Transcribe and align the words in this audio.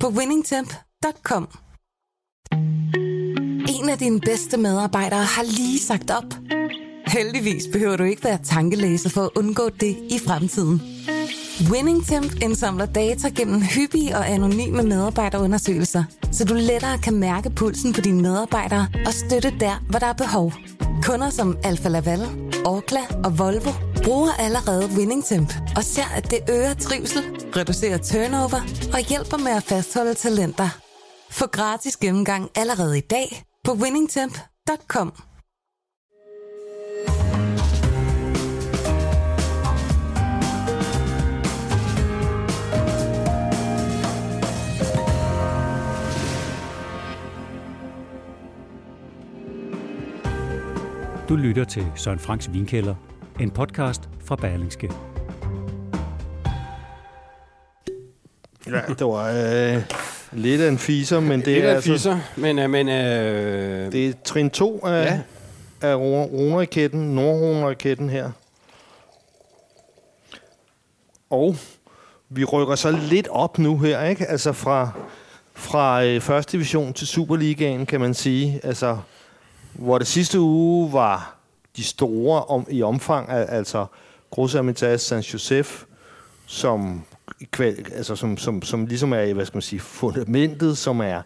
på 0.00 0.08
winningtemp.com. 0.08 1.48
En 3.68 3.88
af 3.88 3.98
dine 3.98 4.20
bedste 4.20 4.56
medarbejdere 4.56 5.24
har 5.24 5.42
lige 5.42 5.78
sagt 5.78 6.10
op. 6.10 6.24
Heldigvis 7.06 7.64
behøver 7.72 7.96
du 7.96 8.04
ikke 8.04 8.24
være 8.24 8.38
tankelæser 8.44 9.10
for 9.10 9.22
at 9.22 9.30
undgå 9.36 9.68
det 9.68 9.96
i 10.10 10.18
fremtiden. 10.26 10.82
WinningTemp 11.70 12.42
indsamler 12.42 12.86
data 12.86 13.28
gennem 13.28 13.62
hyppige 13.62 14.16
og 14.16 14.28
anonyme 14.30 14.82
medarbejderundersøgelser, 14.82 16.04
så 16.32 16.44
du 16.44 16.54
lettere 16.54 16.98
kan 16.98 17.14
mærke 17.14 17.50
pulsen 17.50 17.92
på 17.92 18.00
dine 18.00 18.22
medarbejdere 18.22 18.86
og 19.06 19.12
støtte 19.12 19.52
der, 19.60 19.84
hvor 19.90 19.98
der 19.98 20.06
er 20.06 20.12
behov. 20.12 20.52
Kunder 21.02 21.30
som 21.30 21.58
Alfa 21.64 21.88
Laval, 21.88 22.20
Orkla 22.64 23.00
og 23.24 23.38
Volvo 23.38 23.70
bruger 24.04 24.32
allerede 24.38 24.88
WinningTemp 24.96 25.52
og 25.76 25.84
ser, 25.84 26.08
at 26.16 26.30
det 26.30 26.38
øger 26.50 26.74
trivsel, 26.74 27.22
reducerer 27.56 27.98
turnover 27.98 28.60
og 28.92 29.00
hjælper 29.00 29.36
med 29.36 29.52
at 29.52 29.62
fastholde 29.62 30.14
talenter. 30.14 30.68
Få 31.30 31.46
gratis 31.46 31.96
gennemgang 31.96 32.50
allerede 32.54 32.98
i 32.98 33.00
dag 33.00 33.42
på 33.64 33.72
winningtemp.com. 33.72 35.12
Du 51.28 51.36
lytter 51.36 51.64
til 51.64 51.86
Søren 51.94 52.18
Franks 52.18 52.52
Vinkælder, 52.52 52.94
en 53.40 53.50
podcast 53.50 54.08
fra 54.24 54.36
Berlingske. 54.36 54.90
Ja, 58.66 58.80
det 58.88 59.06
var 59.06 59.30
øh, 59.30 59.82
lidt 60.32 60.60
af 60.60 60.68
en 60.68 60.78
fiser, 60.78 61.20
men 61.20 61.40
det 61.40 61.46
Lidt 61.46 61.64
er 61.64 61.68
af 61.68 61.70
en 61.70 61.76
altså, 61.76 61.92
fisser, 61.92 62.18
men, 62.36 62.58
øh, 62.58 62.70
men 62.70 62.88
øh, 62.88 63.92
det 63.92 64.08
er 64.08 64.12
trin 64.24 64.50
2 64.50 64.80
af, 64.84 65.04
ja. 65.04 65.20
af 65.88 65.94
runeraketten, 65.94 67.14
Nordruneraketten 67.14 68.10
her. 68.10 68.30
Og 71.30 71.56
vi 72.28 72.44
rykker 72.44 72.74
så 72.74 72.90
lidt 72.90 73.28
op 73.28 73.58
nu 73.58 73.78
her, 73.78 74.04
ikke? 74.04 74.26
Altså 74.26 74.52
fra, 74.52 74.90
fra 75.54 76.04
øh, 76.04 76.20
første 76.20 76.52
division 76.52 76.92
til 76.92 77.06
Superligaen, 77.06 77.86
kan 77.86 78.00
man 78.00 78.14
sige. 78.14 78.60
Altså, 78.62 78.98
hvor 79.78 79.98
det 79.98 80.06
sidste 80.06 80.40
uge 80.40 80.92
var 80.92 81.36
de 81.76 81.84
store 81.84 82.44
om, 82.44 82.66
i 82.70 82.82
omfang, 82.82 83.28
al- 83.30 83.46
altså 83.48 83.86
Gros 84.30 84.52
Hermitage, 84.52 84.98
San 84.98 85.20
Josef, 85.20 85.84
som, 86.46 87.02
kval- 87.56 87.94
altså, 87.96 88.16
som, 88.16 88.36
som, 88.36 88.62
som 88.62 88.86
ligesom 88.86 89.12
er, 89.12 89.34
hvad 89.34 89.46
skal 89.46 89.56
man 89.56 89.62
sige, 89.62 89.80
fundamentet, 89.80 90.78
som 90.78 91.00
er, 91.00 91.22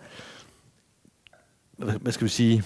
hvad, 1.77 2.13
skal 2.13 2.25
vi 2.25 2.31
sige, 2.31 2.63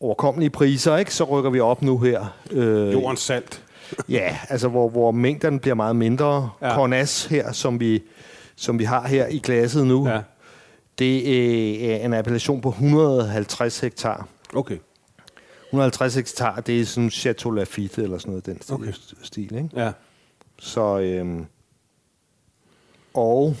overkommelige 0.00 0.50
priser, 0.50 0.96
ikke? 0.96 1.14
så 1.14 1.24
rykker 1.24 1.50
vi 1.50 1.60
op 1.60 1.82
nu 1.82 1.98
her. 1.98 2.26
Øh, 2.50 2.92
jordens 2.92 3.20
salt. 3.20 3.62
Ja, 4.08 4.38
altså 4.48 4.68
hvor, 4.68 4.88
hvor 4.88 5.10
mængderne 5.10 5.60
bliver 5.60 5.74
meget 5.74 5.96
mindre. 5.96 6.50
Ja. 6.62 6.74
Cornas 6.74 7.24
her, 7.24 7.52
som 7.52 7.80
vi, 7.80 8.02
som 8.56 8.78
vi 8.78 8.84
har 8.84 9.06
her 9.08 9.26
i 9.26 9.38
glasset 9.38 9.86
nu, 9.86 10.08
Ja, 10.08 10.14
ja. 10.14 10.20
det 10.98 11.92
er 11.92 12.04
en 12.04 12.14
appellation 12.14 12.60
på 12.60 12.68
150 12.68 13.80
hektar. 13.80 14.28
Okay. 14.54 14.78
150 15.66 16.14
hektar, 16.14 16.60
det 16.60 16.80
er 16.80 16.84
sådan 16.84 17.10
Chateau 17.10 17.50
Lafite 17.50 18.02
eller 18.02 18.18
sådan 18.18 18.30
noget, 18.30 18.46
den 18.46 18.60
Okay. 18.70 18.84
okay. 18.84 18.92
stil. 19.22 19.54
Ikke? 19.54 19.68
Ja. 19.76 19.92
Så, 20.58 20.98
øhm, 20.98 21.46
og 23.14 23.56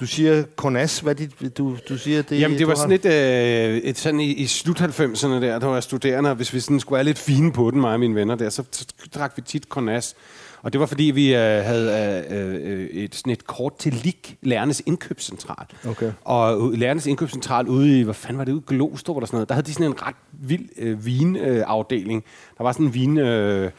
du 0.00 0.06
siger 0.06 0.44
Cornas, 0.56 1.00
hvad 1.00 1.14
dit, 1.14 1.58
du, 1.58 1.76
du 1.88 1.98
siger 1.98 2.22
det? 2.22 2.40
Jamen, 2.40 2.58
det 2.58 2.66
var 2.66 2.74
sådan 2.74 2.92
et, 2.92 3.04
øh, 3.04 3.76
et 3.76 3.98
sådan 3.98 4.20
i, 4.20 4.32
i 4.32 4.46
slut 4.46 4.80
90'erne 4.80 5.28
der, 5.28 5.58
der 5.58 5.66
var 5.66 5.80
studerende, 5.80 6.30
og 6.30 6.36
hvis 6.36 6.54
vi 6.54 6.60
sådan 6.60 6.80
skulle 6.80 6.96
være 6.96 7.04
lidt 7.04 7.18
fine 7.18 7.52
på 7.52 7.70
den, 7.70 7.80
mig 7.80 7.92
og 7.92 8.00
mine 8.00 8.14
venner 8.14 8.34
der, 8.34 8.50
så, 8.50 8.64
så 8.72 8.86
drak 9.14 9.32
vi 9.36 9.42
tit 9.42 9.64
Cornas. 9.64 10.16
Og 10.62 10.72
det 10.72 10.80
var 10.80 10.86
fordi, 10.86 11.04
vi 11.04 11.34
øh, 11.34 11.40
havde 11.40 12.24
øh, 12.30 12.54
øh, 12.54 12.86
et, 12.86 13.14
sådan 13.14 13.32
et 13.32 13.46
kort 13.46 13.76
til 13.78 13.92
LIG, 13.92 14.36
Lærernes 14.42 14.82
Indkøbscentral. 14.86 15.66
Okay. 15.88 16.12
Og 16.24 16.72
Lærernes 16.72 17.06
Indkøbscentral 17.06 17.68
ude 17.68 18.00
i, 18.00 18.02
hvad 18.02 18.14
fanden 18.14 18.38
var 18.38 18.44
det, 18.44 18.52
ude 18.52 18.62
i 18.62 18.74
Glostrup 18.74 19.16
eller 19.16 19.26
sådan 19.26 19.36
noget, 19.36 19.48
der 19.48 19.54
havde 19.54 19.66
de 19.66 19.72
sådan 19.72 19.86
en 19.86 20.02
ret 20.02 20.16
vild 20.32 20.68
øh, 20.76 21.06
vinafdeling. 21.06 21.56
Øh, 21.56 21.64
afdeling. 21.66 22.24
der 22.58 22.64
var 22.64 22.72
sådan 22.72 22.86
en 22.86 22.94
vin... 22.94 23.18
Øh, 23.18 23.70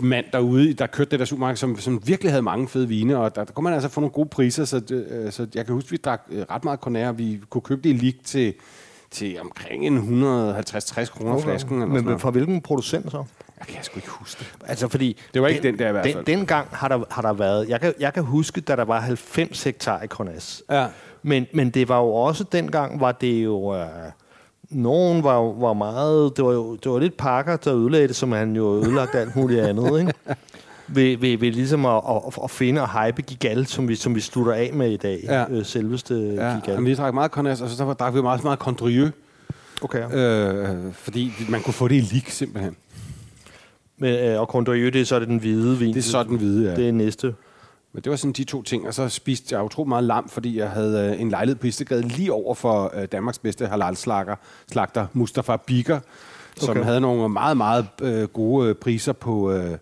mand 0.00 0.26
derude, 0.32 0.72
der 0.72 0.86
kørte 0.86 1.10
det 1.10 1.18
der 1.18 1.24
supermarked, 1.24 1.56
som, 1.56 1.78
som 1.78 2.02
virkelig 2.06 2.32
havde 2.32 2.42
mange 2.42 2.68
fede 2.68 2.88
vine, 2.88 3.18
og 3.18 3.36
der, 3.36 3.44
der 3.44 3.52
kunne 3.52 3.64
man 3.64 3.72
altså 3.72 3.88
få 3.88 4.00
nogle 4.00 4.12
gode 4.12 4.28
priser, 4.28 4.64
så, 4.64 4.80
det, 4.80 5.06
øh, 5.10 5.32
så 5.32 5.46
jeg 5.54 5.66
kan 5.66 5.74
huske, 5.74 5.90
vi 5.90 5.96
drak 5.96 6.22
øh, 6.30 6.44
ret 6.50 6.64
meget 6.64 6.80
Conair, 6.80 7.12
vi 7.12 7.40
kunne 7.50 7.62
købe 7.62 7.80
det 7.82 7.90
i 7.90 7.92
lig 7.92 8.20
til, 8.24 8.54
til 9.10 9.40
omkring 9.40 9.86
en 9.86 9.98
150-60 9.98 11.10
kroner 11.10 11.32
okay. 11.32 11.44
flasken. 11.44 11.74
Eller 11.74 11.86
sådan 11.86 11.88
Men 11.88 12.04
noget. 12.04 12.20
fra 12.20 12.30
hvilken 12.30 12.60
producent 12.60 13.10
så? 13.10 13.24
Jeg 13.58 13.66
kan 13.66 13.84
sgu 13.84 13.96
ikke 13.96 14.08
huske 14.10 14.38
det. 14.38 14.68
Altså 14.68 14.88
fordi... 14.88 15.16
Det 15.34 15.42
var 15.42 15.48
ikke 15.48 15.62
den 15.62 15.78
der 15.78 15.88
i 15.88 15.92
hvert 15.92 16.04
fald. 16.04 16.16
Den, 16.16 16.26
dengang 16.26 16.68
har 16.72 16.88
der, 16.88 17.00
har 17.10 17.22
der 17.22 17.32
været... 17.32 17.68
Jeg 17.68 17.80
kan, 17.80 17.94
jeg 18.00 18.14
kan 18.14 18.22
huske, 18.22 18.60
da 18.60 18.76
der 18.76 18.84
var 18.84 19.00
90 19.00 19.62
hektar 19.64 20.02
i 20.02 20.06
Cornas. 20.06 20.62
Ja. 20.70 20.86
Men, 21.22 21.46
men 21.52 21.70
det 21.70 21.88
var 21.88 21.98
jo 21.98 22.14
også 22.14 22.44
dengang, 22.52 23.00
var 23.00 23.12
det 23.12 23.44
jo... 23.44 23.74
Øh, 23.76 23.86
nogen 24.70 25.24
var, 25.24 25.52
var 25.60 25.72
meget... 25.72 26.36
Det 26.36 26.44
var 26.44 26.52
jo 26.52 26.76
det 26.76 26.92
var 26.92 26.98
lidt 26.98 27.16
pakker, 27.16 27.56
der 27.56 27.74
ødelagde 27.74 28.08
det, 28.08 28.16
som 28.16 28.32
han 28.32 28.56
jo 28.56 28.74
ødelagt 28.76 29.14
alt 29.14 29.36
muligt 29.36 29.60
andet, 29.60 30.00
ikke? 30.00 30.12
Ved, 30.88 31.16
ved, 31.16 31.38
ved 31.38 31.52
ligesom 31.52 31.86
at, 31.86 32.02
at, 32.08 32.38
at 32.44 32.50
finde 32.50 32.82
og 32.82 33.04
hype 33.04 33.22
Gigal, 33.22 33.66
som 33.66 33.88
vi, 33.88 33.94
som 33.94 34.14
vi 34.14 34.20
slutter 34.20 34.52
af 34.52 34.70
med 34.74 34.90
i 34.90 34.96
dag. 34.96 35.20
Ja. 35.24 35.44
Øh, 35.50 35.64
selveste 35.64 36.14
Ja, 36.14 36.54
Gigal. 36.54 36.60
jamen, 36.74 36.86
vi 36.86 36.94
drak 36.94 37.14
meget 37.14 37.30
Cornas, 37.30 37.60
og 37.60 37.70
så 37.70 37.84
der 37.84 37.94
drak 37.94 38.14
vi 38.14 38.22
meget, 38.22 38.44
meget 38.44 38.58
Condrieu, 38.58 39.08
Okay. 39.82 40.12
øh, 40.12 40.92
fordi 40.92 41.32
man 41.48 41.62
kunne 41.62 41.74
få 41.74 41.88
det 41.88 41.94
i 41.94 42.00
lig 42.00 42.24
simpelthen. 42.28 42.76
Men, 43.98 44.14
øh, 44.14 44.40
og 44.40 44.46
Condrieu, 44.46 44.88
det 44.88 45.00
er 45.00 45.04
så 45.04 45.18
den 45.18 45.38
hvide 45.38 45.78
vin. 45.78 45.94
Det 45.94 45.98
er 45.98 46.02
så 46.02 46.22
den 46.22 46.36
hvide, 46.36 46.70
ja. 46.70 46.76
Det 46.76 46.88
er 46.88 46.92
næste. 46.92 47.34
Men 47.92 48.02
det 48.02 48.10
var 48.10 48.16
sådan 48.16 48.32
de 48.32 48.44
to 48.44 48.62
ting, 48.62 48.86
og 48.86 48.94
så 48.94 49.08
spiste 49.08 49.54
jeg 49.54 49.64
utrolig 49.64 49.88
meget 49.88 50.04
lam, 50.04 50.28
fordi 50.28 50.58
jeg 50.58 50.70
havde 50.70 51.12
øh, 51.14 51.20
en 51.20 51.28
lejlighed 51.30 51.56
på 51.60 51.66
Istegade 51.66 52.02
lige 52.02 52.32
over 52.32 52.54
for 52.54 52.92
øh, 52.96 53.08
Danmarks 53.12 53.38
bedste 53.38 53.66
halal-slagter, 53.66 54.36
slagter 54.72 55.06
Mustafa 55.12 55.56
Biker, 55.66 56.00
som 56.56 56.70
Okay. 56.70 56.84
havde 56.84 57.00
nogle 57.00 57.28
meget, 57.28 57.56
meget 57.56 57.86
øh, 58.02 58.22
gode 58.28 58.74
priser 58.74 59.12
på, 59.12 59.52
øh, 59.52 59.76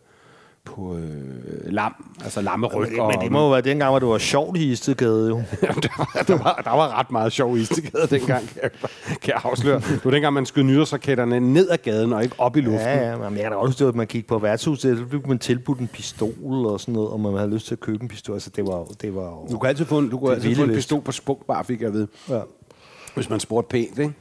på 0.64 0.97
øh, 0.97 1.72
lam, 1.72 1.94
altså 2.25 2.41
lammeryg. 2.41 2.91
Men, 2.91 3.06
men 3.06 3.20
det 3.20 3.32
må 3.32 3.41
jo 3.41 3.50
være 3.50 3.60
dengang, 3.60 3.91
hvor 3.91 3.98
det 3.98 4.08
var 4.08 4.19
sjovt 4.19 4.56
i 4.56 4.72
Istegade, 4.72 5.28
jo. 5.28 5.42
Jamen, 5.62 5.82
der, 5.82 5.88
var, 5.98 6.25
der, 6.26 6.38
var, 6.38 6.62
der 6.64 6.70
var 6.70 6.98
ret 6.98 7.10
meget 7.10 7.32
sjov 7.32 7.56
i 7.56 7.60
Istegade 7.60 8.06
dengang, 8.10 8.48
kan 8.48 8.58
jeg, 8.62 8.70
kan 9.08 9.32
jeg 9.34 9.41
afsløre. 9.44 9.80
Det 9.80 10.04
var 10.04 10.10
dengang, 10.10 10.34
man 10.34 10.47
skød 10.47 10.62
nytårsraketterne 10.62 11.41
ned 11.41 11.70
ad 11.70 11.78
gaden 11.78 12.12
og 12.12 12.22
ikke 12.22 12.34
op 12.38 12.56
i 12.56 12.60
luften. 12.60 12.80
Ja, 12.80 13.10
ja, 13.10 13.16
men 13.16 13.34
jeg 13.34 13.42
kan 13.42 13.53
da 13.53 13.56
også 13.56 13.70
huske, 13.70 13.88
at 13.88 13.94
man 13.94 14.06
gik 14.06 14.26
på 14.26 14.38
værtshuset, 14.38 14.98
så 14.98 15.04
fik 15.10 15.26
man 15.26 15.38
tilbudt 15.38 15.78
en 15.78 15.88
pistol 15.88 16.66
og 16.66 16.80
sådan 16.80 16.94
noget, 16.94 17.10
og 17.10 17.20
man 17.20 17.36
havde 17.36 17.50
lyst 17.50 17.66
til 17.66 17.74
at 17.74 17.80
købe 17.80 18.03
en 18.03 18.08
pistol. 18.08 18.34
Altså, 18.34 18.50
det 18.56 18.66
var, 18.66 18.84
det 19.03 19.14
var 19.14 19.24
jo... 19.24 19.47
Du 19.50 19.58
kan 19.58 19.69
altid 19.69 19.84
få 19.84 19.98
en, 19.98 20.08
du 20.08 20.19
er 20.19 20.34
altid 20.34 20.56
få 20.56 20.62
en 20.62 20.71
pistol 20.74 21.00
på 21.00 21.12
spunk, 21.12 21.47
bare 21.47 21.65
fik 21.65 21.83
jeg 21.83 21.92
vide. 21.92 22.09
Ja. 22.28 22.41
Hvis 23.15 23.30
man 23.30 23.41
spurgte 23.41 23.68
pænt, 23.68 23.98
ikke? 23.98 24.15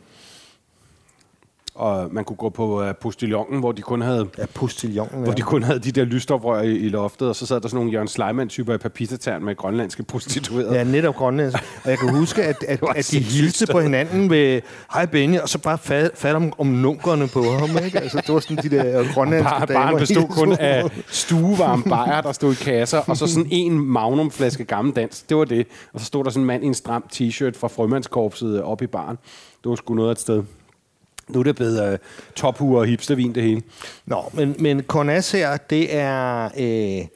Og 1.75 2.07
man 2.11 2.23
kunne 2.23 2.37
gå 2.37 2.49
på 2.49 2.81
uh, 2.81 2.95
postillonen, 3.01 3.59
hvor 3.59 3.71
de 3.71 3.81
kun 3.81 4.01
havde... 4.01 4.27
Ja, 4.37 4.45
postillonen. 4.53 5.23
Hvor 5.23 5.33
de 5.33 5.41
kun 5.41 5.63
havde 5.63 5.79
de 5.79 5.91
der 5.91 6.05
lysstofrør 6.05 6.61
i, 6.61 6.75
i 6.75 6.89
loftet, 6.89 7.29
og 7.29 7.35
så 7.35 7.45
sad 7.45 7.61
der 7.61 7.67
sådan 7.67 7.77
nogle 7.77 7.91
Jørgen 7.91 8.07
Sleiman-typer 8.07 8.73
i 8.73 8.77
papirtern 8.77 9.45
med 9.45 9.55
grønlandske 9.55 10.03
prostituerede. 10.03 10.75
Ja, 10.75 10.83
netop 10.83 11.15
Grønland. 11.15 11.53
Og 11.83 11.89
jeg 11.89 11.99
kan 11.99 12.09
huske, 12.09 12.43
at, 12.43 12.63
at, 12.67 12.79
at 12.95 13.09
de 13.11 13.19
hilste 13.19 13.67
på 13.71 13.79
hinanden 13.79 14.29
ved, 14.29 14.61
hej 14.93 15.05
Benny, 15.05 15.39
og 15.39 15.49
så 15.49 15.57
bare 15.59 15.77
fat, 15.77 16.11
fat 16.15 16.35
om, 16.35 16.53
om 16.57 16.67
nunkerne 16.67 17.27
på 17.27 17.43
ham, 17.43 17.69
ikke? 17.85 17.99
Altså, 17.99 18.21
det 18.27 18.33
var 18.33 18.39
sådan 18.39 18.63
de 18.63 18.69
der 18.69 19.13
grønlandske 19.13 19.49
Bar, 19.49 19.65
damer. 19.65 19.79
baren 19.79 19.99
bestod 19.99 20.27
kun 20.27 20.53
af 20.53 20.83
stuevarme 21.07 21.83
bajer, 21.83 22.21
der 22.21 22.31
stod 22.31 22.53
i 22.53 22.55
kasser, 22.55 22.99
og 23.07 23.17
så 23.17 23.27
sådan 23.27 23.47
en 23.51 23.79
magnumflaske 23.79 24.63
gammel 24.63 24.95
dansk. 24.95 25.29
Det 25.29 25.37
var 25.37 25.45
det. 25.45 25.67
Og 25.93 25.99
så 25.99 26.05
stod 26.05 26.23
der 26.23 26.29
sådan 26.29 26.41
en 26.43 26.47
mand 26.47 26.63
i 26.63 26.67
en 26.67 26.73
stram 26.73 27.03
t-shirt 27.13 27.59
fra 27.59 27.67
frømandskorpset 27.67 28.61
op 28.61 28.81
i 28.81 28.87
baren. 28.87 29.17
Det 29.63 29.69
var 29.69 29.75
sgu 29.75 29.93
noget 29.93 30.09
af 30.09 30.11
et 30.11 30.19
sted. 30.19 30.43
Nu 31.29 31.39
er 31.39 31.43
det 31.43 31.55
blevet 31.55 31.83
øh, 31.87 31.93
uh, 31.93 31.97
tophuer 32.35 32.79
og 32.79 32.85
hipstervin, 32.85 33.35
det 33.35 33.43
hele. 33.43 33.61
Nå, 34.05 34.23
men, 34.33 34.55
men 34.59 34.83
Cornas 34.83 35.31
her, 35.31 35.57
det 35.57 35.95
er... 35.95 36.45
Øh, 36.57 37.07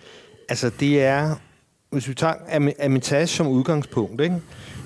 altså, 0.49 0.71
det 0.79 1.03
er 1.03 1.35
hvis 1.89 2.07
vi 2.07 2.13
tager 2.13 2.33
Amitage 2.79 3.27
som 3.27 3.47
udgangspunkt, 3.47 4.21
ikke? 4.21 4.35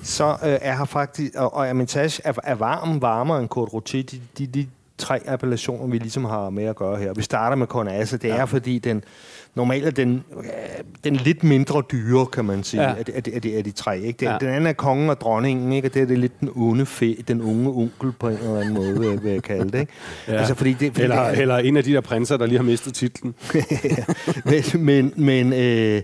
så 0.02 0.30
øh, 0.30 0.58
er 0.62 0.76
her 0.76 0.84
faktisk, 0.84 1.34
og, 1.34 1.54
og 1.54 1.70
Amitage 1.70 2.22
er, 2.24 2.32
er 2.42 2.54
varm, 2.54 3.02
varmere 3.02 3.40
end 3.40 3.48
Côte 3.56 3.74
Rôti, 3.74 3.96
de, 3.96 4.20
de, 4.38 4.46
de 4.46 4.68
tre 5.02 5.20
appellationer, 5.26 5.86
vi 5.86 5.98
ligesom 5.98 6.24
har 6.24 6.50
med 6.50 6.64
at 6.64 6.76
gøre 6.76 6.96
her. 6.96 7.12
Vi 7.14 7.22
starter 7.22 7.56
med 7.56 7.66
Cornassa, 7.66 8.16
det 8.16 8.28
ja. 8.28 8.36
er 8.36 8.46
fordi 8.46 8.78
den, 8.78 9.04
normalt 9.54 9.86
er 9.86 9.90
den, 9.90 10.24
øh, 10.38 10.44
den 11.04 11.16
lidt 11.16 11.44
mindre 11.44 11.82
dyre, 11.92 12.26
kan 12.26 12.44
man 12.44 12.62
sige, 12.64 12.82
Ja. 12.82 12.88
ja. 12.88 12.94
af, 12.98 13.04
de, 13.04 13.12
af, 13.14 13.22
de, 13.22 13.34
af, 13.34 13.42
de, 13.42 13.56
af 13.56 13.64
de 13.64 13.70
tre. 13.70 14.00
Ikke? 14.00 14.16
Den, 14.18 14.26
Ja. 14.26 14.32
ja. 14.32 14.38
den 14.38 14.48
anden 14.48 14.66
er 14.66 14.72
kongen 14.72 15.10
og 15.10 15.20
dronningen, 15.20 15.72
ikke? 15.72 15.88
og 15.88 15.94
det 15.94 16.02
er 16.02 16.06
det 16.06 16.18
lidt 16.18 16.40
den 16.40 16.50
onde 16.56 16.86
fe, 16.86 17.16
den 17.28 17.42
unge 17.42 17.70
onkel 17.70 18.12
på 18.12 18.28
en 18.28 18.36
eller 18.36 18.56
anden 18.60 18.74
måde, 18.74 18.98
vil, 18.98 19.08
jeg- 19.08 19.22
vil 19.22 19.32
jeg 19.32 19.42
kalde 19.42 19.70
det. 19.72 19.80
Ikke? 19.80 19.92
Ja. 20.28 20.32
Altså, 20.32 20.54
fordi 20.54 20.72
det, 20.72 20.92
fordi 20.92 21.02
Eller, 21.02 21.28
det 21.28 21.38
er, 21.38 21.42
eller 21.42 21.58
en 21.58 21.76
af 21.76 21.84
de 21.84 21.92
der 21.92 22.00
prinser, 22.00 22.36
der 22.36 22.46
lige 22.46 22.58
har 22.58 22.64
mistet 22.64 22.94
titlen. 22.94 23.34
men, 24.78 25.12
men, 25.16 25.52
øh, 25.52 26.02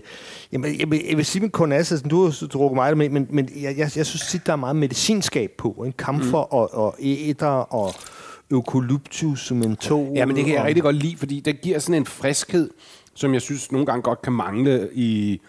jamen, 0.53 0.79
jeg, 0.79 0.91
vil, 0.91 1.01
jeg 1.09 1.17
vil 1.17 1.25
sige 1.25 1.41
med 1.41 1.49
Cornassa, 1.49 1.95
sådan, 1.95 2.09
du 2.09 2.23
har 2.25 2.47
drukket 2.53 2.75
meget 2.75 2.97
med, 2.97 3.09
men, 3.09 3.27
men 3.29 3.49
jeg, 3.61 3.77
jeg, 3.77 3.89
jeg 3.95 4.05
synes 4.05 4.27
tit, 4.31 4.45
der 4.45 4.51
er 4.51 4.57
meget 4.57 4.75
medicinskab 4.75 5.51
på. 5.57 5.83
Ikke? 5.87 5.97
Kamfer 5.97 6.37
mm. 6.41 6.57
og, 6.57 6.73
og 6.73 6.95
æder 7.01 7.47
og 7.47 7.93
eukalyptus, 8.51 9.51
mentol. 9.51 10.11
Ja, 10.15 10.25
men 10.25 10.35
det 10.35 10.45
kan 10.45 10.53
jeg 10.53 10.63
rigtig 10.63 10.83
godt 10.83 10.95
lide, 10.95 11.17
fordi 11.17 11.39
det 11.39 11.61
giver 11.61 11.79
sådan 11.79 11.95
en 11.95 12.05
friskhed, 12.05 12.69
som 13.13 13.33
jeg 13.33 13.41
synes 13.41 13.71
nogle 13.71 13.85
gange 13.85 14.01
godt 14.01 14.21
kan 14.21 14.33
mangle 14.33 14.89
i, 14.93 15.41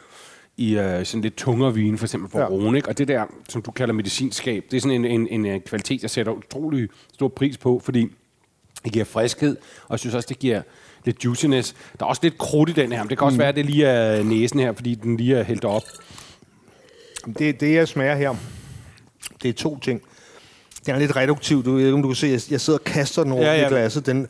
i 0.57 0.79
uh, 0.79 0.83
sådan 0.83 1.21
lidt 1.21 1.37
tungere 1.37 1.75
vin, 1.75 1.99
for 1.99 2.07
eksempel 2.07 2.31
for 2.31 2.39
ja. 2.39 2.81
Og 2.89 2.99
det 2.99 3.09
der, 3.09 3.25
som 3.49 3.63
du 3.63 3.71
kalder 3.71 3.95
medicinskab, 3.95 4.65
det 4.71 4.77
er 4.77 4.81
sådan 4.81 5.05
en, 5.05 5.21
en, 5.21 5.29
en, 5.29 5.47
en 5.47 5.61
kvalitet, 5.61 6.03
jeg 6.03 6.11
sætter 6.11 6.33
utrolig 6.33 6.89
stor 7.15 7.29
pris 7.29 7.59
på, 7.59 7.81
fordi 7.85 8.09
det 8.85 8.93
giver 8.93 9.05
friskhed, 9.05 9.57
og 9.83 9.91
jeg 9.91 9.99
synes 9.99 10.15
også, 10.15 10.27
det 10.29 10.39
giver 10.39 10.63
lidt 11.05 11.25
juiciness. 11.25 11.75
Der 11.99 12.05
er 12.05 12.09
også 12.09 12.21
lidt 12.23 12.39
krudt 12.39 12.69
i 12.69 12.73
den 12.73 12.93
her, 12.93 13.03
men 13.03 13.11
det 13.11 13.19
kan 13.19 13.25
også 13.25 13.35
mm. 13.35 13.39
være, 13.39 13.49
at 13.49 13.57
det 13.57 13.67
lige 13.67 13.87
er 13.87 14.23
næsen 14.23 14.61
her, 14.61 14.73
fordi 14.73 14.95
den 14.95 15.17
lige 15.17 15.37
er 15.37 15.43
hældt 15.43 15.65
op. 15.65 15.83
Det, 17.39 17.61
det, 17.61 17.75
jeg 17.75 17.89
smager 17.89 18.15
her, 18.15 18.35
det 19.43 19.49
er 19.49 19.53
to 19.53 19.79
ting. 19.79 20.03
Den 20.87 20.95
er 20.95 20.99
lidt 20.99 21.17
reduktiv. 21.17 21.65
Du, 21.65 21.71
jeg 21.71 21.77
ved 21.79 21.85
ikke, 21.85 21.95
om 21.95 22.03
du 22.03 22.09
kan 22.09 22.15
se, 22.17 22.27
jeg, 22.27 22.41
jeg 22.51 22.61
sidder 22.61 22.79
og 22.79 22.85
kaster 22.85 23.23
den 23.23 23.33
over 23.33 23.43
Ja, 23.43 23.55
ja, 23.61 23.67
i 23.67 23.69
glasset. 23.69 24.07
Den, 24.07 24.27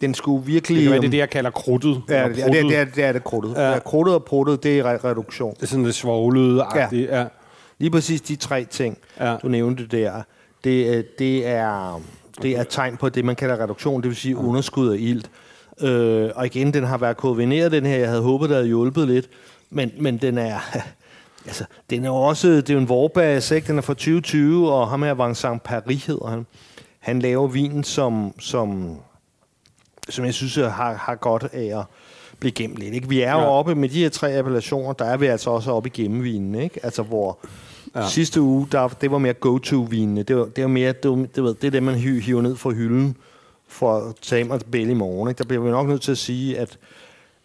den 0.00 0.14
skulle 0.14 0.46
virkelig... 0.46 0.76
Det 0.76 0.84
kan 0.84 0.90
være, 0.92 1.00
det 1.00 1.04
er 1.04 1.06
øhm, 1.06 1.10
det, 1.10 1.18
jeg 1.18 1.30
kalder 1.30 1.50
krudtet. 1.50 2.02
Ja, 2.08 2.28
det, 2.28 2.36
det, 2.36 2.44
er- 2.44 2.50
det, 2.62 2.76
er, 2.76 2.84
det 2.84 3.04
er 3.04 3.12
det 3.12 3.24
krudtet. 3.24 3.54
Ja. 3.56 3.70
Ja. 3.72 3.78
krudtet 3.78 4.14
og 4.14 4.24
pruttet, 4.24 4.62
det 4.62 4.78
er 4.78 4.84
re- 4.94 5.04
reduktion. 5.04 5.54
Det 5.54 5.62
er 5.62 5.66
sådan 5.66 5.84
lidt 5.84 5.96
svoglede 5.96 6.64
ja. 6.74 6.88
ja. 6.92 7.24
Lige 7.78 7.90
præcis 7.90 8.20
de 8.20 8.36
tre 8.36 8.64
ting, 8.64 8.98
Ja. 9.20 9.30
ja. 9.30 9.36
du 9.36 9.48
nævnte 9.48 9.86
der, 9.86 10.22
det, 10.64 10.96
øh, 10.96 11.04
det, 11.18 11.46
er, 11.46 12.00
det 12.42 12.50
er 12.58 12.62
tegn 12.64 12.96
på 12.96 13.08
det, 13.08 13.24
man 13.24 13.36
kalder 13.36 13.62
reduktion, 13.62 14.02
det 14.02 14.08
vil 14.08 14.16
sige 14.16 14.34
ja. 14.40 14.46
underskud 14.46 14.88
af 14.92 14.96
ilt. 15.00 15.30
Øh, 15.80 16.30
og 16.34 16.46
igen, 16.46 16.74
den 16.74 16.84
har 16.84 16.98
været 16.98 17.16
koordineret, 17.16 17.72
den 17.72 17.86
her. 17.86 17.96
Jeg 17.98 18.08
havde 18.08 18.22
håbet, 18.22 18.48
der 18.50 18.54
havde 18.54 18.66
hjulpet 18.66 19.08
lidt. 19.08 19.28
Men, 19.70 19.90
men 19.98 20.16
den 20.16 20.38
er... 20.38 20.58
Altså, 21.46 21.64
den 21.90 22.04
er 22.04 22.08
jo 22.08 22.14
også... 22.16 22.48
Det 22.48 22.70
er 22.70 22.74
jo 22.74 22.80
en 22.80 22.88
Vorbas, 22.88 23.50
ikke? 23.50 23.66
Den 23.66 23.78
er 23.78 23.82
fra 23.82 23.94
2020, 23.94 24.72
og 24.72 24.88
ham 24.88 25.02
her 25.02 25.26
Vincent 25.26 25.62
Paris 25.62 26.06
hedder 26.06 26.26
han. 26.26 26.46
Han 27.00 27.18
laver 27.18 27.48
vinen, 27.48 27.84
som, 27.84 28.34
som, 28.38 28.96
som 30.08 30.24
jeg 30.24 30.34
synes 30.34 30.54
har, 30.56 30.94
har 30.94 31.14
godt 31.14 31.46
af 31.52 31.78
at 31.78 31.84
blive 32.38 32.52
gemt 32.52 32.76
lidt. 32.78 32.94
Ikke? 32.94 33.08
Vi 33.08 33.20
er 33.20 33.32
jo 33.32 33.38
Ja. 33.38 33.48
oppe 33.48 33.74
med 33.74 33.88
de 33.88 34.02
her 34.02 34.08
tre 34.08 34.32
appellationer, 34.32 34.92
der 34.92 35.04
er 35.04 35.16
vi 35.16 35.26
altså 35.26 35.50
også 35.50 35.70
oppe 35.70 35.88
i 35.88 36.02
gemmevinen. 36.02 36.54
Ikke? 36.54 36.80
Altså, 36.84 37.02
hvor 37.02 37.38
ja. 37.96 38.08
sidste 38.08 38.40
uge, 38.40 38.68
der, 38.72 38.88
det 38.88 39.10
var 39.10 39.18
mere 39.18 39.32
go-to-vinene. 39.32 40.22
Det 40.22 40.36
var, 40.36 40.44
det 40.44 40.62
var 40.64 40.68
mere, 40.68 40.92
det, 40.92 41.10
var, 41.10 41.16
det, 41.34 41.42
var, 41.42 41.48
det 41.52 41.64
er 41.64 41.70
det, 41.70 41.82
man 41.82 41.94
hiver 41.94 42.42
ned 42.42 42.56
fra 42.56 42.70
hylden 42.70 43.16
for 43.68 43.96
at 43.98 44.14
tage 44.22 44.44
mig 44.44 44.60
til 44.72 44.90
i 44.90 44.94
morgen. 44.94 45.28
Ikke? 45.28 45.38
Der 45.38 45.44
bliver 45.44 45.62
vi 45.62 45.70
nok 45.70 45.88
nødt 45.88 46.02
til 46.02 46.10
at 46.12 46.18
sige, 46.18 46.58
at 46.58 46.78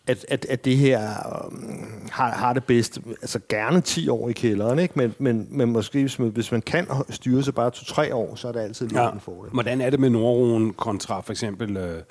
at, 0.07 0.25
at, 0.29 0.45
at 0.49 0.65
det 0.65 0.77
her 0.77 1.09
um, 1.47 2.09
har, 2.11 2.31
har 2.31 2.53
det 2.53 2.63
bedst, 2.63 2.99
altså 3.21 3.39
gerne 3.49 3.81
10 3.81 4.09
år 4.09 4.29
i 4.29 4.33
kælderen, 4.33 4.79
ikke? 4.79 4.93
Men, 4.97 5.15
men, 5.19 5.47
men 5.49 5.71
måske 5.71 5.99
hvis 5.99 6.19
man, 6.19 6.29
hvis 6.29 6.51
man 6.51 6.61
kan 6.61 6.87
styre 7.09 7.43
sig 7.43 7.55
bare 7.55 7.71
2-3 7.75 8.13
år, 8.13 8.35
så 8.35 8.47
er 8.47 8.51
det 8.51 8.59
altid 8.59 8.87
lige 8.87 9.01
Ja. 9.03 9.11
en 9.11 9.19
fordel. 9.19 9.51
Hvordan 9.51 9.81
er 9.81 9.89
det 9.89 9.99
med 9.99 10.09
Nordroen 10.09 10.73
kontra 10.73 11.21
for 11.21 11.31
eksempel 11.31 11.77
øh, 11.77 12.01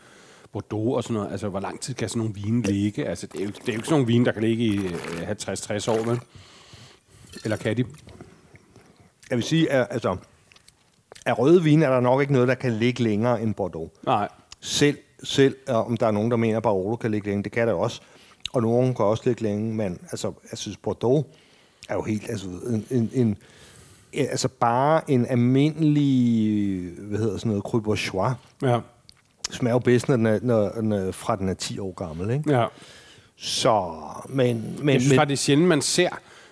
Bordeaux 0.52 0.96
og 0.96 1.02
sådan 1.02 1.14
noget? 1.14 1.30
Altså, 1.32 1.48
hvor 1.48 1.60
lang 1.60 1.80
tid 1.80 1.94
kan 1.94 2.08
sådan 2.08 2.18
nogle 2.20 2.34
vine 2.34 2.62
ligge? 2.62 3.04
Altså, 3.08 3.26
det 3.32 3.40
er 3.40 3.44
jo, 3.44 3.50
det 3.50 3.58
er 3.58 3.62
jo 3.66 3.72
ikke 3.72 3.84
sådan 3.84 3.92
nogle 3.94 4.06
vine, 4.06 4.24
der 4.24 4.32
kan 4.32 4.42
ligge 4.42 4.64
i 4.64 4.76
øh, 4.86 5.30
50-60 5.30 5.90
år, 5.90 6.04
vel? 6.10 6.20
Eller 7.44 7.56
kan 7.56 7.76
de? 7.76 7.84
Jeg 9.30 9.36
vil 9.36 9.44
sige, 9.44 9.72
at 9.72 9.86
altså, 9.90 10.16
af 11.26 11.38
røde 11.38 11.62
vine 11.62 11.84
er 11.84 11.90
der 11.90 12.00
nok 12.00 12.20
ikke 12.20 12.32
noget, 12.32 12.48
der 12.48 12.54
kan 12.54 12.72
ligge 12.72 13.02
længere 13.02 13.42
end 13.42 13.54
Bordeaux. 13.54 13.90
Nej. 14.06 14.28
Selv, 14.60 14.98
selv 15.26 15.56
om 15.68 15.96
der 15.96 16.06
er 16.06 16.10
nogen, 16.10 16.30
der 16.30 16.36
mener, 16.36 16.56
at 16.56 16.62
Barolo 16.62 16.96
kan 16.96 17.10
ligge 17.10 17.28
længe, 17.28 17.44
det 17.44 17.52
kan 17.52 17.68
der 17.68 17.74
også. 17.74 18.00
Og 18.52 18.62
nogen 18.62 18.94
kan 18.94 19.04
også 19.04 19.22
ligge 19.26 19.42
længe, 19.42 19.74
men 19.74 19.98
altså, 20.10 20.32
jeg 20.50 20.58
synes, 20.58 20.76
Bordeaux 20.76 21.26
er 21.88 21.94
jo 21.94 22.02
helt, 22.02 22.30
altså, 22.30 22.46
en, 22.48 22.86
en, 22.90 23.10
en 23.14 23.36
altså 24.12 24.48
bare 24.48 25.10
en 25.10 25.26
almindelig, 25.26 26.90
hvad 26.98 27.18
hedder 27.18 27.36
sådan 27.38 27.48
noget, 27.48 27.62
Cru 27.64 27.80
Bourgeois, 27.80 28.32
Ja. 28.62 28.80
smager 29.50 29.74
jo 29.74 29.78
bedst, 29.78 30.08
når 30.08 30.16
den 30.16 30.26
er, 30.26 30.38
når 30.42 30.92
er, 31.08 31.12
fra 31.12 31.36
den 31.36 31.48
er 31.48 31.54
10 31.54 31.78
år 31.78 31.92
gammel, 31.92 32.30
ikke? 32.30 32.52
ja. 32.52 32.66
Så, 33.36 33.92
men... 34.28 34.76
men 34.78 34.88
Jeg 34.94 35.00
synes 35.00 35.12
men, 35.12 35.16
faktisk, 35.18 35.28
det 35.28 35.32
er 35.32 35.36
sjældent, 35.44 35.68
man 35.68 35.82
ser... 35.82 36.08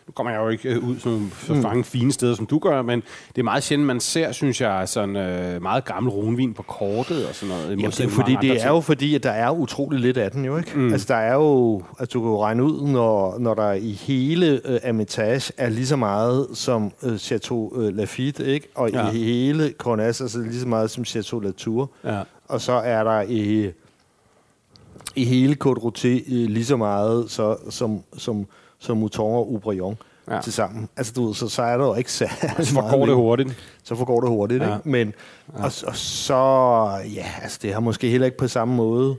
Nu 0.07 0.13
kommer 0.13 0.33
jeg 0.33 0.41
jo 0.41 0.49
ikke 0.49 0.69
øh, 0.69 0.89
ud 0.89 0.99
sådan 0.99 1.33
så 1.47 1.55
mange 1.55 1.85
fine 1.85 2.13
steder, 2.13 2.35
som 2.35 2.47
du 2.47 2.59
gør, 2.59 2.83
men 2.83 3.03
det 3.29 3.39
er 3.39 3.43
meget 3.43 3.63
sjældent, 3.63 3.87
man 3.87 4.01
ser, 4.01 4.33
synes 4.33 4.61
jeg, 4.61 4.89
sådan 4.89 5.17
øh, 5.17 5.63
meget 5.63 5.85
gammel 5.85 6.13
runvin 6.13 6.55
på 6.55 6.63
kortet 6.63 7.29
og 7.29 7.35
sådan 7.35 7.55
noget. 7.55 7.71
Jamen, 7.71 7.85
det 7.91 8.01
er 8.01 8.09
fordi, 8.09 8.37
det 8.43 8.63
er 8.65 8.69
jo 8.69 8.81
fordi, 8.81 9.15
at 9.15 9.23
der 9.23 9.31
er 9.31 9.51
utrolig 9.51 10.01
lidt 10.01 10.17
af 10.17 10.31
den 10.31 10.45
jo, 10.45 10.57
ikke? 10.57 10.79
Mm. 10.79 10.93
Altså, 10.93 11.07
der 11.09 11.17
er 11.17 11.35
jo... 11.35 11.83
Altså, 11.99 12.13
du 12.13 12.21
kan 12.21 12.31
jo 12.31 12.43
regne 12.43 12.65
ud, 12.65 12.89
når, 12.89 13.39
når 13.39 13.55
der 13.55 13.73
i 13.73 13.93
hele 13.93 14.61
øh, 14.65 14.81
Hermitage 14.85 15.53
er 15.57 15.69
lige 15.69 15.87
så 15.87 15.97
meget 15.97 16.47
som 16.55 16.93
øh, 17.03 17.19
Chateau 17.19 17.81
øh, 17.81 17.97
Lafite, 17.97 18.47
ikke? 18.47 18.69
Og 18.75 18.91
Ja. 18.91 19.11
i 19.11 19.23
hele 19.25 19.73
Cornas 19.79 20.21
er 20.21 20.27
så 20.27 20.39
lige 20.39 20.61
så 20.61 20.69
meget 20.69 20.91
som 20.91 21.05
Chateau 21.05 21.41
Latour. 21.41 21.91
Ja. 22.05 22.21
Og 22.49 22.61
så 22.61 22.73
er 22.73 23.05
der 23.05 23.21
i, 23.29 23.71
i 25.15 25.25
hele 25.25 25.57
Côte 25.65 25.79
Roté 25.85 26.09
øh, 26.09 26.49
lige 26.49 26.65
så 26.65 26.77
meget 26.77 27.31
så, 27.31 27.57
som, 27.71 28.01
som, 28.17 28.47
som 28.85 28.97
Mouton 28.97 29.33
og 29.35 29.49
Aubryon 29.53 29.97
Ja. 30.29 30.35
ja. 30.35 30.41
til 30.41 30.53
sammen. 30.53 30.89
Altså, 30.97 31.13
du 31.17 31.27
ved, 31.27 31.35
så, 31.35 31.49
så 31.49 31.63
er 31.63 31.77
der 31.77 31.87
jo 31.87 31.95
ikke 31.95 32.13
særlig 32.13 32.67
Så 32.67 32.75
meget 32.75 32.91
går 32.91 33.07
det 33.07 33.15
hurtigt. 33.15 33.57
så 33.83 33.95
forgår 33.95 34.21
det 34.21 34.29
hurtigt. 34.31 34.63
Ja. 34.63 34.69
Ja. 34.69 34.77
Ikke? 34.77 34.89
Men, 34.89 35.15
ja. 35.59 35.65
og, 35.65 35.73
og 35.87 35.97
så, 35.97 36.35
ja, 37.15 37.27
altså 37.43 37.59
det 37.63 37.73
har 37.73 37.81
måske 37.81 38.09
heller 38.09 38.25
ikke 38.25 38.37
på 38.37 38.49
samme 38.49 38.75
måde 38.75 39.17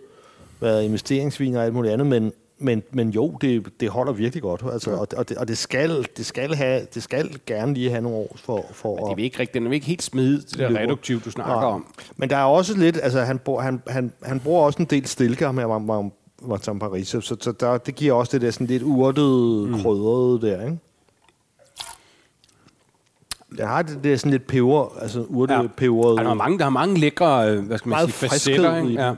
været 0.62 0.84
investeringsvin 0.84 1.56
og 1.56 1.64
alt 1.66 1.74
muligt 1.74 1.94
andet, 1.94 2.08
men, 2.08 2.34
men, 2.60 2.84
men 2.92 3.10
jo, 3.10 3.38
det, 3.42 3.66
det 3.80 3.90
holder 3.90 4.14
virkelig 4.14 4.42
godt. 4.42 4.64
Altså, 4.74 4.92
ja. 4.92 4.98
og, 4.98 5.08
og, 5.18 5.30
det, 5.30 5.38
og 5.38 5.48
det, 5.48 5.58
skal, 5.58 6.08
det, 6.18 6.26
skal 6.26 6.56
have, 6.56 6.82
det 6.94 7.04
skal 7.04 7.40
gerne 7.46 7.74
lige 7.74 7.90
have 7.90 8.02
nogle 8.02 8.18
år 8.18 8.36
for, 8.36 8.66
for 8.72 8.96
Det 8.98 9.20
er 9.20 9.24
ikke 9.24 9.40
rigtig, 9.40 9.62
den 9.62 9.68
er 9.68 9.74
ikke 9.74 9.86
helt 9.86 10.04
smidt, 10.04 10.50
det 10.50 10.60
der 10.60 10.80
reduktiv, 10.80 11.22
du 11.22 11.32
snakker 11.32 11.56
Nej. 11.56 11.64
om. 11.64 11.86
Men 12.18 12.30
der 12.30 12.38
er 12.38 12.44
også 12.44 12.78
lidt, 12.78 13.00
altså 13.04 13.20
han, 13.22 13.40
bruger, 13.40 13.62
han, 13.62 13.82
han, 13.88 14.14
han 14.24 14.40
bruger 14.40 14.64
også 14.66 14.80
en 14.82 14.86
del 14.86 15.06
stilker 15.06 15.52
med 15.52 15.66
var, 15.66 16.10
var 16.42 16.58
som 16.62 16.80
Paris, 16.80 17.08
så, 17.08 17.22
så 17.22 17.52
der, 17.60 17.78
det 17.78 17.96
giver 17.96 18.14
også 18.14 18.32
det 18.32 18.42
der 18.42 18.52
sådan 18.52 18.68
lidt 18.68 18.84
urtede, 18.84 19.68
mm. 19.68 19.82
krydrede 19.82 20.42
der, 20.42 20.62
ikke? 20.66 20.80
Det 23.58 23.68
har 23.68 23.82
det 23.82 24.04
der 24.04 24.18
sådan 24.18 24.32
lidt 24.32 24.48
peber, 24.48 24.98
altså 25.02 25.22
urtepeberet. 25.30 26.18
Ja, 26.20 26.24
der 26.24 26.30
er 26.30 26.34
mange, 26.34 26.58
der 26.58 26.64
har 26.64 26.70
mange 26.70 27.00
lækre, 27.00 27.52
øh, 27.52 27.66
hvad 27.66 27.78
skal 27.78 27.90
man 27.90 27.96
Meget 27.96 28.14
sige, 28.14 28.30
facetter. 28.30 28.78
Ikke? 28.78 29.02
Ja. 29.04 29.14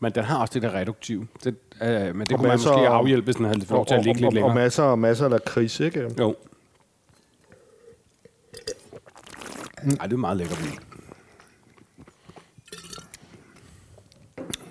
Men 0.00 0.12
den 0.12 0.24
har 0.24 0.38
også 0.40 0.54
det 0.54 0.62
der 0.62 0.74
reduktiv. 0.74 1.26
Det, 1.44 1.54
øh, 1.82 1.88
men 1.90 2.20
det 2.20 2.32
Og 2.32 2.38
kunne 2.38 2.48
man 2.48 2.48
masser 2.48 2.70
måske 2.72 2.88
af- 2.88 2.92
afhjælpe, 2.92 3.24
hvis 3.24 3.36
den 3.36 3.44
havde 3.44 3.64
lov 3.70 3.86
til 3.86 3.94
at 3.94 4.04
ligge 4.04 4.20
lidt 4.20 4.24
og, 4.24 4.26
og, 4.26 4.28
og 4.28 4.34
længere. 4.34 4.54
masser 4.54 4.82
og 4.82 4.98
masser 4.98 5.28
af 5.34 5.44
kris, 5.44 5.80
ikke? 5.80 6.10
Jo. 6.18 6.34
Ej, 10.00 10.06
det 10.06 10.12
er 10.12 10.16
meget 10.16 10.36
lækker 10.36 10.54
vin. 10.56 10.78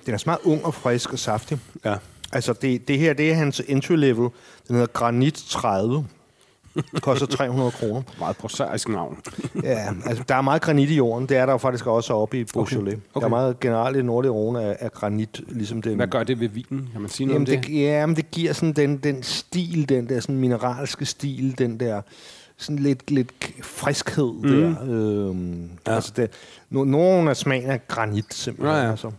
Den 0.06 0.14
er 0.14 0.18
så 0.18 0.24
meget 0.26 0.40
ung 0.44 0.66
og 0.66 0.74
frisk 0.74 1.14
og 1.14 1.20
saftig. 1.20 1.60
Ja. 1.86 1.96
Altså, 2.32 2.54
det, 2.54 2.88
det 2.88 3.00
her, 3.00 3.14
det 3.14 3.32
er 3.32 3.36
hans 3.36 3.62
entry 3.68 3.96
level. 3.96 4.30
Den 4.68 4.76
hedder 4.76 4.88
Granit 4.88 5.34
30. 5.34 6.06
Det 6.76 7.02
koster 7.02 7.26
300 7.26 7.72
kroner. 7.72 8.02
Meget 8.20 8.38
prosaisk 8.38 8.90
navn. 8.90 9.18
Ja, 9.64 9.94
altså, 10.06 10.24
der 10.30 10.36
er 10.36 10.42
meget 10.42 10.62
granit 10.62 10.90
i 10.90 10.96
jorden. 10.96 11.30
Det 11.30 11.38
er 11.38 11.46
der 11.46 11.54
jo 11.54 11.58
faktisk 11.58 11.88
også 11.88 12.14
oppe 12.14 12.40
i 12.40 12.44
Beaujolais. 12.44 12.94
Okay. 12.94 13.02
Okay. 13.14 13.20
Der 13.20 13.26
er 13.26 13.30
meget 13.30 13.60
generelt 13.60 13.98
i 13.98 14.02
nordlige 14.02 14.32
Rhone 14.32 14.62
af, 14.62 14.78
af 14.80 14.92
granit, 14.92 15.42
ligesom 15.48 15.82
den. 15.82 15.96
Hvad 15.96 16.08
gør 16.08 16.24
det 16.24 16.40
ved 16.40 16.50
vinen? 16.50 16.90
Kan 16.92 17.02
man 17.02 17.10
sige 17.10 17.28
noget 17.28 17.36
Jamen, 17.36 17.56
om 17.56 17.62
det, 17.62 17.68
det? 17.68 17.82
ja, 17.82 18.06
men 18.06 18.16
det 18.16 18.32
giver 18.32 18.54
sådan 18.54 18.74
den, 18.74 18.98
den 18.98 19.24
stil, 19.24 19.90
den 19.90 20.10
der 20.10 20.20
sådan 20.20 20.38
mineralske 20.38 21.06
stil, 21.06 21.56
den 21.58 21.80
der 21.80 22.02
sådan 22.58 22.80
lidt, 22.80 23.12
lidt 23.12 23.32
friskhed 23.64 24.34
mm. 24.34 24.50
der. 24.50 24.76
Øhm, 24.84 25.70
ja. 25.88 25.96
Altså, 25.96 26.14
det, 26.16 26.32
no, 26.70 26.84
nogle 26.84 27.30
af 27.30 27.38
smagen 27.38 27.70
er 27.70 27.78
granit, 27.78 28.34
simpelthen. 28.34 28.76
Ja, 28.76 28.84
ja. 28.84 28.92
Altså. 28.92 29.12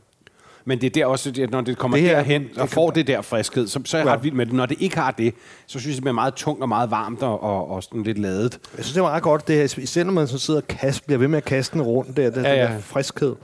Men 0.65 0.81
det 0.81 0.87
er 0.87 0.91
der 0.91 1.07
også, 1.07 1.33
at 1.43 1.51
når 1.51 1.61
det 1.61 1.79
kommer 1.79 1.97
Det 1.97 2.07
her- 2.07 2.15
derhen 2.17 2.45
og 2.57 2.69
får 2.69 2.91
det 2.91 3.07
der 3.07 3.23
friskhed, 3.23 3.67
så, 3.69 3.81
så 3.85 3.97
er 3.97 4.01
jeg 4.01 4.07
Ja. 4.09 4.15
ret 4.15 4.25
vild 4.25 4.35
med 4.35 4.47
det. 4.47 4.55
Når 4.55 4.67
det 4.67 4.77
ikke 4.81 4.99
har 4.99 5.11
det, 5.11 5.35
så 5.67 5.79
synes 5.81 5.87
jeg, 5.87 5.95
det 5.95 6.03
bliver 6.03 6.15
meget 6.15 6.35
tungt 6.35 6.63
og 6.63 6.69
meget 6.69 6.91
varmt 6.91 7.23
og, 7.23 7.43
og, 7.43 7.71
og 7.71 7.83
sådan 7.83 8.03
lidt 8.03 8.19
ladet. 8.19 8.59
Jeg 8.77 8.85
synes, 8.85 8.93
det 8.95 9.01
er 9.01 9.05
meget 9.05 9.23
godt, 9.23 9.49
det 9.49 9.57
her. 9.57 9.83
Især 9.83 10.05
når 10.05 10.13
man 10.13 10.27
så 10.29 10.39
sidder 10.39 10.61
og 10.61 10.69
kaster, 10.69 11.03
bliver 11.07 11.19
ved 11.19 11.29
med 11.29 11.37
at 11.37 11.45
kaste 11.45 11.73
den 11.75 11.83
rundt 11.83 12.17
der, 12.17 12.31
der, 12.31 12.41
Ja, 12.41 12.55
ja, 12.55 12.63
der 12.63 12.79
friskhed. 12.81 13.35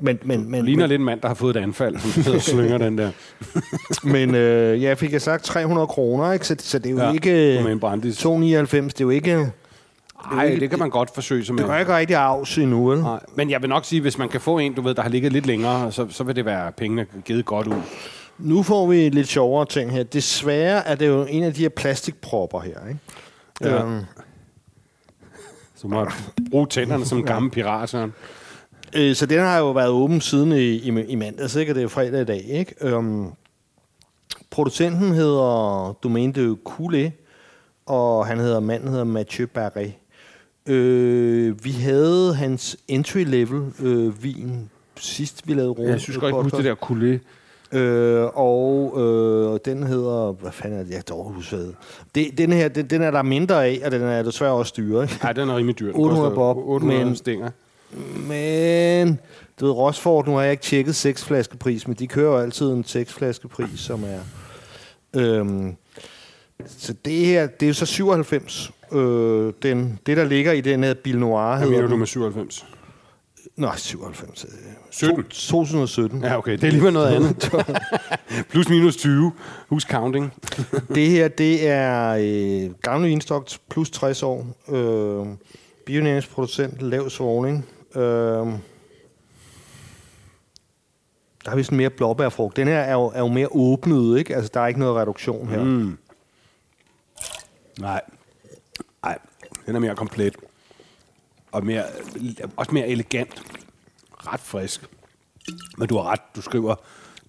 Men, 0.00 0.18
men, 0.24 0.50
men, 0.50 0.64
Ligner 0.64 0.82
men, 0.82 0.88
lidt 0.90 1.00
en 1.00 1.04
mand, 1.04 1.20
der 1.20 1.28
har 1.28 1.34
fået 1.34 1.56
et 1.56 1.60
anfald, 1.60 1.98
som 1.98 2.10
sidder 2.10 2.34
og 2.34 2.42
slynger 2.42 2.78
den 2.78 2.98
der. 2.98 3.10
men 4.14 4.34
øh, 4.34 4.82
ja, 4.82 4.94
fik 4.94 5.12
jeg 5.12 5.22
sagt 5.22 5.44
300 5.44 5.86
kroner, 5.86 6.32
ikke? 6.32 6.46
Så, 6.46 6.56
så 6.58 6.78
det 6.78 6.86
er 6.86 6.90
jo 6.90 6.98
Ja, 6.98 7.12
ikke... 7.12 7.60
med 7.64 7.72
en 7.72 7.80
Brandis. 7.80 8.16
299, 8.16 8.94
det 8.94 9.00
er 9.00 9.04
jo 9.04 9.10
ikke... 9.10 9.50
Nej, 10.32 10.56
det 10.60 10.70
kan 10.70 10.78
man 10.78 10.90
godt 10.90 11.14
forsøge 11.14 11.44
sig 11.44 11.54
med. 11.54 11.64
Det 11.64 11.70
er 11.70 11.78
ikke 11.78 11.96
rigtig 11.96 12.16
afs 12.16 12.58
endnu, 12.58 12.86
vel? 12.88 13.00
Nej, 13.00 13.20
men 13.34 13.50
jeg 13.50 13.62
vil 13.62 13.68
nok 13.68 13.84
sige, 13.84 14.00
hvis 14.00 14.18
man 14.18 14.28
kan 14.28 14.40
få 14.40 14.58
en, 14.58 14.74
du 14.74 14.80
ved, 14.82 14.94
der 14.94 15.02
har 15.02 15.08
ligget 15.08 15.32
lidt 15.32 15.46
længere, 15.46 15.92
så, 15.92 16.06
så 16.10 16.24
vil 16.24 16.36
det 16.36 16.44
være 16.44 16.72
pengene 16.72 17.06
givet 17.24 17.44
godt 17.44 17.66
ud. 17.66 17.82
Nu 18.38 18.62
får 18.62 18.86
vi 18.86 19.08
lidt 19.08 19.28
sjovere 19.28 19.66
ting 19.66 19.90
her. 19.92 20.02
Desværre 20.02 20.86
er 20.86 20.94
det 20.94 21.06
jo 21.08 21.26
en 21.28 21.42
af 21.42 21.54
de 21.54 21.60
her 21.62 21.68
plastikpropper 21.68 22.60
her, 22.60 22.78
ikke? 22.88 23.00
Ja. 23.60 23.82
Øhm, 23.84 24.00
Så 25.74 25.88
må 25.88 26.06
bruge 26.50 26.66
tænderne 26.66 27.04
som 27.06 27.18
en 27.18 27.24
gammel 27.24 27.50
pirat, 27.50 27.88
Søren. 27.88 28.12
øh, 28.96 29.14
så 29.14 29.26
den 29.26 29.38
har 29.40 29.58
jo 29.58 29.70
været 29.70 29.88
åben 29.88 30.20
siden 30.20 30.52
i, 30.52 30.56
i, 30.56 31.02
i 31.04 31.14
mandags, 31.14 31.54
ikke? 31.56 31.72
Og 31.72 31.74
det 31.74 31.80
er 31.80 31.82
jo 31.82 31.88
fredag 31.88 32.20
i 32.20 32.24
dag, 32.24 32.44
ikke? 32.48 32.74
Øhm, 32.80 33.26
producenten 34.50 35.12
hedder 35.12 35.92
Domaine 36.02 36.32
de 36.32 36.56
Coulé, 36.68 37.10
og 37.86 38.26
han 38.26 38.38
hedder, 38.38 38.60
manden 38.60 38.88
hedder 38.88 39.04
Mathieu 39.04 39.48
Barré. 39.58 39.90
Øh, 40.66 41.64
vi 41.64 41.70
havde 41.70 42.34
hans 42.34 42.76
entry-level 42.88 43.82
øh, 43.82 44.22
vin 44.24 44.70
sidst, 44.96 45.48
vi 45.48 45.54
lavede 45.54 45.70
rundt. 45.70 45.90
Jeg 45.90 46.00
synes 46.00 46.18
godt, 46.18 46.34
jeg 46.34 46.42
huske 46.42 46.56
det 46.56 46.64
der 46.64 46.74
kulé. 46.74 47.18
Øh, 47.72 48.24
og 48.34 48.94
øh, 48.96 49.60
den 49.64 49.82
hedder... 49.82 50.32
Hvad 50.32 50.52
fanden 50.52 50.78
er 50.80 50.84
det? 50.84 50.90
Jeg 50.90 51.04
kan 51.04 51.16
huske, 51.16 51.56
det. 52.14 52.38
Den 52.38 52.52
her, 52.52 52.68
den, 52.68 52.86
den 52.86 53.02
er 53.02 53.10
der 53.10 53.22
mindre 53.22 53.66
af, 53.66 53.80
og 53.84 53.90
den 53.90 54.02
er 54.02 54.22
desværre 54.22 54.52
også 54.52 54.74
dyre. 54.76 55.02
Ikke? 55.02 55.18
Nej, 55.22 55.32
den 55.32 55.48
er 55.48 55.56
rimelig 55.56 55.78
dyr. 55.78 55.86
Den 55.92 56.00
800 56.00 56.28
koster 56.30 56.34
bob, 56.34 56.56
800 56.56 57.04
men- 57.04 57.16
stænger. 57.16 57.50
Men... 58.28 59.18
Du 59.60 59.66
ved, 59.66 59.72
Rosford, 59.72 60.26
nu 60.26 60.34
har 60.34 60.42
jeg 60.42 60.50
ikke 60.50 60.62
tjekket 60.62 60.94
seks 60.96 61.24
flaske 61.24 61.56
pris, 61.56 61.88
men 61.88 61.96
de 61.96 62.06
kører 62.06 62.30
jo 62.30 62.38
altid 62.38 62.66
en 62.70 62.84
seks 62.84 63.12
flaske 63.12 63.48
pris, 63.48 63.80
som 63.80 64.04
er... 64.04 64.20
Øhm, 65.20 65.76
så 66.66 66.94
det 67.04 67.12
her, 67.12 67.46
det 67.46 67.66
er 67.66 67.68
jo 67.68 67.74
så 67.74 67.86
97. 67.86 68.70
Øh, 68.92 69.52
den, 69.62 69.98
det, 70.06 70.16
der 70.16 70.24
ligger 70.24 70.52
i 70.52 70.60
den 70.60 70.84
her 70.84 70.94
Bil 70.94 71.18
Noir, 71.18 71.56
Hvad 71.56 71.68
mener 71.68 71.86
du 71.88 71.96
med 71.96 72.06
97? 72.06 72.66
Nej, 73.56 73.76
97. 73.76 74.44
øh, 74.44 74.50
17? 74.90 75.22
To, 75.22 75.28
2017. 75.30 76.22
Ja, 76.22 76.38
okay. 76.38 76.52
Det 76.52 76.62
er 76.62 76.66
alligevel 76.66 76.92
noget 76.92 77.06
andet. 77.16 77.52
Plus 78.50 78.68
minus 78.68 78.96
20. 78.96 79.32
Who's 79.72 79.90
counting? 79.90 80.32
Det 80.94 81.10
her, 81.10 81.28
det 81.28 81.68
er 81.68 82.16
øh, 82.20 82.74
gamle 82.82 83.08
vinstok 83.08 83.48
plus 83.70 83.90
60 83.90 84.22
år. 84.22 84.46
Øh, 84.68 85.26
Bionæringsproducent, 85.86 86.82
lav 86.82 87.10
svogning. 87.10 87.66
Øh, 87.96 88.02
der 91.44 91.50
har 91.50 91.56
vi 91.56 91.62
sådan 91.62 91.78
mere 91.78 91.90
blåbærfrugt. 91.90 92.56
Den 92.56 92.68
her 92.68 92.78
er 92.78 92.92
jo, 92.92 93.04
er 93.14 93.18
jo 93.20 93.28
mere 93.28 93.48
åbnet, 93.50 94.18
ikke? 94.18 94.36
Altså, 94.36 94.50
der 94.54 94.60
er 94.60 94.66
ikke 94.66 94.80
noget 94.80 94.96
reduktion 94.96 95.48
her. 95.48 95.64
Mm. 95.64 95.98
Nej. 97.80 98.00
Nej, 99.06 99.18
den 99.66 99.76
er 99.76 99.80
mere 99.80 99.94
komplet. 99.94 100.36
Og 101.52 101.66
mere, 101.66 101.84
også 102.56 102.74
mere 102.74 102.88
elegant. 102.88 103.42
Ret 104.12 104.40
frisk. 104.40 104.84
Men 105.78 105.88
du 105.88 105.96
har 105.96 106.12
ret, 106.12 106.20
du 106.36 106.42
skriver 106.42 106.74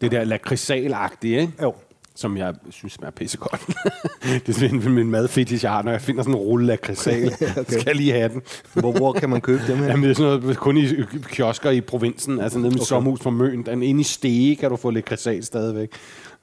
det 0.02 0.12
der 0.12 0.24
lakridsal-agtige, 0.24 1.40
ikke? 1.40 1.54
Jo. 1.62 1.74
Som 2.16 2.38
jeg 2.38 2.54
synes 2.70 2.94
smager 2.94 3.12
pissegodt. 3.12 3.68
det 4.46 4.50
er 4.50 4.54
sådan 4.54 4.92
min 4.92 5.12
madfetish, 5.12 5.64
jeg 5.64 5.72
har, 5.72 5.82
når 5.82 5.92
jeg 5.92 6.02
finder 6.02 6.24
sådan 6.24 6.34
en 6.34 6.40
rulle 6.40 6.66
lakridsal. 6.66 7.28
okay. 7.58 7.64
Skal 7.68 7.84
jeg 7.86 7.96
lige 7.96 8.14
have 8.14 8.30
den. 8.30 8.42
Hvor, 8.74 8.92
hvor 8.92 9.14
kan 9.14 9.30
man 9.30 9.42
købe 9.42 9.64
dem 9.68 9.78
her? 9.78 9.86
Jamen, 9.86 10.04
det 10.04 10.10
er 10.10 10.16
sådan 10.16 10.42
noget 10.42 10.58
kun 10.58 10.78
i 10.78 10.88
kiosker 11.30 11.70
i 11.70 11.82
provinsen, 11.82 12.40
altså 12.40 12.60
nede 12.60 12.70
med 12.70 12.80
okay. 12.80 12.88
sommerhus 12.88 13.20
fra 13.22 13.30
Møn. 13.30 13.64
Den 13.64 13.84
inde 13.84 14.02
i 14.02 14.04
Stege 14.04 14.56
kan 14.56 14.70
du 14.70 14.76
få 14.76 14.90
lidt 14.90 15.06
kristal 15.06 15.46
stadigvæk. 15.46 15.92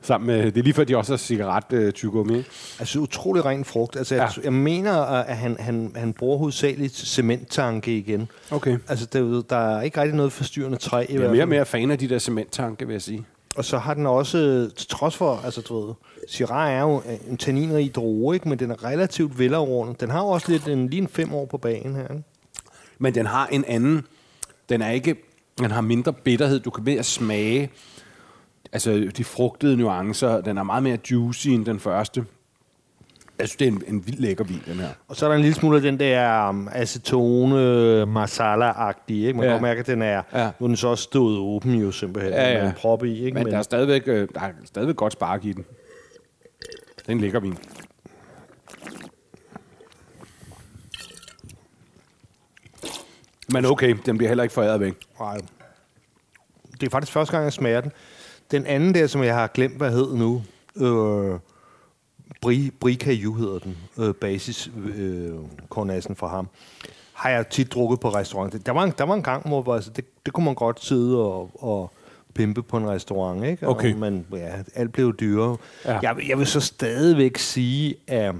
Sammen 0.04 0.26
med, 0.26 0.44
det 0.44 0.58
er 0.58 0.62
lige 0.62 0.74
før, 0.74 0.84
de 0.84 0.96
også 0.96 1.12
har 1.12 1.18
cigaret 1.18 1.64
øh? 1.72 2.44
Altså, 2.78 2.98
utrolig 2.98 3.44
ren 3.44 3.64
frugt. 3.64 3.96
Altså, 3.96 4.14
jeg, 4.14 4.30
Ja. 4.36 4.42
jeg 4.44 4.52
mener, 4.52 4.92
at 5.02 5.36
han, 5.36 5.56
han, 5.60 5.92
han 5.96 6.12
bruger 6.12 6.38
hovedsageligt 6.38 6.94
cementtanke 6.96 7.98
igen. 7.98 8.28
Okay. 8.50 8.78
Altså, 8.88 9.06
der, 9.06 9.42
der 9.50 9.56
er 9.56 9.82
ikke 9.82 10.00
rigtig 10.00 10.16
noget 10.16 10.32
forstyrrende 10.32 10.78
træ 10.78 11.06
i 11.08 11.14
Jeg 11.14 11.22
er 11.22 11.30
mere 11.30 11.42
og 11.42 11.48
mere 11.48 11.66
fan 11.66 11.90
af 11.90 11.98
de 11.98 12.08
der 12.08 12.18
cementtanke, 12.18 12.86
vil 12.86 12.94
jeg 12.94 13.02
sige. 13.02 13.24
Og 13.56 13.64
så 13.64 13.78
har 13.78 13.94
den 13.94 14.06
også, 14.06 14.70
til 14.76 14.88
trods 14.88 15.16
for, 15.16 15.40
altså 15.44 15.60
du 15.60 15.86
ved, 15.86 15.94
Syrah 16.28 16.72
er 16.72 16.80
jo 16.80 17.02
en 17.30 17.36
tanninrig 17.36 17.94
droge, 17.94 18.36
ikke? 18.36 18.48
men 18.48 18.58
den 18.58 18.70
er 18.70 18.84
relativt 18.84 19.38
velafrundet. 19.38 20.00
Den 20.00 20.10
har 20.10 20.20
jo 20.20 20.26
også 20.28 20.52
lidt 20.52 20.68
en, 20.68 20.88
lige 20.88 21.02
en 21.02 21.08
fem 21.08 21.34
år 21.34 21.46
på 21.46 21.58
banen 21.58 21.96
her. 21.96 22.02
Ikke? 22.02 22.22
Men 22.98 23.14
den 23.14 23.26
har 23.26 23.46
en 23.46 23.64
anden... 23.68 24.02
Den 24.68 24.82
er 24.82 24.90
ikke... 24.90 25.16
Den 25.58 25.70
har 25.70 25.80
mindre 25.80 26.12
bitterhed. 26.12 26.60
Du 26.60 26.70
kan 26.70 26.84
mere 26.84 27.02
smage 27.02 27.70
altså 28.74 29.10
de 29.16 29.24
frugtede 29.24 29.76
nuancer. 29.76 30.40
Den 30.40 30.58
er 30.58 30.62
meget 30.62 30.82
mere 30.82 30.98
juicy 31.10 31.48
end 31.48 31.66
den 31.66 31.80
første. 31.80 32.24
Jeg 33.38 33.48
synes, 33.48 33.56
det 33.56 33.68
er 33.68 33.72
en, 33.72 33.82
en 33.86 34.06
vild 34.06 34.18
lækker 34.18 34.44
vin, 34.44 34.62
den 34.66 34.74
her. 34.74 34.88
Og 35.08 35.16
så 35.16 35.26
er 35.26 35.28
der 35.30 35.36
en 35.36 35.42
lille 35.42 35.54
smule 35.54 35.76
af 35.76 35.82
den 35.82 35.98
der 36.00 36.48
um, 36.48 36.68
acetone 36.72 38.06
masala-agtige. 38.06 39.26
Ikke? 39.26 39.38
Man 39.38 39.46
Ja. 39.48 39.52
kan 39.52 39.62
mærke, 39.62 39.80
at 39.80 39.86
den 39.86 40.02
er, 40.02 40.22
Ja. 40.32 40.50
nu 40.60 40.64
er 40.64 40.68
den 40.68 40.76
så 40.76 40.88
også 40.88 41.04
stået 41.04 41.38
åben 41.38 41.74
jo 41.74 41.90
simpelthen, 41.90 42.32
Ja, 42.32 42.52
ja. 42.52 42.58
med 42.62 42.68
en 42.70 42.74
prop 42.76 43.04
i. 43.04 43.24
Ikke? 43.24 43.34
Men, 43.38 43.46
der 43.46 43.58
er 43.58 43.62
stadigvæk, 43.62 44.02
øh, 44.06 44.28
der 44.34 44.40
er 44.40 44.50
stadigvæk 44.64 44.96
godt 44.96 45.12
spark 45.12 45.44
i 45.44 45.52
den. 45.52 45.64
Det 46.96 47.08
er 47.08 47.12
en 47.12 47.20
lækker 47.20 47.40
vin. 47.40 47.58
Men 53.48 53.64
okay, 53.66 53.96
den 54.06 54.16
bliver 54.18 54.28
heller 54.28 54.42
ikke 54.44 54.52
foræret 54.54 54.80
væk. 54.80 54.94
Nej. 55.20 55.38
Det 56.80 56.86
er 56.86 56.90
faktisk 56.90 57.12
første 57.12 57.32
gang, 57.32 57.44
jeg 57.44 57.52
smager 57.52 57.80
den. 57.80 57.92
Den 58.54 58.66
anden 58.66 58.94
der, 58.94 59.06
som 59.06 59.22
jeg 59.22 59.34
har 59.34 59.46
glemt, 59.46 59.76
hvad 59.76 59.90
hed 59.90 60.14
nu, 60.14 60.42
øh, 60.76 61.38
Bri, 62.42 62.70
Bri 62.80 62.94
Caillou 62.94 63.34
hedder 63.34 63.58
den, 63.58 63.76
øh, 63.98 64.14
basis 64.14 64.70
øh, 64.96 65.30
kornassen 65.68 66.16
fra 66.16 66.28
ham, 66.28 66.48
har 67.12 67.30
jeg 67.30 67.48
tit 67.48 67.72
drukket 67.72 68.00
på 68.00 68.08
restaurant. 68.08 68.66
Der 68.66 68.72
var 68.72 68.84
en, 68.84 68.92
der 68.98 69.04
var 69.04 69.14
en 69.14 69.22
gang, 69.22 69.48
hvor 69.48 69.74
altså, 69.74 69.90
det, 69.90 70.04
det 70.26 70.32
kunne 70.32 70.44
man 70.44 70.54
godt 70.54 70.84
sidde 70.84 71.24
og, 71.24 71.50
og 71.54 71.92
pimpe 72.34 72.62
på 72.62 72.76
en 72.76 72.88
restaurant, 72.88 73.44
ikke? 73.44 73.68
Okay. 73.68 73.92
Og 73.92 73.98
man, 73.98 74.26
ja, 74.32 74.52
alt 74.74 74.92
blev 74.92 75.16
dyrere. 75.20 75.56
Ja. 75.84 75.98
Jeg, 76.02 76.16
jeg 76.28 76.38
vil 76.38 76.46
så 76.46 76.60
stadigvæk 76.60 77.38
sige, 77.38 77.94
at 78.06 78.34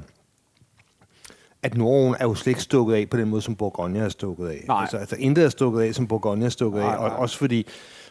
at 1.62 1.76
Norden 1.76 2.16
er 2.20 2.24
jo 2.24 2.34
slet 2.34 2.50
ikke 2.50 2.62
stukket 2.62 2.94
af 2.94 3.10
på 3.10 3.16
den 3.16 3.28
måde, 3.28 3.42
som 3.42 3.56
Bourgogne 3.56 3.98
er 3.98 4.08
stukket 4.08 4.48
af. 4.48 4.64
Nej. 4.68 4.80
Altså, 4.80 4.96
altså 4.96 5.16
intet 5.18 5.44
er 5.44 5.48
stukket 5.48 5.80
af, 5.80 5.94
som 5.94 6.06
Bourgogne 6.06 6.44
er 6.44 6.48
stukket 6.48 6.82
Nej, 6.82 6.92
af. 6.92 6.96
Og 6.96 7.08
nej. 7.08 7.18
også 7.18 7.38
fordi, 7.38 7.66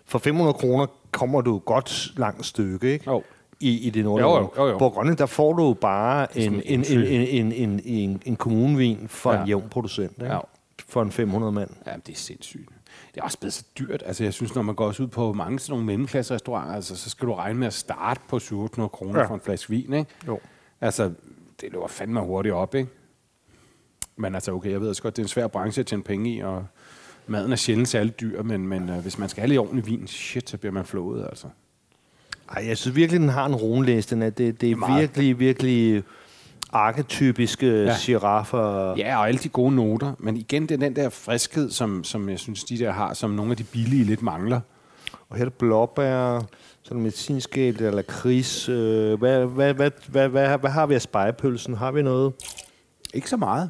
for 0.06 0.20
500 0.20 0.54
kroner 0.54 0.86
kommer 1.12 1.42
du 1.42 1.58
et 1.58 1.66
godt 1.66 2.12
langt 2.18 2.46
stykke, 2.46 2.94
ikke? 2.94 3.12
Jo. 3.12 3.24
I, 3.60 3.78
i 3.78 3.90
det 3.90 4.04
nordlige 4.04 4.28
Jo, 4.30 4.38
jo, 4.38 4.52
jo, 4.58 4.72
jo. 4.72 4.78
Bourgogne, 4.78 5.16
der 5.16 5.26
får 5.26 5.54
du 5.54 5.74
bare 5.74 6.38
en, 6.38 6.54
en, 6.54 6.62
en 6.66 6.84
en, 6.86 7.00
en, 7.04 7.52
en, 7.52 7.52
en, 7.52 7.82
en, 7.86 8.22
en 8.26 8.36
kommunevin 8.36 9.08
for 9.08 9.34
Ja. 9.34 9.42
en 9.42 9.48
jævn 9.48 9.70
producent, 9.70 10.12
ikke? 10.18 10.34
Ja. 10.34 10.40
For 10.88 11.02
en 11.02 11.12
500 11.12 11.52
mand. 11.52 11.70
Ja, 11.86 11.92
det 12.06 12.14
er 12.14 12.18
sindssygt. 12.18 12.70
Det 13.16 13.20
er 13.22 13.24
også 13.24 13.40
blevet 13.40 13.54
så 13.54 13.64
dyrt. 13.80 14.04
Altså, 14.06 14.24
jeg 14.24 14.34
synes, 14.34 14.56
når 14.56 14.62
man 14.62 14.76
går 14.76 14.86
også 14.88 15.04
ud 15.04 15.08
på 15.08 15.34
mange 15.34 15.60
sådan 15.60 15.72
nogle 15.72 15.86
mellemklasserestauranter, 15.86 16.76
altså, 16.76 16.96
så 16.96 17.10
skal 17.10 17.28
du 17.28 17.34
regne 17.34 17.60
med 17.60 17.68
at 17.68 17.74
starte 17.74 18.20
på 18.30 18.40
700 18.40 18.90
kroner 18.90 19.20
ja. 19.20 19.26
for 19.26 19.36
en 19.36 19.42
flaske 19.42 19.70
vin, 19.70 19.94
ikke? 19.94 20.12
Jo. 20.28 20.40
Altså, 20.82 21.04
det 21.62 21.72
løber 21.72 21.88
fandme 21.88 22.20
hurtigt 22.20 22.56
op, 22.56 22.76
ikke? 22.76 22.90
Men 24.16 24.36
altså, 24.36 24.52
okay, 24.54 24.72
jeg 24.72 24.82
ved 24.82 24.90
også 24.90 25.02
godt, 25.02 25.16
det 25.16 25.22
er 25.22 25.26
en 25.26 25.30
svær 25.30 25.48
branche 25.48 25.80
at 25.80 25.86
tjene 25.86 26.04
penge 26.04 26.34
i, 26.36 26.40
og 26.40 26.66
maden 27.28 27.52
er 27.52 27.56
sjældent 27.56 27.88
særlig 27.88 28.20
dyr, 28.20 28.44
men, 28.44 28.68
men 28.68 28.90
øh, 28.90 28.98
hvis 29.00 29.18
man 29.18 29.30
skal 29.30 29.42
have 29.42 29.48
lidt 29.48 29.60
ordentlig 29.60 29.86
vin, 29.86 30.08
shit, 30.08 30.50
så 30.50 30.58
bliver 30.58 30.74
man 30.74 30.86
flået, 30.86 31.26
altså. 31.30 31.48
Ej, 32.56 32.68
jeg 32.68 32.78
synes 32.78 32.96
virkelig, 32.96 33.22
den 33.22 33.30
har 33.30 33.46
en 33.46 33.56
ronlæs. 33.56 34.06
Den 34.06 34.22
er, 34.22 34.30
det, 34.30 34.62
det 34.62 34.72
er 34.72 34.76
Meget. 34.76 35.02
virkelig, 35.02 35.40
virkelig 35.40 36.04
arketypiske 36.74 37.68
ja. 37.68 37.84
Ja. 37.84 37.96
giraffer. 38.02 38.96
Ja, 38.98 39.18
og 39.18 39.28
alle 39.28 39.38
de 39.38 39.50
gode 39.50 39.76
noter, 39.76 40.14
men 40.20 40.38
igen, 40.38 40.62
det 40.62 40.72
er 40.72 40.78
den 40.78 40.96
der 40.96 41.10
friskhed, 41.10 41.72
som, 41.72 42.04
som 42.04 42.30
jeg 42.30 42.40
synes, 42.40 42.64
de 42.64 42.78
der 42.78 42.92
har, 42.92 43.14
som 43.14 43.30
nogle 43.30 43.52
af 43.52 43.58
de 43.58 43.64
billige 43.64 44.04
lidt 44.04 44.22
mangler. 44.22 44.60
Og 45.30 45.38
her 45.38 45.46
er 45.46 45.50
der 45.50 45.56
blåbær, 45.58 46.42
sådan 46.84 47.02
medicinskæld 47.02 47.76
eller 47.76 47.92
lakrids. 47.92 48.70
Øh, 48.70 49.20
hvad, 49.20 49.46
hvad, 49.46 49.74
hvad, 49.74 49.92
hvad, 50.08 50.30
hvad, 50.30 50.58
hvad 50.58 50.70
har 50.70 50.86
vi 50.86 50.96
af 50.96 51.02
spejepølsen? 51.02 51.74
Har 51.74 51.92
vi 51.92 52.02
noget? 52.02 52.34
Ikke 53.14 53.30
så 53.30 53.38
meget. 53.38 53.70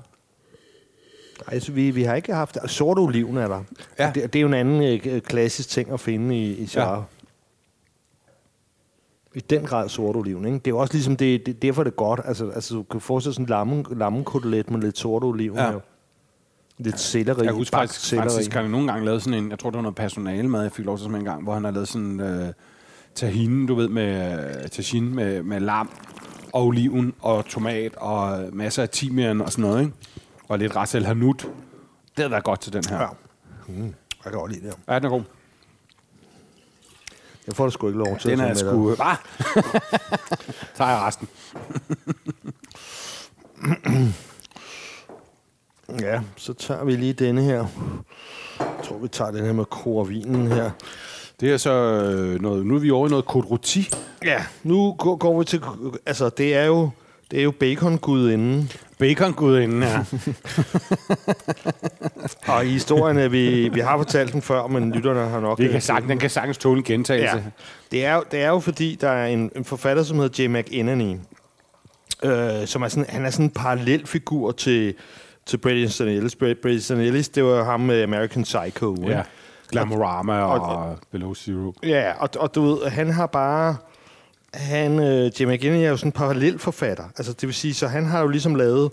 Altså, 1.47 1.71
vi, 1.71 1.91
vi 1.91 2.03
har 2.03 2.15
ikke 2.15 2.33
haft... 2.33 2.57
Sort 2.65 2.99
oliven 2.99 3.37
er 3.37 3.47
der. 3.47 3.63
Ja. 3.99 4.11
Det, 4.15 4.33
det 4.33 4.39
er 4.39 4.41
jo 4.41 4.47
en 4.47 4.53
anden 4.53 4.99
øh, 5.05 5.21
klassisk 5.21 5.69
ting 5.69 5.91
at 5.91 5.99
finde 5.99 6.37
i, 6.37 6.53
i 6.53 6.67
Syrah. 6.67 6.97
Ja. 6.97 7.03
I 9.35 9.39
den 9.39 9.65
grad 9.65 9.89
sort 9.89 10.15
oliven, 10.15 10.45
ikke? 10.45 10.57
Det 10.57 10.67
er 10.67 10.71
jo 10.71 10.77
også 10.77 10.93
ligesom, 10.93 11.15
det, 11.15 11.45
det, 11.45 11.61
derfor 11.61 11.81
er 11.81 11.83
det 11.83 11.95
godt. 11.95 12.21
Altså, 12.25 12.49
altså 12.49 12.75
du 12.75 12.83
kan 12.83 13.01
få 13.01 13.19
sådan 13.19 13.43
en 13.43 13.49
lamme, 13.49 13.83
lammekotelet 13.91 14.71
med 14.71 14.79
lidt 14.79 14.97
sort 14.97 15.23
oliven. 15.23 15.57
Ja. 15.57 15.71
Lidt 16.77 16.99
selleri. 16.99 17.45
Jeg 17.45 17.53
husker 17.53 17.77
faktisk, 17.77 17.99
selleri. 17.99 18.29
faktisk, 18.29 18.53
han 18.53 18.69
nogle 18.69 18.87
gange 18.87 19.05
lavet 19.05 19.23
sådan 19.23 19.43
en, 19.43 19.49
jeg 19.49 19.59
tror, 19.59 19.69
det 19.69 19.75
var 19.75 19.81
noget 19.81 19.95
personale 19.95 20.47
mad, 20.47 20.61
jeg 20.61 20.71
fik 20.71 20.85
lov 20.85 20.97
til 20.97 21.05
smage 21.05 21.19
en 21.19 21.25
gang, 21.25 21.43
hvor 21.43 21.53
han 21.53 21.63
har 21.63 21.71
lavet 21.71 21.87
sådan 21.87 22.19
øh, 22.19 22.53
tahine, 23.15 23.67
du 23.67 23.75
ved, 23.75 23.87
med 23.87 24.39
øh, 24.63 24.67
tagine 24.67 25.15
med, 25.15 25.43
med 25.43 25.59
lam 25.59 25.89
og 26.53 26.65
oliven 26.65 27.13
og 27.19 27.45
tomat 27.45 27.95
og 27.95 28.43
masser 28.53 28.81
af 28.81 28.89
timian 28.89 29.41
og 29.41 29.51
sådan 29.51 29.61
noget, 29.61 29.81
ikke? 29.81 29.93
Og 30.47 30.59
lidt 30.59 30.75
ras 30.75 30.95
el 30.95 31.05
hanout. 31.05 31.37
Det 31.41 31.49
havde 32.17 32.31
været 32.31 32.43
godt 32.43 32.61
til 32.61 32.73
den 32.73 32.83
her. 32.89 32.95
Ja. 32.95 33.01
Ja. 33.01 33.07
Mm, 33.67 33.83
jeg 33.83 33.93
kan 34.23 34.31
godt 34.31 34.51
lide 34.51 34.67
det. 34.67 34.75
ja 34.87 34.95
den 34.95 35.05
er 35.05 35.09
god. 35.09 35.23
Jeg 37.47 37.55
får 37.55 37.63
da 37.63 37.69
sgu 37.71 37.87
ikke 37.87 37.99
lov 37.99 38.17
til 38.19 38.31
Den 38.31 38.41
at 38.41 38.49
er 38.51 38.55
sgu... 38.55 38.95
Hvad? 38.95 39.05
Tager 40.77 40.89
jeg 40.89 40.99
resten. 41.01 41.27
Ja, 46.01 46.21
så 46.37 46.53
tager 46.53 46.83
vi 46.83 46.95
lige 46.95 47.13
denne 47.13 47.41
her. 47.41 47.65
Jeg 48.59 48.67
tror, 48.83 48.97
vi 48.97 49.07
tager 49.07 49.31
den 49.31 49.45
her 49.45 49.53
med 49.53 49.65
koravinen 49.65 50.47
her. 50.47 50.71
Det 51.39 51.53
er 51.53 51.57
så 51.57 51.71
øh, 51.71 52.41
noget... 52.41 52.65
Nu 52.65 52.75
er 52.75 52.79
vi 52.79 52.91
over 52.91 53.07
i 53.07 53.09
noget 53.09 53.25
Côte. 53.25 53.91
Ja, 54.23 54.45
nu 54.63 54.95
går, 54.99 55.15
går 55.15 55.39
vi 55.39 55.45
til... 55.45 55.61
Altså, 56.05 56.29
det 56.29 56.55
er 56.55 56.65
jo, 56.65 56.89
det 57.33 57.39
er 57.39 57.43
jo 57.43 57.51
bacon-gudinden. 57.51 58.71
Bacon-gudinden, 58.99 59.83
ja. 59.83 59.99
Og 62.53 62.65
i 62.65 62.69
historien, 62.69 63.17
er 63.17 63.27
vi, 63.27 63.69
vi 63.69 63.79
har 63.79 63.97
fortalt 63.97 64.33
den 64.33 64.41
før, 64.41 64.67
men 64.67 64.91
lytterne 64.91 65.29
har 65.29 65.39
nok... 65.39 65.59
Vi 65.59 65.67
kan 65.67 65.81
sagtens, 65.81 66.09
den 66.09 66.19
kan 66.19 66.29
sagtens 66.29 66.57
tåle 66.57 66.77
en 66.77 66.83
gentagelse. 66.83 67.35
Ja. 67.37 67.43
Det, 67.91 68.05
er, 68.05 68.15
jo- 68.15 68.23
det 68.31 68.41
er 68.41 68.47
jo 68.49 68.59
fordi, 68.59 68.97
der 69.01 69.09
er 69.09 69.27
en, 69.27 69.51
en 69.55 69.65
forfatter, 69.65 70.03
som 70.03 70.19
hedder 70.19 70.43
J. 70.43 70.47
McEnany, 70.47 71.15
øh, 72.23 72.67
som 72.67 72.81
er 72.81 72.87
sådan, 72.87 73.05
han 73.09 73.25
er 73.25 73.29
sådan 73.29 73.45
en 73.45 73.49
parallel 73.49 74.07
figur 74.07 74.51
til, 74.51 74.93
til 75.45 75.59
Easton 75.83 76.07
Ellis. 76.07 76.37
Easton 76.65 76.99
Ellis, 76.99 77.29
det 77.29 77.43
var 77.43 77.63
ham 77.63 77.79
med 77.79 78.03
American 78.03 78.43
Psycho. 78.43 78.97
Ja. 79.07 79.21
Glamorama 79.71 80.33
og, 80.41 80.61
Og- 80.61 80.75
og 80.89 80.97
Below 81.11 81.33
Zero. 81.33 81.73
Ja, 81.83 82.11
og, 82.19 82.29
og 82.39 82.55
du 82.55 82.61
ved, 82.65 82.89
han 82.89 83.09
har 83.09 83.25
bare... 83.27 83.75
Han, 84.53 84.99
øh, 84.99 85.31
Jim 85.39 85.49
McGinney 85.49 85.79
er 85.79 85.89
jo 85.89 85.97
sådan 85.97 86.07
en 86.07 86.11
parallel 86.11 86.59
forfatter. 86.59 87.03
Altså, 87.17 87.33
det 87.33 87.47
vil 87.47 87.53
sige, 87.53 87.73
så 87.73 87.87
han 87.87 88.05
har 88.05 88.21
jo 88.21 88.27
ligesom 88.27 88.55
lavet... 88.55 88.91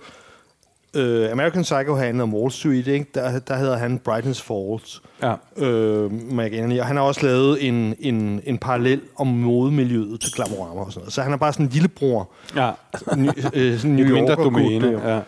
Øh, 0.94 1.30
American 1.32 1.62
Psycho 1.62 1.94
handler 1.94 2.22
om 2.22 2.34
Wall 2.34 2.50
Street, 2.50 2.86
ikke? 2.86 3.06
Der, 3.14 3.38
der 3.38 3.56
hedder 3.56 3.76
han 3.76 4.00
Brighton's 4.08 4.42
Falls. 4.42 5.02
Ja. 5.22 5.34
Øh, 5.66 6.12
McGinney, 6.12 6.80
og 6.80 6.86
han 6.86 6.96
har 6.96 7.02
også 7.02 7.26
lavet 7.26 7.68
en, 7.68 7.94
en, 7.98 8.40
en 8.44 8.58
parallel 8.58 9.00
om 9.16 9.26
modemiljøet 9.26 10.20
til 10.20 10.32
Glamorama 10.34 10.80
og 10.80 10.92
sådan 10.92 11.00
noget. 11.00 11.12
Så 11.12 11.22
han 11.22 11.32
er 11.32 11.36
bare 11.36 11.52
sådan 11.52 11.66
en 11.66 11.72
lillebror. 11.72 12.30
Ja. 12.56 12.70
Ny, 13.16 13.28
øh, 13.54 13.84
New 13.84 14.06
mindre 14.14 14.30
Yorker 14.32 14.44
domæne. 14.44 14.92
gut 14.92 15.02
der. 15.02 15.22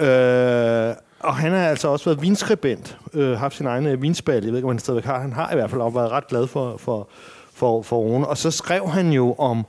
Ja. 0.00 0.90
Øh, 0.90 0.94
og 1.20 1.36
han 1.36 1.52
har 1.52 1.68
altså 1.68 1.88
også 1.88 2.04
været 2.04 2.22
vinskribent, 2.22 2.98
øh, 3.14 3.38
haft 3.38 3.56
sin 3.56 3.66
egen 3.66 3.86
øh, 3.86 4.02
vinspal. 4.02 4.42
Jeg 4.44 4.52
ved 4.52 4.58
ikke, 4.58 4.66
om 4.66 4.74
han 4.74 4.78
stadigvæk 4.78 5.04
har. 5.04 5.20
Han 5.20 5.32
har 5.32 5.52
i 5.52 5.54
hvert 5.54 5.70
fald 5.70 5.80
også 5.80 5.98
været 5.98 6.10
ret 6.10 6.26
glad 6.28 6.46
for, 6.46 6.76
for, 6.76 7.08
for, 7.56 7.82
for 7.82 7.96
oven. 7.96 8.24
Og 8.24 8.38
så 8.38 8.50
skrev 8.50 8.88
han 8.88 9.12
jo 9.12 9.34
om 9.34 9.66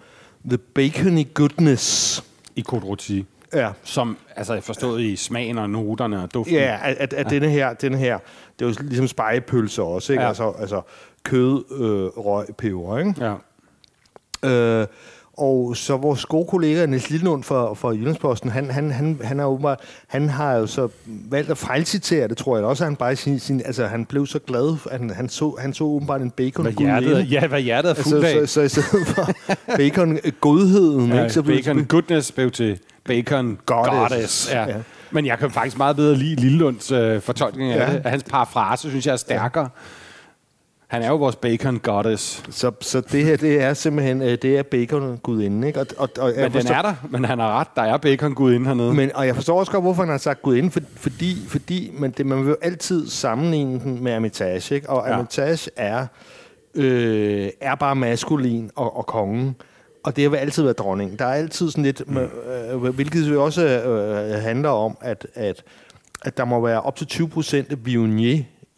The 0.50 0.58
Bacony 0.58 1.28
Goodness. 1.34 2.24
I 2.56 2.64
Côte 2.72 2.84
Rôti. 2.86 3.24
Ja, 3.54 3.72
Som, 3.84 4.18
altså 4.36 4.54
jeg 4.54 4.64
forstået 4.64 5.02
i 5.02 5.16
smagen 5.16 5.58
og 5.58 5.70
noterne 5.70 6.24
og 6.24 6.34
duften. 6.34 6.56
ja 6.56 6.80
at, 6.84 6.98
at, 6.98 7.14
at 7.14 7.30
denne 7.30 7.50
her, 7.50 7.74
denne 7.74 7.98
her, 7.98 8.20
det 8.60 8.66
er 8.66 8.70
jo 8.70 8.76
ligesom 8.82 9.08
spejepølse 9.08 9.84
også, 9.84 10.14
ikke? 10.14 10.22
Ja. 10.24 10.28
Altså, 10.28 10.54
altså 10.60 10.82
kød, 11.24 11.64
øh, 11.72 12.26
røg, 12.26 12.46
peber, 12.58 12.98
ikke? 12.98 13.14
Ja. 14.44 14.82
Øh, 14.82 14.88
og 15.38 15.78
så 15.78 15.98
vores 15.98 16.26
gode 16.26 16.48
kollega 16.48 16.86
Niels 16.86 17.10
Lillund 17.10 17.44
fra, 17.44 17.74
fra 17.74 17.90
Jyllandsposten, 17.90 18.50
han, 18.52 18.70
han, 18.72 18.92
han, 18.92 19.20
han, 19.24 19.40
er 19.40 19.46
åbenbart, 19.46 19.80
han 20.08 20.30
har 20.30 20.54
jo 20.54 20.68
så 20.68 20.88
valgt 21.06 21.50
at 21.50 21.58
fejlcitere 21.58 22.28
det, 22.28 22.38
tror 22.38 22.58
jeg 22.58 22.66
også. 22.66 22.84
Han 22.84 22.96
bare 22.96 23.16
sin, 23.16 23.40
sin, 23.40 23.62
altså, 23.66 23.86
han 23.88 24.06
blev 24.06 24.26
så 24.28 24.40
glad, 24.40 24.76
at 24.92 25.00
han, 25.00 25.10
han, 25.10 25.30
så, 25.30 25.56
han 25.60 25.74
så 25.74 25.84
åbenbart 25.84 26.22
en 26.22 26.32
bacon 26.32 26.66
Hvad 26.66 26.74
hjertet, 26.74 27.32
ja, 27.32 27.48
hvad 27.48 27.62
hjertet 27.62 27.90
er 27.90 27.94
fuld 28.04 28.24
altså, 28.24 28.40
af. 28.42 28.48
så, 28.48 28.54
så, 28.54 28.82
i 28.82 28.84
stedet 28.84 29.08
for 29.08 29.30
bacon 29.78 30.18
godheden, 30.42 31.12
Ja, 31.12 31.22
ikke? 31.24 31.34
Så 31.34 31.42
blev- 31.42 31.58
bacon 31.64 31.86
goodness 31.86 32.32
blev 32.32 32.52
til 32.52 32.80
bacon 33.06 33.58
Goddess. 33.66 33.92
goddess. 34.10 34.52
Ja. 34.52 34.62
Ja. 34.68 34.76
Men 35.12 35.26
jeg 35.26 35.40
kan 35.40 35.52
faktisk 35.52 35.78
meget 35.78 35.96
bedre 35.96 36.16
lide 36.16 36.36
Lillunds 36.36 36.92
øh, 36.92 37.22
fortolkning 37.22 37.72
af 37.72 37.90
Ja. 37.90 37.94
det. 37.98 38.02
Hans 38.06 38.24
parafrase, 38.24 38.90
synes 38.90 39.06
jeg, 39.06 39.14
er 39.14 39.18
stærkere. 39.18 39.70
Han 40.88 41.02
er 41.04 41.08
jo 41.08 41.16
vores 41.16 41.36
bacon 41.36 41.80
goddess. 41.80 42.44
Så, 42.50 42.72
så 42.82 43.02
det 43.02 43.26
her, 43.26 43.38
det 43.38 43.62
er 43.62 43.74
simpelthen, 43.74 44.22
øh, 44.22 44.28
det 44.42 44.46
er 44.58 44.64
bacon 44.64 45.18
gudinden, 45.18 45.64
ikke? 45.64 45.80
Og, 45.80 45.88
og, 45.98 46.10
og 46.20 46.32
Men 46.36 46.44
den 46.44 46.52
forstår- 46.52 46.74
er 46.76 46.82
der, 46.82 46.94
men 47.10 47.26
han 47.26 47.40
har 47.40 47.60
ret. 47.60 47.68
Der 47.76 47.82
er 47.82 47.98
bacon 47.98 48.36
gud 48.36 48.54
inde 48.54 48.66
hernede. 48.66 48.94
Men, 48.94 49.16
og 49.16 49.28
jeg 49.28 49.36
forstår 49.36 49.60
også 49.60 49.72
godt, 49.72 49.84
hvorfor 49.84 50.02
han 50.04 50.10
har 50.12 50.18
sagt 50.18 50.42
gudinde, 50.42 50.72
for, 50.72 50.80
fordi, 50.96 51.38
fordi 51.48 51.92
man, 52.00 52.12
det, 52.12 52.26
man 52.26 52.40
vil 52.40 52.48
jo 52.50 52.56
altid 52.62 53.08
sammenligne 53.08 53.80
den 53.80 54.04
med 54.04 54.14
Armitage, 54.14 54.76
ikke? 54.76 54.90
Og 54.90 55.08
Ja. 55.08 55.14
Armitage 55.14 55.72
er, 55.76 56.08
øh, 56.76 57.50
er 57.62 57.76
bare 57.76 57.96
maskulin 57.96 58.72
og, 58.76 58.98
og 58.98 59.06
kongen. 59.06 59.56
Og 60.04 60.16
det 60.16 60.32
vil 60.32 60.38
altid 60.38 60.64
være 60.64 60.74
dronningen. 60.74 61.20
Der 61.20 61.26
er 61.26 61.34
altid 61.34 61.70
sådan 61.72 61.84
lidt, 61.84 62.04
mm. 62.08 62.18
øh, 62.18 62.84
hvilket 62.84 63.30
jo 63.30 63.44
også 63.44 63.68
øh, 63.68 64.42
handler 64.42 64.70
om, 64.70 64.98
at, 65.02 65.28
at, 65.34 65.64
at 66.22 66.38
der 66.38 66.46
må 66.46 66.62
være 66.62 66.82
op 66.82 66.96
til 66.96 67.08
20 67.08 67.30
procent 67.30 67.72
af 67.72 67.78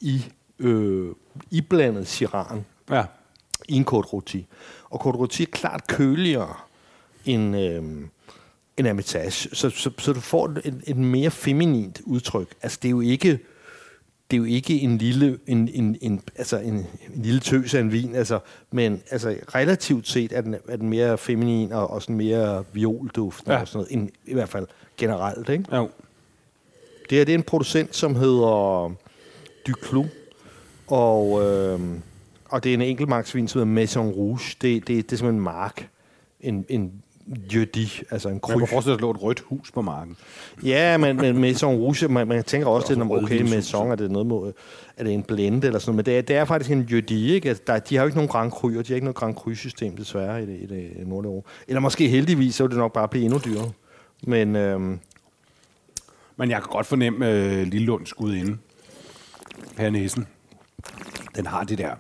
i 0.02 0.26
øh, 0.60 1.08
iblandet 1.52 2.08
Chiran 2.08 2.66
Ja. 2.90 3.04
i 3.68 3.74
en 3.76 3.86
Côte 3.92 4.08
Rôti. 4.14 4.38
Og 4.90 5.08
Côte 5.08 5.18
Rôti 5.20 5.42
er 5.42 5.46
klart 5.52 5.88
køligere 5.88 6.54
end, 7.26 7.58
øh, 7.58 7.84
end 8.78 8.88
Hermitage. 8.88 9.32
Så, 9.32 9.70
så, 9.70 9.92
så 9.98 10.14
du 10.14 10.20
får 10.20 10.46
et, 10.48 10.82
et 10.88 10.98
mere 10.98 11.32
feminint 11.32 12.02
udtryk. 12.06 12.48
Altså, 12.62 12.80
det 12.82 12.88
er 12.88 12.92
jo 12.92 13.02
ikke 13.02 13.40
det 14.32 14.38
er 14.38 14.40
jo 14.40 14.44
ikke 14.46 14.82
en 14.82 14.98
lille, 14.98 15.40
en, 15.48 15.70
en, 15.74 15.98
en, 16.02 16.22
altså 16.36 16.58
en, 16.58 16.74
en 16.76 17.22
lille 17.24 17.40
tøs 17.40 17.74
af 17.74 17.80
en 17.80 17.92
vin, 17.92 18.16
altså, 18.16 18.40
men 18.72 19.02
altså, 19.12 19.36
relativt 19.56 20.08
set 20.08 20.32
er 20.34 20.42
den, 20.42 20.56
er 20.68 20.76
den 20.78 20.90
mere 20.90 21.18
feminin 21.18 21.72
og, 21.72 21.90
og 21.90 22.02
sådan 22.02 22.16
mere 22.16 22.64
violduftende 22.74 23.56
Ja. 23.56 23.62
og 23.62 23.68
sådan 23.68 23.78
noget, 23.78 23.92
end, 23.94 24.10
i 24.26 24.34
hvert 24.34 24.50
fald 24.50 24.68
generelt. 24.98 25.50
Ikke? 25.50 25.76
Jo. 25.76 25.90
Det 27.10 27.18
her 27.18 27.26
det 27.26 27.34
er 27.34 27.38
en 27.38 27.44
producent, 27.44 27.96
som 27.96 28.16
hedder 28.16 28.92
Duclos, 29.68 30.08
og, 30.92 31.46
øh, 31.46 31.80
og 32.50 32.64
det 32.64 32.70
er 32.70 32.74
en 32.74 32.82
enkeltmarksvin, 32.82 33.48
som 33.48 33.60
hedder 33.60 33.74
Maison 33.74 34.10
Rouge. 34.10 34.40
Det, 34.62 34.62
det, 34.62 34.88
det 34.88 34.98
er 34.98 35.18
simpelthen 35.18 35.36
en 35.36 35.42
mark. 35.42 35.90
En, 36.42 36.66
en 36.70 36.92
jødi, 37.54 38.02
altså 38.12 38.30
en 38.30 38.34
Man 38.34 38.40
kryg. 38.40 38.58
kan 38.58 38.68
forestille 38.68 38.84
sig, 38.84 38.94
at 38.94 39.00
der 39.00 39.06
lå 39.06 39.12
et 39.12 39.24
rødt 39.24 39.40
hus 39.40 39.72
på 39.72 39.82
marken. 39.82 40.18
Ja, 40.64 40.98
men, 40.98 41.18
men 41.18 41.38
Maison 41.38 41.76
Rouge, 41.76 42.08
man, 42.08 42.28
man 42.28 42.44
tænker 42.44 42.68
også 42.68 42.94
er 42.94 42.98
også 42.98 43.02
om, 43.02 43.12
okay, 43.12 43.42
Maison, 43.42 43.92
er 43.92 43.96
det 43.96 44.12
noget 44.12 44.28
mod, 44.28 44.54
er 44.98 45.04
det 45.04 45.14
en 45.14 45.24
blende 45.24 45.68
eller 45.68 45.80
sådan 45.80 45.96
noget, 45.96 45.96
men 45.96 46.06
det 46.06 46.18
er, 46.18 46.22
det 46.22 46.36
er 46.36 46.46
faktisk 46.46 46.72
en 46.72 46.82
jødi, 46.82 47.34
ikke? 47.34 47.50
Altså, 47.50 47.64
der, 47.68 47.80
de 47.80 47.96
har 47.96 48.04
jo 48.04 48.08
ikke 48.08 48.18
nogen 48.18 48.30
Grand 48.30 48.52
Cru, 48.52 48.68
og 48.68 48.74
de 48.74 48.88
har 48.88 48.96
ikke 48.96 49.06
noget 49.06 49.16
Grand 49.16 49.36
Cru-system, 49.36 49.98
desværre, 49.98 50.44
i 50.44 50.46
det, 50.46 50.60
i 50.62 50.66
det 50.66 51.08
nordlige 51.08 51.32
Europa. 51.32 51.50
Eller 51.68 51.80
måske 51.82 52.08
heldigvis, 52.08 52.56
så 52.56 52.64
vil 52.64 52.70
det 52.72 52.78
nok 52.78 52.94
bare 52.94 53.08
blive 53.08 53.26
endnu 53.26 53.42
dyrere. 53.46 53.72
Men 54.24 54.56
øhm, 54.56 55.00
Men 56.36 56.50
jeg 56.50 56.62
kan 56.62 56.70
godt 56.72 56.86
fornemme 56.86 57.32
øh, 57.32 57.68
Lillunds 57.68 58.10
skud 58.10 58.36
inde. 58.36 58.58
Her 59.78 59.90
næsen. 59.90 60.28
Den 61.36 61.46
har 61.46 61.64
det 61.64 61.78
der. 61.78 61.96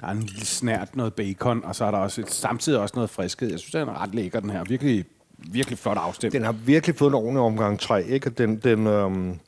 Der 0.00 0.06
er 0.06 0.10
en 0.10 0.22
lille 0.22 0.46
snært 0.46 0.96
noget 0.96 1.14
bacon, 1.14 1.64
og 1.64 1.76
så 1.76 1.84
er 1.84 1.90
der 1.90 1.98
også 1.98 2.20
et, 2.20 2.30
samtidig 2.30 2.78
også 2.80 2.92
noget 2.94 3.10
friskhed. 3.10 3.50
Jeg 3.50 3.58
synes, 3.58 3.72
den 3.72 3.88
er 3.88 4.02
ret 4.02 4.14
lækker, 4.14 4.40
den 4.40 4.50
her. 4.50 4.64
Virkelig, 4.64 5.04
virkelig 5.38 5.78
flot 5.78 5.96
afstemt. 5.96 6.32
den 6.32 6.42
har 6.42 6.52
virkelig 6.52 6.96
fået 6.96 7.10
en 7.10 7.14
ordentlig 7.14 7.40
omgang 7.40 7.80
træ, 7.80 8.02
ikke? 8.08 8.28
Og 8.28 8.38
den, 8.38 8.56
den, 8.56 8.86
øhm, 8.86 9.38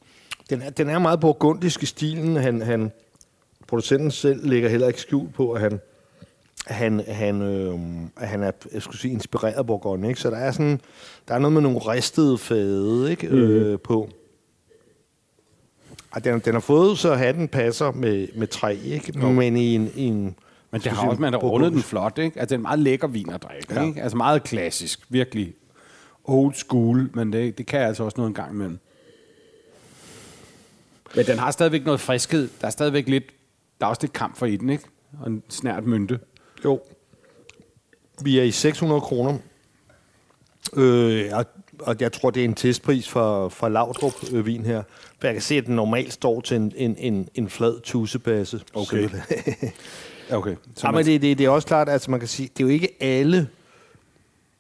den, 0.51 0.63
er, 0.63 0.71
den 0.71 0.89
er 0.89 0.99
meget 0.99 1.21
burgundisk 1.21 1.83
i 1.83 1.87
stilen. 1.87 2.37
Han, 2.37 2.63
han, 2.63 2.93
producenten 3.67 4.11
selv 4.11 4.49
lægger 4.49 4.69
heller 4.69 4.89
ikke 4.89 5.01
skjul 5.01 5.29
på, 5.29 5.53
at 5.53 5.61
han, 5.61 5.81
han, 6.67 7.01
han, 7.09 7.43
øh, 7.43 7.81
han 8.17 8.43
er 8.43 8.53
jeg 8.73 8.83
skulle 8.83 8.99
sige, 8.99 9.13
inspireret 9.13 9.55
af 9.55 9.67
Bourgogne. 9.67 10.09
Ikke? 10.09 10.21
Så 10.21 10.31
der 10.31 10.37
er, 10.37 10.53
sådan, 10.53 10.81
der 11.29 11.35
er 11.35 11.39
noget 11.39 11.53
med 11.53 11.63
nogle 11.63 11.79
ristede 11.79 12.39
fade 12.39 13.11
ikke? 13.11 13.29
Mm. 13.29 13.37
Øh, 13.37 13.79
på. 13.81 14.09
Og 16.15 16.25
den, 16.25 16.39
den 16.39 16.53
har 16.53 16.61
fået, 16.61 16.99
så 16.99 17.15
hatten 17.15 17.49
passer 17.49 17.93
med, 17.93 18.29
med 18.35 18.47
træ, 18.47 18.79
ikke? 18.85 19.19
men 19.19 19.57
i 19.57 19.75
en... 19.75 19.91
I 19.95 20.03
en 20.03 20.37
Men 20.71 20.81
det 20.81 20.93
har 20.93 21.09
også, 21.09 21.21
man 21.21 21.33
har 21.33 21.41
rundet 21.41 21.73
den 21.73 21.83
flot, 21.83 22.19
ikke? 22.19 22.41
Altså, 22.41 22.47
det 22.47 22.53
er 22.53 22.59
en 22.59 22.63
meget 22.63 22.79
lækker 22.79 23.07
vin 23.07 23.31
at 23.31 23.43
drikke, 23.43 23.75
Ja. 23.75 23.87
ikke? 23.87 24.03
Altså, 24.03 24.17
meget 24.17 24.43
klassisk. 24.43 25.01
Virkelig 25.09 25.55
old 26.25 26.55
school, 26.55 27.11
men 27.15 27.33
det, 27.33 27.59
det 27.59 27.67
kan 27.67 27.81
altså 27.81 28.05
også 28.05 28.15
noget 28.17 28.29
en 28.29 28.35
gang 28.35 28.53
imellem. 28.53 28.79
Men 31.17 31.27
den 31.27 31.39
har 31.39 31.51
stadigvæk 31.51 31.85
noget 31.85 32.01
friskhed. 32.01 32.49
Der 32.61 32.67
er 32.67 32.71
stadigvæk 32.71 33.09
lidt... 33.09 33.25
Der 33.81 33.87
er 33.87 33.91
også 33.91 34.03
lidt 34.03 34.13
kamp 34.13 34.37
for 34.37 34.47
i 34.47 34.57
den, 34.57 34.71
ikke? 34.71 34.85
Og 35.21 35.31
en 35.31 35.43
snært 35.49 35.85
mynte. 35.85 36.19
Jo. 36.65 36.81
Vi 38.23 38.39
er 38.39 38.43
i 38.43 38.51
600 38.51 39.01
kroner. 39.01 39.39
Øh, 40.77 41.25
og, 41.33 41.45
og 41.87 41.97
jeg 42.01 42.13
tror, 42.13 42.31
det 42.31 42.41
er 42.41 42.45
en 42.45 42.55
testpris 42.55 43.09
for, 43.09 43.49
for 43.49 43.69
Laudrup 43.69 44.13
øh, 44.33 44.47
her. 44.47 44.83
For 45.21 45.27
jeg 45.27 45.35
kan 45.35 45.43
se, 45.43 45.55
at 45.55 45.67
den 45.67 45.77
normalt 45.77 46.13
står 46.13 46.41
til 46.41 46.57
en, 46.57 46.73
en, 46.77 46.97
en, 46.99 47.29
en 47.35 47.49
flad 47.49 47.81
tusebasse. 47.81 48.61
Okay. 48.75 49.09
Okay. 50.31 50.57
Så 50.75 50.87
ja, 50.87 50.91
men 50.91 51.07
det, 51.07 51.23
det, 51.23 51.39
det 51.39 51.47
er 51.47 51.51
også 51.51 51.69
klart, 51.69 51.89
at 51.89 51.93
altså, 51.93 52.11
man 52.11 52.21
kan 52.21 52.29
sige, 52.29 52.49
det 52.57 52.65
er 52.65 52.65
jo 52.65 52.73
ikke 52.73 52.89
alle 53.01 53.49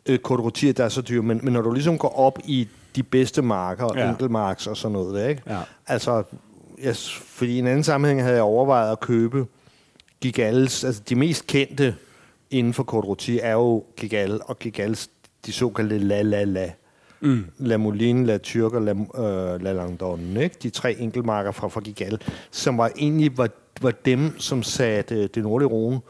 øh, 0.06 0.18
kodrotier, 0.18 0.72
der 0.72 0.84
er 0.84 0.88
så 0.88 1.00
dyre, 1.00 1.22
men, 1.22 1.40
men 1.42 1.52
når 1.52 1.62
du 1.62 1.72
ligesom 1.72 1.98
går 1.98 2.18
op 2.18 2.38
i 2.44 2.68
de 2.96 3.02
bedste 3.02 3.42
marker, 3.42 3.88
ja. 3.96 4.10
Enkeltmarks 4.10 4.66
og 4.66 4.76
sådan 4.76 4.92
noget, 4.92 5.14
der, 5.14 5.28
ikke? 5.28 5.42
Ja. 5.46 5.60
Altså, 5.86 6.22
jeg, 6.82 6.96
fordi 7.26 7.52
i 7.52 7.58
en 7.58 7.66
anden 7.66 7.84
sammenhæng 7.84 8.22
havde 8.22 8.34
jeg 8.34 8.42
overvejet 8.42 8.92
at 8.92 9.00
købe 9.00 9.46
Gigals, 10.20 10.84
altså 10.84 11.02
de 11.08 11.14
mest 11.14 11.46
kendte 11.46 11.94
inden 12.50 12.72
for 12.72 12.84
Côte 12.92 13.40
er 13.42 13.52
jo 13.52 13.84
Gigal, 13.96 14.40
og 14.44 14.58
Gigals, 14.58 15.10
de 15.46 15.52
såkaldte 15.52 15.98
La 15.98 16.22
La 16.22 16.44
La. 16.44 16.72
Mm. 17.24 17.44
La 17.58 17.76
Moline, 17.76 18.26
La 18.26 18.38
Turk 18.38 18.72
og 18.72 18.82
La, 18.82 18.90
øh, 18.92 19.62
La 19.62 19.72
Langdonne, 19.72 20.42
ikke? 20.44 20.56
De 20.62 20.70
tre 20.70 20.96
enkeltmarker 20.98 21.52
fra, 21.52 21.68
fra 21.68 21.80
Gigal, 21.80 22.18
som 22.50 22.78
var 22.78 22.90
egentlig 22.98 23.38
var, 23.38 23.48
var 23.80 23.90
dem, 23.90 24.38
som 24.40 24.62
satte 24.62 25.14
øh, 25.14 25.28
det 25.34 25.42
nordlige 25.42 25.68
Rhone 25.68 26.00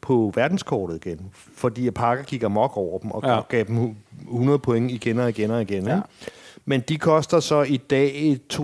på 0.00 0.32
verdenskortet 0.34 1.06
igen, 1.06 1.20
fordi 1.56 1.90
Parker 1.90 2.22
gik 2.22 2.42
amok 2.42 2.76
over 2.76 2.98
dem 2.98 3.10
og 3.10 3.22
Ja. 3.26 3.40
gav 3.48 3.64
dem 3.64 3.76
hu- 3.76 3.94
100 4.30 4.58
point 4.58 4.90
igen 4.90 5.18
og 5.18 5.28
igen 5.28 5.50
og 5.50 5.62
igen. 5.62 5.86
Ja. 5.86 5.94
Ja. 5.94 6.00
Men 6.64 6.80
de 6.80 6.96
koster 6.98 7.40
så 7.40 7.62
i 7.62 7.76
dag 7.76 8.38
2.500. 8.52 8.58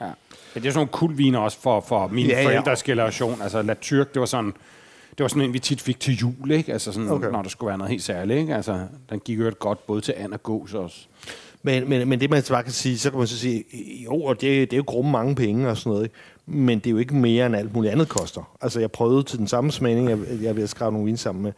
Ja. 0.00 0.06
ja 0.06 0.10
det 0.54 0.66
er 0.66 0.70
sådan 0.70 0.72
nogle 0.74 0.88
kulviner 0.88 1.38
også 1.38 1.58
for, 1.60 1.80
for 1.80 2.08
min 2.08 2.26
ja, 2.26 2.32
Ja, 2.32 2.40
ja. 2.40 2.46
forældres 2.48 2.82
generation. 2.82 3.42
Altså 3.42 3.62
La 3.62 3.74
Turk, 3.74 4.14
det 4.14 4.20
var 4.20 4.26
sådan... 4.26 4.52
Det 5.18 5.24
var 5.24 5.28
sådan 5.28 5.42
en, 5.42 5.52
vi 5.52 5.58
tit 5.58 5.80
fik 5.80 6.00
til 6.00 6.14
jul, 6.14 6.50
ikke? 6.50 6.72
Altså 6.72 6.92
sådan, 6.92 7.10
okay. 7.10 7.28
Når 7.28 7.42
der 7.42 7.48
skulle 7.48 7.68
være 7.68 7.78
noget 7.78 7.90
helt 7.90 8.02
særligt, 8.02 8.38
ikke? 8.38 8.54
Altså, 8.54 8.86
den 9.10 9.20
gik 9.20 9.38
jo 9.38 9.52
godt 9.58 9.86
både 9.86 10.00
til 10.00 10.14
and 10.16 10.32
og 10.32 10.42
gås 10.42 10.74
også. 10.74 11.06
Men, 11.62 11.88
men, 11.88 12.08
men 12.08 12.20
det 12.20 12.30
man 12.30 12.42
bare 12.48 12.62
kan 12.62 12.72
sige, 12.72 12.98
så 12.98 13.10
kan 13.10 13.18
man 13.18 13.26
så 13.26 13.38
sige, 13.38 13.64
jo, 14.04 14.22
og 14.22 14.40
det, 14.40 14.70
det 14.70 14.72
er 14.72 14.76
jo 14.76 14.84
grumme 14.86 15.10
mange 15.10 15.34
penge 15.34 15.68
og 15.68 15.76
sådan 15.76 15.90
noget, 15.90 16.04
ikke? 16.04 16.16
men 16.46 16.78
det 16.78 16.86
er 16.86 16.90
jo 16.90 16.98
ikke 16.98 17.14
mere 17.14 17.46
end 17.46 17.56
alt 17.56 17.74
muligt 17.74 17.92
andet 17.92 18.08
koster. 18.08 18.56
Altså 18.60 18.80
jeg 18.80 18.90
prøvede 18.90 19.22
til 19.22 19.38
den 19.38 19.48
samme 19.48 19.72
smagning, 19.72 20.08
jeg, 20.08 20.18
jeg 20.42 20.56
ved 20.56 20.62
at 20.62 20.68
skrive 20.68 20.92
nogle 20.92 21.06
vin 21.06 21.16
sammen 21.16 21.42
med, 21.42 21.52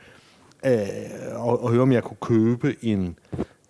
øh, 0.73 0.89
og, 1.47 1.63
og 1.63 1.71
høre 1.71 1.83
om 1.83 1.93
jeg 1.93 2.03
kunne 2.03 2.17
købe 2.21 2.77
en, 2.83 3.17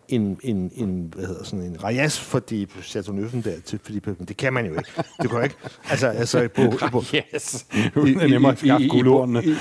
en, 0.09 0.39
en, 0.43 0.71
en 0.75 1.13
hvad 1.17 1.27
hedder 1.27 1.45
sådan 1.45 1.65
en 1.65 1.85
Rayas 1.85 2.21
for 2.21 2.39
de 2.39 2.67
Chateau 2.83 3.17
Neuf'en 3.17 3.43
der 3.45 3.53
til 3.65 3.79
Philippe. 3.79 4.15
Men 4.19 4.29
det 4.29 4.37
kan 4.37 4.53
man 4.53 4.67
jo 4.67 4.73
ikke. 4.73 4.91
Det 4.97 5.31
kan 5.31 5.39
jo 5.39 5.41
ikke. 5.41 5.57
Altså, 5.91 6.07
altså 6.09 6.49
på, 6.55 6.63
på, 6.91 7.03
Yes! 7.35 7.67
I, 7.73 7.79
i, 8.07 8.69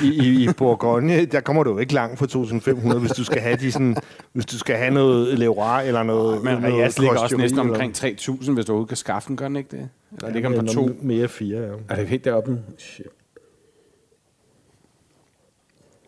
i, 0.02 0.08
i, 0.08 0.44
I 0.44 0.54
Bourgogne, 0.58 1.26
der 1.26 1.40
kommer 1.40 1.64
du 1.64 1.72
jo 1.72 1.78
ikke 1.78 1.94
langt 1.94 2.20
for 2.20 2.26
2.500, 2.94 2.98
hvis 2.98 3.12
du 3.12 3.24
skal 3.24 3.42
have 3.42 3.56
de 3.56 3.72
sådan, 3.72 3.96
hvis 4.34 4.46
du 4.46 4.58
skal 4.58 4.76
have 4.78 4.94
noget 4.94 5.40
Leroy 5.40 5.88
eller 5.88 6.04
noget 6.04 6.44
Men 6.44 6.64
Rayas 6.64 7.00
ligger 7.00 7.20
også 7.20 7.38
næsten 7.38 7.60
omkring 7.60 7.94
3.000, 7.98 8.52
hvis 8.52 8.66
du 8.66 8.72
overhovedet 8.72 8.88
kan 8.88 8.98
skaffe 8.98 9.28
den, 9.28 9.38
gør 9.38 9.48
den 9.48 9.56
ikke 9.56 9.78
det? 9.78 9.90
Eller 10.18 10.34
ligger 10.34 10.50
den 10.50 10.60
på 10.60 10.66
Ja, 10.66 10.74
to? 10.74 10.90
Mere 11.02 11.28
fire, 11.28 11.60
ja. 11.60 11.68
Er 11.90 11.96
det 11.96 12.08
helt 12.08 12.26
deroppe? 12.26 12.60
Shit. 12.78 13.06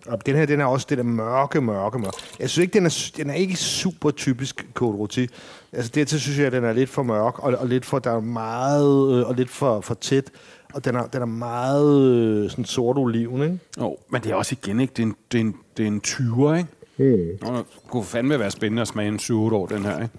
Og 0.10 0.26
den 0.26 0.36
her, 0.36 0.46
den 0.46 0.62
er 0.62 0.66
også 0.66 0.88
det 0.90 0.98
der 0.98 1.04
mørke, 1.04 1.62
mørke, 1.62 2.00
mørke. 2.00 2.18
Jeg 2.40 2.50
synes 2.50 2.64
ikke, 2.64 2.74
den 2.74 2.86
er, 2.86 3.12
den 3.18 3.30
er 3.30 3.34
ikke 3.34 3.56
super 3.56 4.12
typisk 4.12 4.68
Côte 4.82 4.96
Rôti. 4.96 5.28
Altså 5.74 5.92
dertil 5.96 6.20
synes 6.20 6.38
jeg, 6.38 6.46
at 6.46 6.52
den 6.52 6.64
er 6.64 6.74
lidt 6.74 6.90
for 6.90 7.04
mørk, 7.04 7.40
og, 7.40 7.54
og 7.58 7.68
lidt 7.68 7.86
for, 7.86 8.00
der 8.00 8.12
er 8.12 8.20
meget, 8.20 9.20
øh, 9.20 9.28
og 9.28 9.36
lidt 9.36 9.50
for, 9.50 9.82
for 9.82 9.94
tæt. 9.94 10.32
Og 10.74 10.86
den 10.86 10.96
er, 10.96 11.06
den 11.08 11.22
er 11.22 11.26
meget 11.26 12.02
øh, 12.02 12.50
sådan 12.50 12.66
sort 12.66 12.98
oliven, 12.98 13.42
ikke? 13.42 13.60
Oh, 13.80 13.96
men 14.10 14.24
det 14.24 14.32
er 14.32 14.36
også 14.36 14.56
igen, 14.62 14.80
ikke? 14.80 14.94
Det 14.98 15.04
er 15.04 15.08
en, 15.08 15.16
det 15.32 15.38
er 15.38 15.42
en, 15.42 15.56
det 15.78 15.84
er 15.84 15.88
en 15.88 16.02
20'er, 16.08 16.54
ikke? 16.54 16.70
Mm. 16.98 17.48
Nå, 17.48 17.58
det 17.58 17.66
kunne 17.88 18.04
fandme 18.04 18.40
være 18.40 18.52
spændende 18.52 18.82
at 18.82 18.88
smage 18.88 19.08
en 19.08 19.20
7 19.20 19.44
år, 19.54 19.66
den 19.66 19.86
her, 19.86 20.02
ikke? 20.02 20.14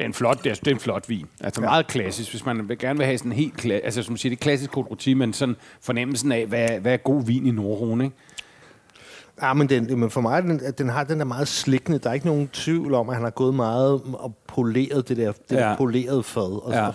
Det 0.00 0.04
er 0.04 0.08
en 0.08 0.14
flot, 0.14 0.44
det 0.44 0.50
er, 0.50 0.54
det 0.54 0.66
er 0.66 0.74
en 0.74 0.80
flot 0.80 1.08
vin. 1.08 1.26
Altså 1.40 1.60
ja. 1.62 1.68
meget 1.68 1.86
klassisk, 1.86 2.30
hvis 2.30 2.44
man 2.46 2.68
vil 2.68 2.78
gerne 2.78 2.96
vil 2.98 3.06
have 3.06 3.18
sådan 3.18 3.32
en 3.32 3.36
helt 3.38 3.56
klassisk, 3.56 3.84
altså 3.84 4.02
som 4.02 4.16
siger, 4.16 4.30
det 4.30 4.36
er 4.36 4.42
klassisk 4.42 4.70
Côte 4.76 5.14
men 5.14 5.32
sådan 5.32 5.56
fornemmelsen 5.80 6.32
af, 6.32 6.46
hvad, 6.46 6.68
hvad 6.80 6.92
er 6.92 6.96
god 6.96 7.24
vin 7.24 7.46
i 7.46 7.50
Nordrone, 7.50 8.04
ikke? 8.04 8.16
Ja, 9.42 9.52
men, 9.54 9.68
den, 9.68 10.00
men 10.00 10.10
for 10.10 10.20
mig, 10.20 10.42
den, 10.42 10.60
den 10.78 10.88
har 10.88 11.04
den 11.04 11.18
der 11.18 11.24
meget 11.24 11.48
slikkende. 11.48 11.98
Der 11.98 12.10
er 12.10 12.14
ikke 12.14 12.26
nogen 12.26 12.48
tvivl 12.48 12.94
om, 12.94 13.08
at 13.08 13.14
han 13.14 13.24
har 13.24 13.30
gået 13.30 13.54
meget 13.54 14.02
og 14.14 14.34
poleret 14.46 15.08
det 15.08 15.16
der, 15.16 15.32
det 15.32 15.56
Ja. 15.56 15.60
der 15.60 15.76
polerede 15.76 16.22
fad. 16.22 16.64
Og, 16.64 16.72
Ja. 16.72 16.84
ja. 16.84 16.90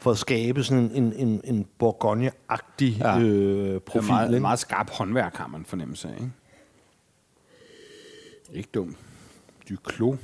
for 0.00 0.10
at 0.10 0.18
skabe 0.18 0.64
sådan 0.64 0.90
en, 0.94 1.12
en, 1.12 1.40
en 1.44 1.66
Bourgogne-agtig 1.78 2.96
Ja. 2.98 3.12
ja. 3.14 3.20
Det 3.20 3.26
øh, 3.26 3.74
er 3.74 3.78
profil. 3.78 4.10
meget, 4.10 4.28
ikke? 4.28 4.40
meget 4.40 4.58
skarp 4.58 4.90
håndværk, 4.90 5.36
har 5.36 5.46
man 5.46 5.64
fornemmelse 5.64 6.08
af, 6.08 6.14
ikke? 6.14 6.30
Ikke 8.52 8.68
dumt. 8.74 8.96
Duclos. 9.70 10.16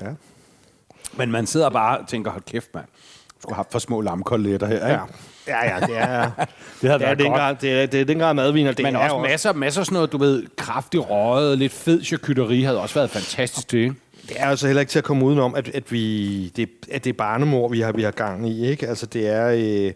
Ja. 0.00 0.08
Men 1.16 1.30
man 1.30 1.46
sidder 1.46 1.70
bare 1.70 1.98
og 1.98 2.08
tænker, 2.08 2.30
hold 2.30 2.42
kæft, 2.42 2.74
mand. 2.74 2.84
Du 3.36 3.42
skulle 3.42 3.54
have 3.54 3.64
for 3.70 3.78
små 3.78 4.00
lamkoletter 4.00 4.66
her, 4.66 4.74
ikke? 4.74 4.86
Ja. 4.86 5.00
Ja, 5.46 5.74
ja, 5.74 5.86
det 5.86 5.98
er, 5.98 6.30
Det 6.82 6.90
havde 6.90 6.92
det 6.92 6.92
er, 6.92 6.98
været 6.98 7.18
den 7.18 7.26
godt. 7.26 7.38
grad, 7.38 7.56
det 7.60 7.82
er, 7.82 7.86
det 7.86 8.00
er 8.00 8.04
den 8.04 8.18
grad 8.18 8.34
madvin, 8.34 8.66
og 8.66 8.76
det 8.76 8.82
Men 8.82 8.96
er 8.96 8.98
også 8.98 9.18
masser, 9.18 9.52
masser 9.52 9.80
af 9.80 9.86
sådan 9.86 9.94
noget, 9.94 10.12
du 10.12 10.18
ved, 10.18 10.46
kraftig 10.56 11.10
røget, 11.10 11.58
lidt 11.58 11.72
fed 11.72 12.04
charcuterie 12.04 12.64
havde 12.64 12.80
også 12.80 12.94
været 12.94 13.10
fantastisk 13.10 13.68
til, 13.68 13.78
ikke? 13.78 13.94
Det 14.28 14.36
er 14.40 14.46
altså 14.46 14.66
heller 14.66 14.80
ikke 14.80 14.90
til 14.90 14.98
at 14.98 15.04
komme 15.04 15.24
udenom, 15.24 15.54
at, 15.54 15.68
at, 15.68 15.92
vi, 15.92 16.48
det, 16.48 16.68
at 16.90 17.04
det 17.04 17.10
er 17.12 17.14
barnemor, 17.18 17.68
vi 17.68 17.80
har, 17.80 17.92
vi 17.92 18.02
har 18.02 18.10
gang 18.10 18.48
i. 18.48 18.66
Ikke? 18.66 18.88
Altså, 18.88 19.06
det 19.06 19.28
er... 19.28 19.46
Øh, 19.48 19.58
det, 19.58 19.94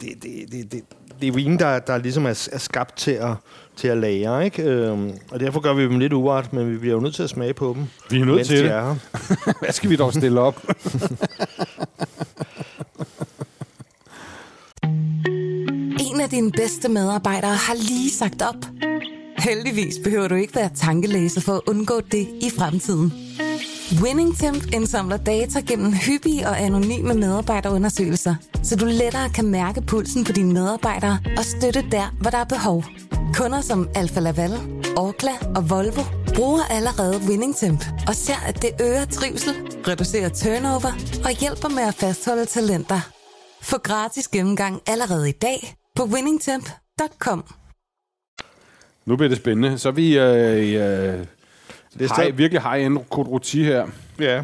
det, 0.00 0.22
det, 0.22 0.52
det, 0.52 0.72
det, 0.72 0.82
det 1.22 1.28
er 1.28 1.32
vin, 1.32 1.58
der, 1.58 1.78
der 1.78 1.98
ligesom 1.98 2.26
er, 2.26 2.48
er 2.52 2.58
skabt 2.58 2.96
til 2.96 3.10
at, 3.10 3.34
til 3.76 3.88
at 3.88 3.96
lære. 3.96 4.44
Ikke? 4.44 4.62
Øhm, 4.62 5.12
og 5.30 5.40
derfor 5.40 5.60
gør 5.60 5.74
vi 5.74 5.82
dem 5.82 5.98
lidt 5.98 6.12
uret, 6.12 6.52
men 6.52 6.72
vi 6.72 6.78
bliver 6.78 6.94
jo 6.94 7.00
nødt 7.00 7.14
til 7.14 7.22
at 7.22 7.30
smage 7.30 7.54
på 7.54 7.74
dem. 7.76 7.84
Vi 8.10 8.20
er 8.20 8.24
nødt 8.24 8.46
til 8.46 8.58
de 8.58 8.62
det. 8.62 8.70
er. 8.70 8.96
Hvad 9.62 9.72
skal 9.72 9.90
vi 9.90 9.96
dog 9.96 10.12
stille 10.12 10.40
op? 10.40 10.62
En 16.12 16.20
af 16.20 16.30
dine 16.30 16.52
bedste 16.52 16.88
medarbejdere 16.88 17.54
har 17.54 17.74
lige 17.74 18.10
sagt 18.10 18.42
op. 18.42 18.64
Heldigvis 19.38 19.94
behøver 20.04 20.28
du 20.28 20.34
ikke 20.34 20.54
være 20.54 20.70
tankelæser 20.74 21.40
for 21.40 21.52
at 21.52 21.60
undgå 21.66 22.00
det 22.00 22.28
i 22.40 22.50
fremtiden. 22.58 23.12
WinningTemp 24.00 24.74
indsamler 24.74 25.16
data 25.16 25.60
gennem 25.60 25.92
hyppige 25.92 26.48
og 26.48 26.60
anonyme 26.60 27.14
medarbejderundersøgelser, 27.14 28.34
så 28.62 28.76
du 28.76 28.84
lettere 28.84 29.30
kan 29.30 29.46
mærke 29.46 29.80
pulsen 29.80 30.24
på 30.24 30.32
dine 30.32 30.52
medarbejdere 30.52 31.18
og 31.36 31.44
støtte 31.44 31.84
der, 31.90 32.16
hvor 32.20 32.30
der 32.30 32.38
er 32.38 32.44
behov. 32.44 32.84
Kunder 33.34 33.60
som 33.60 33.88
Alfa 33.94 34.20
Laval, 34.20 34.52
Orkla 34.96 35.30
og 35.56 35.70
Volvo 35.70 36.02
bruger 36.34 36.62
allerede 36.70 37.20
WinningTemp 37.28 37.84
og 38.08 38.14
ser, 38.14 38.40
at 38.46 38.62
det 38.62 38.70
øger 38.80 39.04
trivsel, 39.04 39.54
reducerer 39.88 40.28
turnover 40.28 40.92
og 41.24 41.30
hjælper 41.40 41.68
med 41.68 41.82
at 41.82 41.94
fastholde 41.94 42.44
talenter. 42.44 43.00
Få 43.62 43.78
gratis 43.78 44.28
gennemgang 44.28 44.82
allerede 44.86 45.28
i 45.28 45.32
dag 45.32 45.74
på 45.96 46.02
winningtemp.com. 46.04 47.44
Nu 49.06 49.16
bliver 49.16 49.28
det 49.28 49.38
spændende. 49.38 49.78
Så 49.78 49.88
er 49.88 49.92
vi 49.92 50.18
øh, 50.18 50.56
i, 50.56 50.76
øh, 50.76 51.26
det 51.98 52.10
er 52.10 52.22
high, 52.22 52.38
virkelig 52.38 52.62
high-end 52.62 52.98
Rôti 53.14 53.58
her. 53.58 53.86
Ja. 54.20 54.42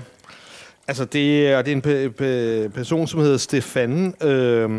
Altså, 0.89 1.05
det 1.05 1.49
er, 1.49 1.63
det 1.63 1.73
er 1.73 1.77
en 1.77 1.83
pe- 1.87 2.13
pe- 2.23 2.69
person, 2.69 3.07
som 3.07 3.21
hedder 3.21 3.37
Stefan, 3.37 4.15
øh, 4.23 4.71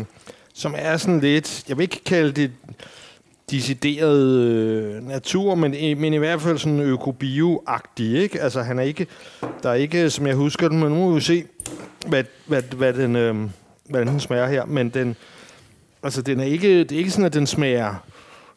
som 0.54 0.74
er 0.78 0.96
sådan 0.96 1.20
lidt, 1.20 1.64
jeg 1.68 1.76
vil 1.76 1.82
ikke 1.82 2.04
kalde 2.04 2.32
det 2.32 2.50
decideret 3.50 4.30
øh, 4.38 5.08
natur, 5.08 5.54
men, 5.54 6.00
men 6.00 6.14
i 6.14 6.16
hvert 6.16 6.40
fald 6.40 6.58
sådan 6.58 6.80
økobio-agtig, 6.80 8.16
ikke? 8.16 8.40
Altså, 8.40 8.62
han 8.62 8.78
er 8.78 8.82
ikke, 8.82 9.06
der 9.62 9.70
er 9.70 9.74
ikke, 9.74 10.10
som 10.10 10.26
jeg 10.26 10.34
husker 10.34 10.68
den, 10.68 10.78
men 10.80 10.88
nu 10.88 10.94
må 10.94 11.14
vi 11.14 11.20
se, 11.20 11.44
hvad, 12.06 12.24
hvad, 12.46 12.62
hvad 12.62 12.92
den, 12.92 13.16
øh, 13.16 13.34
hvad 13.84 14.04
den 14.06 14.20
smager 14.20 14.46
her, 14.46 14.64
men 14.64 14.88
den, 14.88 15.16
altså, 16.02 16.22
den 16.22 16.40
er 16.40 16.44
ikke, 16.44 16.78
det 16.78 16.92
er 16.92 16.98
ikke 16.98 17.10
sådan, 17.10 17.24
at 17.24 17.34
den 17.34 17.46
smager 17.46 17.94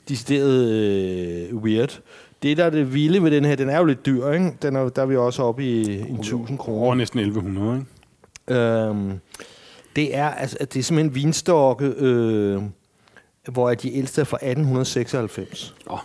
decideret 0.09 0.69
øh, 0.69 1.55
weird. 1.55 1.99
Det, 2.43 2.57
der 2.57 2.65
er 2.65 2.69
det 2.69 2.93
vilde 2.93 3.23
ved 3.23 3.31
den 3.31 3.45
her, 3.45 3.55
den 3.55 3.69
er 3.69 3.77
jo 3.77 3.85
lidt 3.85 4.05
dyr, 4.05 4.29
ikke? 4.29 4.51
Den 4.61 4.75
er, 4.75 4.89
der 4.89 5.01
er 5.01 5.05
vi 5.05 5.15
også 5.15 5.43
oppe 5.43 5.63
i 5.65 5.99
en 6.09 6.15
1000 6.19 6.57
kroner. 6.57 6.81
Over 6.81 6.95
næsten 6.95 7.19
1100, 7.19 7.75
ikke? 8.49 8.59
Øhm, 8.61 9.19
det 9.95 10.15
er 10.17 10.29
altså, 10.29 10.57
det 10.59 10.79
er 10.79 10.83
simpelthen 10.83 11.15
vinstokke, 11.15 11.85
øh, 11.97 12.61
hvor 13.51 13.69
er 13.69 13.75
de 13.75 13.95
ældste 13.95 14.21
er 14.21 14.25
fra 14.25 14.37
1896. 14.37 15.75
Åh, 15.89 15.97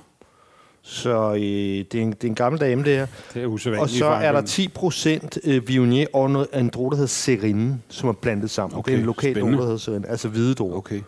Så 0.83 1.33
øh, 1.35 1.41
det, 1.41 1.95
er 1.95 2.03
en, 2.03 2.13
det 2.13 2.25
er 2.25 2.29
en 2.29 2.35
gammel 2.35 2.61
dame, 2.61 2.85
det 2.85 2.97
her. 2.97 3.07
det 3.35 3.43
er 3.43 3.47
usædvanligt. 3.47 3.83
Og 3.83 3.89
så 3.91 4.07
er 4.07 4.33
der 4.33 4.39
en- 4.41 4.47
10 4.47 4.69
procent 4.69 5.39
øh, 5.45 5.69
Viognier 5.69 6.07
og 6.13 6.31
noget, 6.31 6.49
en 6.55 6.69
drue, 6.69 6.91
der 6.91 6.97
hedder 6.97 7.09
Serine, 7.09 7.79
som 7.89 8.09
er 8.09 8.13
blandet 8.13 8.51
sammen. 8.51 8.79
Okay, 8.79 8.91
det 8.93 8.97
er 8.97 9.01
en 9.01 9.07
lokal 9.07 9.35
spændende. 9.35 9.59
der 9.59 9.65
hedder 9.65 9.77
Serine, 9.79 10.09
altså 10.09 10.29
hvide 10.29 10.55
drue. 10.55 10.75
Okay, 10.77 11.01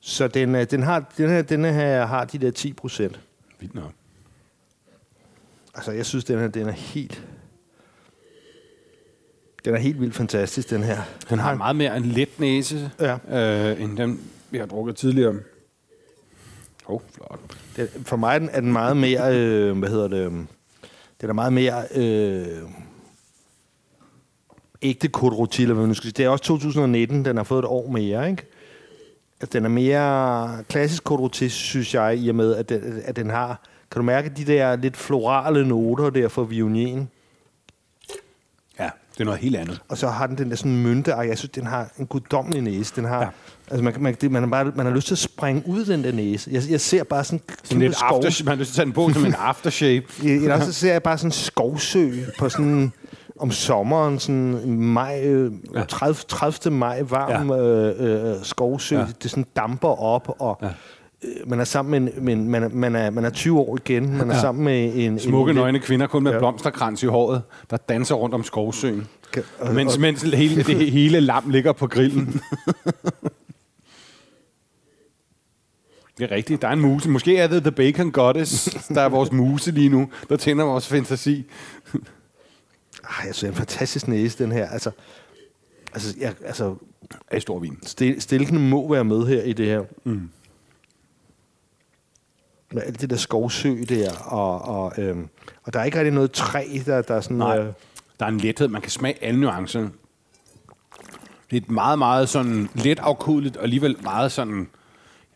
Så 0.00 0.28
den, 0.28 0.54
er- 0.54 0.64
den, 0.64 0.82
har, 0.82 1.04
den, 1.18 1.28
her, 1.30 1.42
den 1.42 1.64
her 1.64 2.06
har 2.06 2.24
de 2.24 2.38
der 2.38 2.50
10 2.50 2.72
procent. 2.72 3.20
vildt 3.60 3.74
nok. 3.74 3.90
Altså, 5.74 5.92
jeg 5.92 6.06
synes, 6.06 6.24
den 6.24 6.38
her 6.38 6.48
den 6.48 6.66
er 6.68 6.72
helt... 6.72 7.24
Den 9.64 9.74
er 9.74 9.78
helt 9.78 10.00
vildt 10.00 10.14
fantastisk, 10.14 10.70
den 10.70 10.82
her. 10.82 10.98
Den 11.30 11.38
har 11.38 11.54
meget 11.54 11.76
mere 11.76 11.96
en 11.96 12.04
let 12.04 12.40
næse, 12.40 12.90
Ja. 13.00 13.70
øh, 13.70 13.82
end 13.82 13.96
den, 13.96 14.20
vi 14.50 14.58
har 14.58 14.66
drukket 14.66 14.96
tidligere. 14.96 15.34
Åh, 16.88 16.94
oh, 16.94 17.00
flot. 17.14 17.40
Den, 17.76 17.88
for 18.04 18.16
mig 18.16 18.34
er 18.34 18.38
den, 18.38 18.48
er 18.52 18.60
den 18.60 18.72
meget 18.72 18.96
mere, 18.96 19.36
øh, 19.36 19.78
hvad 19.78 19.88
hedder 19.88 20.08
det, 20.08 20.26
øh, 20.26 20.32
den 21.20 21.28
er 21.28 21.32
meget 21.32 21.52
mere 21.52 21.84
øh, 21.94 22.46
ægte 24.82 25.08
hvad 25.08 25.74
man 25.74 25.88
nu 25.88 25.94
skal 25.94 26.02
sige. 26.02 26.12
Det 26.16 26.24
er 26.24 26.28
også 26.28 26.44
2019, 26.44 27.24
den 27.24 27.36
har 27.36 27.44
fået 27.44 27.58
et 27.58 27.64
år 27.64 27.90
mere, 27.90 28.30
ikke? 28.30 28.46
At 29.40 29.52
den 29.52 29.64
er 29.64 29.68
mere 29.68 30.64
klassisk 30.68 31.10
Rôti, 31.10 31.48
synes 31.48 31.94
jeg, 31.94 32.18
i 32.18 32.28
og 32.28 32.34
med, 32.34 32.54
at 32.54 32.68
den, 32.68 33.02
at 33.04 33.16
den 33.16 33.30
har, 33.30 33.67
kan 33.90 34.00
du 34.00 34.02
mærke 34.02 34.28
de 34.36 34.44
der 34.44 34.76
lidt 34.76 34.96
florale 34.96 35.68
noter 35.68 36.10
der 36.10 36.28
fra 36.28 36.42
Vionien? 36.42 37.08
Ja, 38.80 38.90
det 39.14 39.20
er 39.20 39.24
noget 39.24 39.40
helt 39.40 39.56
andet. 39.56 39.80
Og 39.88 39.98
så 39.98 40.08
har 40.08 40.26
den 40.26 40.38
den 40.38 40.50
der 40.50 40.56
sådan 40.56 40.82
mynte, 40.82 41.14
og 41.16 41.28
jeg 41.28 41.38
synes, 41.38 41.50
den 41.52 41.66
har 41.66 41.88
en 41.98 42.06
guddommelig 42.06 42.62
næse. 42.62 42.92
Den 42.96 43.04
har, 43.04 43.20
Ja. 43.22 43.28
altså 43.70 43.84
man, 43.84 43.94
man, 44.00 44.14
det, 44.20 44.30
man, 44.30 44.42
har 44.42 44.50
bare, 44.50 44.72
man 44.74 44.86
har 44.86 44.92
lyst 44.92 45.06
til 45.06 45.14
at 45.14 45.18
springe 45.18 45.62
ud 45.66 45.84
den 45.84 46.04
der 46.04 46.12
næse. 46.12 46.50
Jeg, 46.52 46.62
jeg 46.70 46.80
ser 46.80 47.04
bare 47.04 47.24
sådan, 47.24 47.40
kæmpe 47.68 47.84
lidt 47.84 47.96
after, 48.02 48.44
man 48.44 48.48
har 48.50 48.56
lyst 48.60 48.74
til 48.74 48.80
at 48.80 48.84
tage 48.84 48.84
den 48.84 48.92
på 48.92 49.12
som 49.12 49.26
en 49.26 49.34
aftershave. 49.48 50.02
Eller 50.24 50.60
så 50.60 50.72
ser 50.72 50.92
jeg 50.92 51.02
bare 51.02 51.18
sådan 51.18 51.28
en 51.28 51.32
skovsø 51.32 52.10
på 52.38 52.48
sådan 52.48 52.92
om 53.40 53.50
sommeren, 53.50 54.18
sådan 54.18 54.70
maj, 54.80 55.20
øh, 55.24 55.52
Ja. 55.74 55.84
30, 55.84 56.14
30. 56.28 56.74
maj, 56.76 57.02
varm 57.02 57.50
ja. 57.50 57.56
øh, 57.58 58.30
øh, 58.30 58.44
skovsø, 58.44 58.94
Ja. 58.96 59.00
ja. 59.00 59.06
det 59.22 59.30
sådan 59.30 59.46
damper 59.56 60.00
op, 60.02 60.34
og 60.38 60.58
Ja. 60.62 60.68
Øh, 61.24 61.50
man 61.50 61.60
er 61.60 61.64
sammen 61.64 62.04
med, 62.04 62.12
en, 62.14 62.24
med 62.24 62.32
en, 62.32 62.48
man, 62.50 62.62
er, 62.62 62.68
man, 62.68 62.96
er, 62.96 63.10
man 63.10 63.24
er 63.24 63.30
20 63.30 63.58
år 63.58 63.76
igen, 63.76 64.16
man 64.16 64.30
er 64.30 64.34
Ja. 64.34 64.40
sammen 64.40 64.64
med 64.64 64.92
en... 64.94 65.18
Smukke, 65.18 65.50
en, 65.50 65.56
nøgne 65.56 65.78
kvinder, 65.78 66.06
kun 66.06 66.22
med 66.22 66.32
Ja. 66.32 66.38
blomsterkrans 66.38 67.02
i 67.02 67.06
håret, 67.06 67.42
der 67.70 67.76
danser 67.76 68.14
rundt 68.14 68.34
om 68.34 68.42
skovsøen. 68.44 69.06
Kan- 69.32 69.42
og- 69.58 69.74
Mens, 69.74 69.94
og- 69.94 70.00
mens 70.00 70.22
hele, 70.22 70.62
det 70.64 70.90
hele 71.00 71.20
lam 71.20 71.50
ligger 71.50 71.72
på 71.72 71.86
grillen. 71.86 72.40
Det 76.18 76.24
er 76.32 76.36
rigtigt. 76.36 76.62
Der 76.62 76.68
er 76.68 76.72
en 76.72 76.80
muse. 76.80 77.10
Måske 77.10 77.36
er 77.38 77.46
det 77.46 77.62
The 77.62 77.72
Bacon 77.72 78.10
Goddess, 78.12 78.64
der 78.88 79.00
er 79.00 79.08
vores 79.08 79.32
muse 79.32 79.70
lige 79.70 79.88
nu, 79.88 80.10
der 80.28 80.36
tænder 80.36 80.64
vores 80.64 80.86
fantasi. 80.86 81.44
Ej, 81.94 82.00
jeg 83.26 83.34
synes, 83.34 83.42
er 83.42 83.48
en 83.48 83.54
fantastisk 83.54 84.08
næse, 84.08 84.44
den 84.44 84.52
her. 84.52 84.68
Altså, 84.68 84.90
altså, 85.94 86.14
jeg, 86.20 86.34
altså 86.44 86.74
Af 87.30 87.42
stor 87.42 87.58
vin. 87.58 87.78
stil, 87.82 88.20
stilken 88.22 88.68
må 88.70 88.90
være 88.92 89.04
med 89.04 89.26
her 89.26 89.42
i 89.42 89.52
det 89.52 89.66
her. 89.66 89.82
Mm. 90.04 90.28
Med 92.72 92.82
alt 92.82 93.00
det 93.00 93.10
der 93.10 93.16
skovsø 93.16 93.74
der, 93.88 94.12
og, 94.18 94.62
og, 94.62 94.92
øhm, 94.98 95.28
og 95.62 95.72
der 95.72 95.80
er 95.80 95.84
ikke 95.84 95.98
rigtig 95.98 96.12
noget 96.14 96.32
træ, 96.32 96.66
der, 96.86 97.02
der 97.02 97.14
er 97.14 97.20
sådan... 97.20 97.36
Nej. 97.36 97.58
Øh, 97.58 97.72
Der 98.20 98.24
er 98.26 98.30
en 98.30 98.38
lethed. 98.38 98.68
Man 98.68 98.82
kan 98.82 98.90
smage 98.90 99.24
alle 99.24 99.40
nuancerne. 99.40 99.90
Det 101.50 101.56
er 101.56 101.60
et 101.60 101.70
meget, 101.70 101.98
meget 101.98 102.28
sådan 102.28 102.68
let 102.74 102.98
afkodeligt, 102.98 103.56
og 103.56 103.62
alligevel 103.62 103.96
meget 104.02 104.32
sådan... 104.32 104.68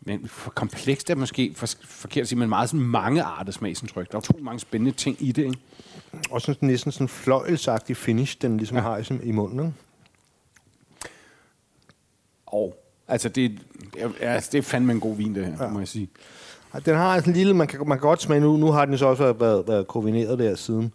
Men 0.00 0.28
for 0.28 0.50
komplekst 0.50 1.10
er 1.10 1.14
måske 1.14 1.52
for, 1.56 1.68
forkert 1.84 2.22
at 2.22 2.28
sige, 2.28 2.38
men 2.38 2.48
meget 2.48 2.68
sådan 2.70 2.86
mange 2.86 3.22
arter 3.22 3.52
smagsindtryk. 3.52 4.08
Der 4.10 4.14
er 4.14 4.18
utrolig 4.18 4.44
mange 4.44 4.60
spændende 4.60 4.92
ting 4.92 5.16
i 5.20 5.32
det, 5.32 5.42
ikke? 5.44 5.58
også 6.30 6.44
sådan, 6.54 6.68
næsten 6.68 6.92
sådan 6.92 7.08
fløjelsagtig 7.08 7.96
finish, 7.96 8.36
den 8.42 8.56
ligesom 8.56 8.76
Ja. 8.76 8.82
har 8.82 8.96
i, 8.98 9.04
sådan- 9.04 9.26
i 9.26 9.32
munden. 9.32 9.60
Ikke? 9.60 9.72
Og 12.46 12.76
altså 13.08 13.28
det, 13.28 13.58
ja, 13.96 14.10
altså 14.20 14.48
det 14.52 14.58
er 14.58 14.62
fandme 14.62 14.92
en 14.92 15.00
god 15.00 15.16
vin, 15.16 15.34
det 15.34 15.46
her, 15.46 15.64
ja. 15.64 15.68
må 15.70 15.78
jeg 15.78 15.88
sige. 15.88 16.08
Den 16.86 16.94
har 16.96 17.06
altså 17.14 17.30
en 17.30 17.36
lille, 17.36 17.54
man 17.54 17.66
kan, 17.66 17.78
man 17.88 17.98
kan 17.98 18.08
godt 18.08 18.22
smage 18.22 18.40
nu, 18.40 18.56
nu 18.56 18.66
har 18.72 18.84
den 18.84 18.94
jo 18.94 18.98
så 18.98 19.06
også 19.06 19.32
været, 19.32 19.68
været, 19.68 19.86
koordineret 19.86 20.38
der 20.38 20.54
siden 20.54 20.92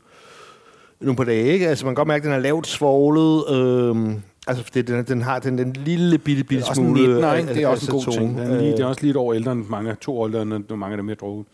nu 1.00 1.13
på 1.13 1.24
dage, 1.24 1.44
ikke? 1.46 1.68
Altså 1.68 1.86
man 1.86 1.92
kan 1.92 1.96
godt 1.96 2.08
mærke, 2.08 2.22
at 2.22 2.26
den 2.26 2.34
er 2.34 2.40
lavt 2.40 2.68
svoglet, 2.68 3.50
øhm, 3.52 4.22
altså 4.48 4.63
fordi 4.63 4.82
den, 4.82 5.06
den 5.06 5.22
har 5.22 5.40
den, 5.40 5.58
den 5.58 5.74
lille 5.74 6.18
bitte, 6.18 6.44
bitte 6.44 6.62
Det 6.63 6.68
er 6.68 6.72
en 6.72 6.76
smule... 6.76 7.20
19'er, 7.20 7.26
af- 7.26 7.40
ikke? 7.40 7.54
Det 7.54 7.63
er 7.63 7.68
også 7.68 7.86
en 7.86 7.92
god 7.92 8.02
aceton. 8.08 8.24
ting. 8.24 8.38
Den 8.38 8.52
er 8.52 8.58
lige, 8.58 8.72
det 8.72 8.80
er 8.80 8.86
Øh, 8.86 8.90
også 8.90 9.02
lige 9.02 9.12
et 9.12 9.18
år 9.18 9.34
ældre 9.34 9.52
end 9.52 9.66
mange, 9.70 9.96
to 10.02 10.20
år 10.20 10.26
ældre 10.28 10.42
end 10.42 10.76
mange 10.76 10.94
af 10.94 10.98
dem, 10.98 11.10
jeg 11.10 11.20
drukket. 11.20 11.46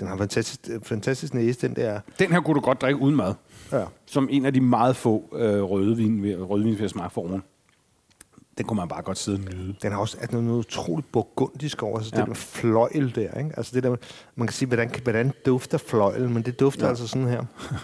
den 0.00 0.08
har 0.08 0.16
fantastisk, 0.16 0.60
fantastisk 0.82 1.34
næse, 1.34 1.68
den 1.68 1.76
der. 1.76 2.00
Den 2.18 2.32
her 2.32 2.40
kunne 2.40 2.54
du 2.54 2.60
godt 2.60 2.80
drikke 2.80 3.00
uden 3.00 3.16
mad. 3.16 3.34
Ja. 3.72 3.84
Som 4.06 4.28
en 4.30 4.46
af 4.46 4.54
de 4.54 4.60
meget 4.60 4.96
få 4.96 5.24
øh, 5.36 5.62
rødvin, 5.62 6.36
rødvin, 6.50 6.72
vi 6.76 6.80
har 6.80 6.88
smagt 6.88 7.12
for 7.12 7.20
oven. 7.20 7.42
Den 8.58 8.66
kunne 8.66 8.76
man 8.76 8.88
bare 8.88 9.02
godt 9.02 9.18
sidde 9.18 9.38
og 9.38 9.54
nyde. 9.54 9.74
Den 9.82 9.92
har 9.92 9.98
også 9.98 10.16
at 10.20 10.32
noget 10.32 10.48
utroligt 10.48 11.12
burgundisk 11.12 11.82
over 11.82 12.00
sig. 12.00 12.12
Ja. 12.12 12.18
Ja. 12.18 12.24
Det 12.24 12.28
der 12.28 12.34
fløjl 12.34 13.14
der, 13.14 13.38
ikke? 13.38 13.50
Altså 13.56 13.72
det 13.74 13.82
der, 13.82 13.96
man 14.36 14.46
kan 14.48 14.54
sige, 14.54 14.66
hvordan, 14.66 14.90
hvordan 15.02 15.32
dufter 15.46 15.78
fløjl, 15.78 16.30
men 16.30 16.42
det 16.42 16.60
dufter 16.60 16.84
Ja. 16.84 16.88
altså 16.88 17.06
sådan 17.06 17.28
her. 17.28 17.42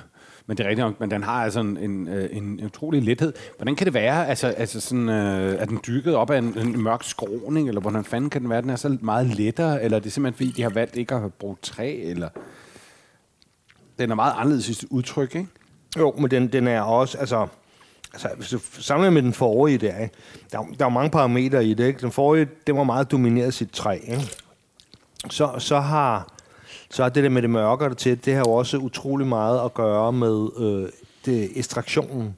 Men 0.47 0.57
det 0.57 0.65
er 0.65 0.69
rigtigt 0.69 0.87
nok, 0.87 1.01
men 1.01 1.11
den 1.11 1.23
har 1.23 1.45
altså 1.45 1.61
en, 1.61 1.77
en, 1.77 2.09
øh, 2.09 2.29
en, 2.33 2.45
en 2.45 2.65
utrolig 2.65 3.03
lethed. 3.03 3.33
Hvordan 3.57 3.77
kan 3.77 3.85
det 3.85 3.95
være? 3.95 4.29
Altså, 4.29 4.47
altså 4.47 4.81
sådan, 4.81 5.09
øh, 5.09 5.55
er 5.55 5.65
den 5.65 5.81
dykket 5.87 6.15
op 6.15 6.31
af 6.31 6.39
en, 6.39 6.59
en 6.59 6.83
mørk 6.83 7.03
skråning, 7.03 7.69
eller 7.69 7.81
hvordan 7.81 8.05
fanden 8.05 8.31
kan 8.31 8.41
den 8.41 8.51
være? 8.51 8.63
Den 8.63 8.71
er 8.71 8.77
så 8.77 8.99
meget 9.01 9.27
lettere, 9.27 9.83
eller 9.83 9.99
er 9.99 10.01
det 10.03 10.13
simpelthen 10.13 10.37
fordi, 10.37 10.57
de 10.57 10.63
har 10.63 10.71
valgt 10.71 10.97
ikke 10.97 11.15
at 11.15 11.35
bruge 11.35 11.57
træ, 11.63 12.01
eller... 12.03 12.29
Den 13.99 14.11
er 14.11 14.15
meget 14.15 14.33
anderledes 14.37 14.69
i 14.69 14.75
sit 14.75 14.89
udtryk, 14.91 15.35
ikke? 15.35 15.49
Jo, 15.99 16.15
men 16.19 16.31
den, 16.31 16.49
den 16.53 16.69
er 16.69 16.81
også, 16.81 17.19
altså, 17.19 17.47
altså 18.15 18.29
hvis 18.37 18.49
du 18.49 18.59
sammenligner 18.81 19.15
med 19.15 19.23
den 19.23 19.33
forrige 19.33 19.79
der, 19.79 19.99
ikke? 19.99 20.15
Der, 20.53 20.59
er- 20.59 20.67
der 20.79 20.85
er 20.85 20.89
mange 20.89 21.11
parametre 21.11 21.65
i 21.65 21.75
det, 21.75 21.87
ikke? 21.87 22.01
Den 22.01 22.13
forrige, 22.13 22.49
den 22.67 22.77
var 22.77 22.85
meget 22.85 23.11
domineret 23.11 23.55
sit 23.55 23.71
træ, 23.71 23.99
ikke? 24.09 24.23
Så, 25.31 25.51
så 25.59 25.81
har 25.81 26.29
så 26.91 27.03
har 27.03 27.11
det 27.11 27.23
der 27.25 27.31
med 27.31 27.43
det 27.43 27.51
mørke 27.51 27.85
og 27.85 27.91
det 27.91 27.99
til, 27.99 28.25
det 28.25 28.35
har 28.35 28.41
jo 28.47 28.53
også 28.53 28.77
utrolig 28.79 29.27
meget 29.27 29.61
at 29.65 29.75
gøre 29.75 30.13
med 30.13 30.49
øh, 30.59 30.89
det, 31.25 31.51
ekstraktionen. 31.55 32.37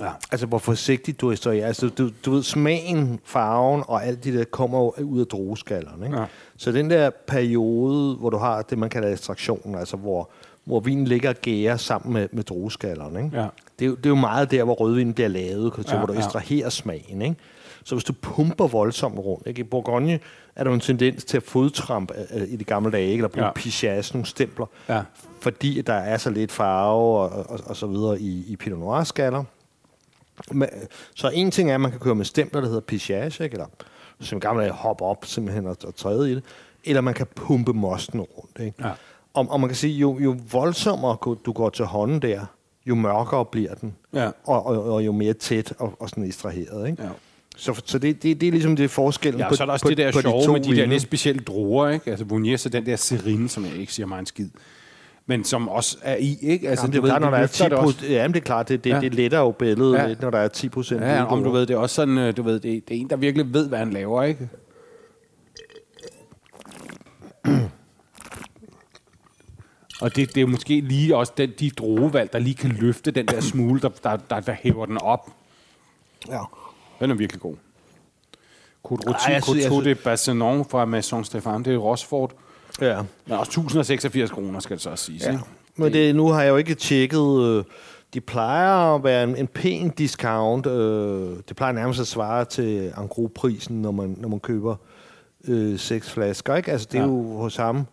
Ja. 0.00 0.10
Altså, 0.32 0.46
hvor 0.46 0.58
forsigtigt 0.58 1.20
du 1.20 1.32
ekstraherer. 1.32 1.66
Altså, 1.66 1.88
du, 1.88 2.10
du 2.24 2.30
ved, 2.32 2.42
smagen, 2.42 3.20
farven 3.24 3.82
og 3.88 4.04
alt 4.06 4.24
det 4.24 4.34
der 4.34 4.44
kommer 4.44 4.78
jo 4.78 5.04
ud 5.04 5.20
af 5.20 5.26
drueskallerne. 5.26 6.06
Ikke? 6.06 6.18
Ja. 6.18 6.24
Så 6.56 6.72
den 6.72 6.90
der 6.90 7.10
periode, 7.26 8.14
hvor 8.16 8.30
du 8.30 8.36
har 8.36 8.62
det, 8.62 8.78
man 8.78 8.90
kalder 8.90 9.12
ekstraktion, 9.12 9.74
altså 9.78 9.96
hvor, 9.96 10.30
hvor 10.64 10.80
vinen 10.80 11.04
ligger 11.04 11.28
og 11.28 11.36
gærer 11.36 11.76
sammen 11.76 12.12
med, 12.12 12.28
med 12.32 12.44
drueskallerne, 12.44 13.24
ikke? 13.24 13.40
Ja. 13.40 13.46
Det, 13.80 13.86
er 13.86 13.88
jo, 13.90 13.94
det 13.94 14.06
er 14.06 14.10
jo 14.10 14.14
meget 14.16 14.50
der, 14.50 14.64
hvor 14.64 14.74
rødvinen 14.74 15.14
bliver 15.14 15.28
lavet, 15.28 15.72
så 15.76 15.84
Ja, 15.88 15.96
hvor 15.98 16.06
du 16.06 16.12
ja. 16.12 16.18
ekstraherer 16.18 16.68
smagen. 16.68 17.22
Ikke? 17.22 17.36
Så 17.84 17.94
hvis 17.94 18.04
du 18.04 18.12
pumper 18.12 18.66
voldsomt 18.66 19.18
rundt, 19.18 19.46
ikke? 19.46 19.60
i 19.60 19.62
Bourgogne 19.64 20.20
er 20.56 20.64
der 20.64 20.70
jo 20.70 20.74
en 20.74 20.80
tendens 20.80 21.24
til 21.24 21.36
at 21.36 21.42
fodtrampe 21.42 22.14
øh, 22.34 22.48
i 22.48 22.56
de 22.56 22.64
gamle 22.64 22.92
dage, 22.92 23.04
ikke? 23.10 23.16
eller 23.16 23.28
bruge 23.28 23.46
Ja. 23.46 23.52
pichage, 23.52 24.12
nogle 24.14 24.26
stempler, 24.26 24.66
Ja. 24.88 25.02
fordi 25.40 25.80
der 25.82 25.92
er 25.92 26.16
så 26.16 26.30
lidt 26.30 26.52
farve 26.52 27.18
og, 27.18 27.30
og, 27.50 27.60
og 27.66 27.76
så 27.76 27.86
videre 27.86 28.20
i, 28.20 28.44
i 28.48 28.56
Pinot 28.56 28.78
Noir-skaller. 28.78 29.44
Så 31.14 31.30
en 31.34 31.50
ting 31.50 31.70
er, 31.70 31.74
at 31.74 31.80
man 31.80 31.90
kan 31.90 32.00
køre 32.00 32.14
med 32.14 32.24
stempler, 32.24 32.60
der 32.60 32.68
hedder 32.68 32.80
pichage, 32.80 33.44
ikke? 33.44 33.54
eller 33.54 33.66
som 34.20 34.40
gamle 34.40 34.62
dage 34.62 34.72
hoppe 34.72 35.04
op 35.04 35.24
simpelthen 35.24 35.66
og, 35.66 35.76
og 35.86 35.94
træde 35.96 36.32
i 36.32 36.34
det, 36.34 36.44
eller 36.84 37.00
man 37.00 37.14
kan 37.14 37.26
pumpe 37.34 37.72
mosten 37.72 38.20
rundt. 38.20 38.58
Ikke? 38.60 38.74
Ja. 38.86 38.90
Og, 39.34 39.46
og 39.50 39.60
man 39.60 39.68
kan 39.68 39.76
sige, 39.76 39.94
jo, 39.98 40.18
jo 40.18 40.36
voldsommere 40.52 41.16
du 41.46 41.52
går 41.52 41.70
til 41.70 41.84
hånden 41.84 42.22
der, 42.22 42.40
jo 42.86 42.94
mørkere 42.94 43.44
bliver 43.44 43.74
den, 43.74 43.92
Ja. 44.14 44.30
og, 44.44 44.66
og, 44.66 44.84
og 44.94 45.06
jo 45.06 45.12
mere 45.12 45.32
tæt 45.32 45.72
og, 45.78 45.94
og 46.00 46.08
sådan 46.08 46.24
ekstraheret. 46.24 46.88
Ikke? 46.90 47.02
Ja. 47.02 47.08
Så, 47.56 47.80
så 47.84 47.98
det, 47.98 48.22
det, 48.22 48.40
det 48.40 48.46
er 48.46 48.50
ligesom 48.52 48.76
det 48.76 48.90
forskellen 48.90 49.40
Ja, 49.40 49.48
på, 49.48 49.54
så 49.54 49.62
er 49.62 49.66
der 49.66 49.72
også 49.72 49.84
på, 49.86 49.88
det 49.90 49.98
der 49.98 50.12
på 50.12 50.20
sjove 50.20 50.44
to 50.44 50.52
med 50.52 50.60
de 50.60 50.76
der 50.76 50.86
lidt 50.86 51.02
specielle 51.02 51.40
druer, 51.42 51.88
ikke? 51.88 52.10
Altså 52.10 52.24
Bournier, 52.24 52.56
så 52.56 52.68
den 52.68 52.86
der 52.86 52.96
serine, 52.96 53.48
som 53.48 53.64
jeg 53.64 53.74
ikke 53.74 53.92
siger 53.92 54.06
mig 54.06 54.18
en 54.18 54.26
skid. 54.26 54.48
Men 55.26 55.44
som 55.44 55.68
også 55.68 55.96
er 56.02 56.16
i, 56.16 56.38
ikke? 56.42 56.68
Altså, 56.68 56.82
Jamen, 56.84 56.92
det 56.92 56.98
er 56.98 57.06
klart, 57.06 57.22
når 57.22 57.30
der 57.30 57.36
er 57.36 57.46
10 57.46 57.62
det 57.64 57.72
også. 57.72 57.82
procent. 57.96 58.12
Jamen, 58.12 58.34
det 58.34 58.40
er 58.40 58.44
klart, 58.44 58.68
det, 58.68 58.84
det, 58.84 58.90
Ja. 58.90 58.94
ja. 58.94 59.00
det 59.00 59.14
letter 59.14 59.38
jo 59.38 59.50
billedet 59.50 59.94
Ja. 59.94 60.02
ja. 60.02 60.08
lidt, 60.08 60.22
når 60.22 60.30
der 60.30 60.38
er 60.38 60.48
10 60.48 60.68
procent. 60.68 61.00
Ja, 61.00 61.24
om 61.24 61.44
du 61.44 61.50
ved, 61.50 61.60
det 61.66 61.74
er 61.74 61.78
også 61.78 61.94
sådan, 61.94 62.18
øh, 62.18 62.36
du 62.36 62.42
ved, 62.42 62.54
det, 62.60 62.88
det 62.88 62.96
er 62.96 63.00
en, 63.00 63.10
der 63.10 63.16
virkelig 63.16 63.54
ved, 63.54 63.68
hvad 63.68 63.78
han 63.78 63.90
laver, 63.90 64.22
ikke? 64.22 64.48
Og 70.00 70.16
det, 70.16 70.28
det 70.28 70.36
er 70.36 70.40
jo 70.40 70.46
måske 70.46 70.80
lige 70.80 71.16
også 71.16 71.32
den, 71.36 71.50
de 71.60 71.70
druevalg, 71.70 72.32
der 72.32 72.38
lige 72.38 72.54
kan 72.54 72.70
løfte 72.70 73.10
den 73.10 73.26
der 73.26 73.40
smule, 73.40 73.80
der, 73.80 73.88
der, 73.88 74.16
der, 74.30 74.40
der 74.40 74.52
hæver 74.52 74.86
den 74.86 74.98
op. 75.02 75.30
Ja. 76.28 76.40
Den 77.00 77.10
er 77.10 77.14
virkelig 77.14 77.40
god. 77.40 77.54
Côte 78.88 79.30
jeg 79.30 79.42
Côte 79.42 79.84
de 79.84 79.94
Bassenon 79.94 80.64
fra 80.64 80.84
Maison 80.84 81.22
Stéphane, 81.24 81.58
det 81.62 81.74
er 81.74 81.76
Rochefort. 81.76 82.30
ja. 82.80 83.02
Men 83.26 83.38
også 83.38 83.50
1086 83.50 84.30
kroner, 84.30 84.60
skal 84.60 84.76
det 84.76 84.82
så 84.82 84.90
også 84.90 85.04
siges. 85.04 85.22
ja. 85.22 85.30
Ikke? 85.32 85.44
Men 85.76 85.92
det, 85.92 86.14
nu 86.14 86.28
har 86.28 86.42
jeg 86.42 86.50
jo 86.50 86.56
ikke 86.56 86.74
tjekket... 86.74 87.42
Øh, 87.44 87.64
de 88.14 88.20
plejer 88.20 88.94
at 88.94 89.04
være 89.04 89.24
en, 89.24 89.36
en 89.36 89.46
pæn 89.46 89.88
discount. 89.90 90.66
Øh, 90.66 91.36
det 91.48 91.56
plejer 91.56 91.72
nærmest 91.72 92.00
at 92.00 92.06
svare 92.06 92.44
til 92.44 92.92
en 92.98 93.28
prisen 93.34 93.82
når 93.82 93.90
man, 93.90 94.16
når 94.18 94.28
man 94.28 94.40
køber 94.40 94.76
øh, 95.44 95.78
seks 95.78 96.10
flasker. 96.10 96.56
Ikke? 96.56 96.72
Altså, 96.72 96.88
det 96.92 96.98
er 96.98 97.02
Ja. 97.02 97.08
ja. 97.08 97.12
jo 97.14 97.36
hos 97.36 97.56
ham... 97.56 97.86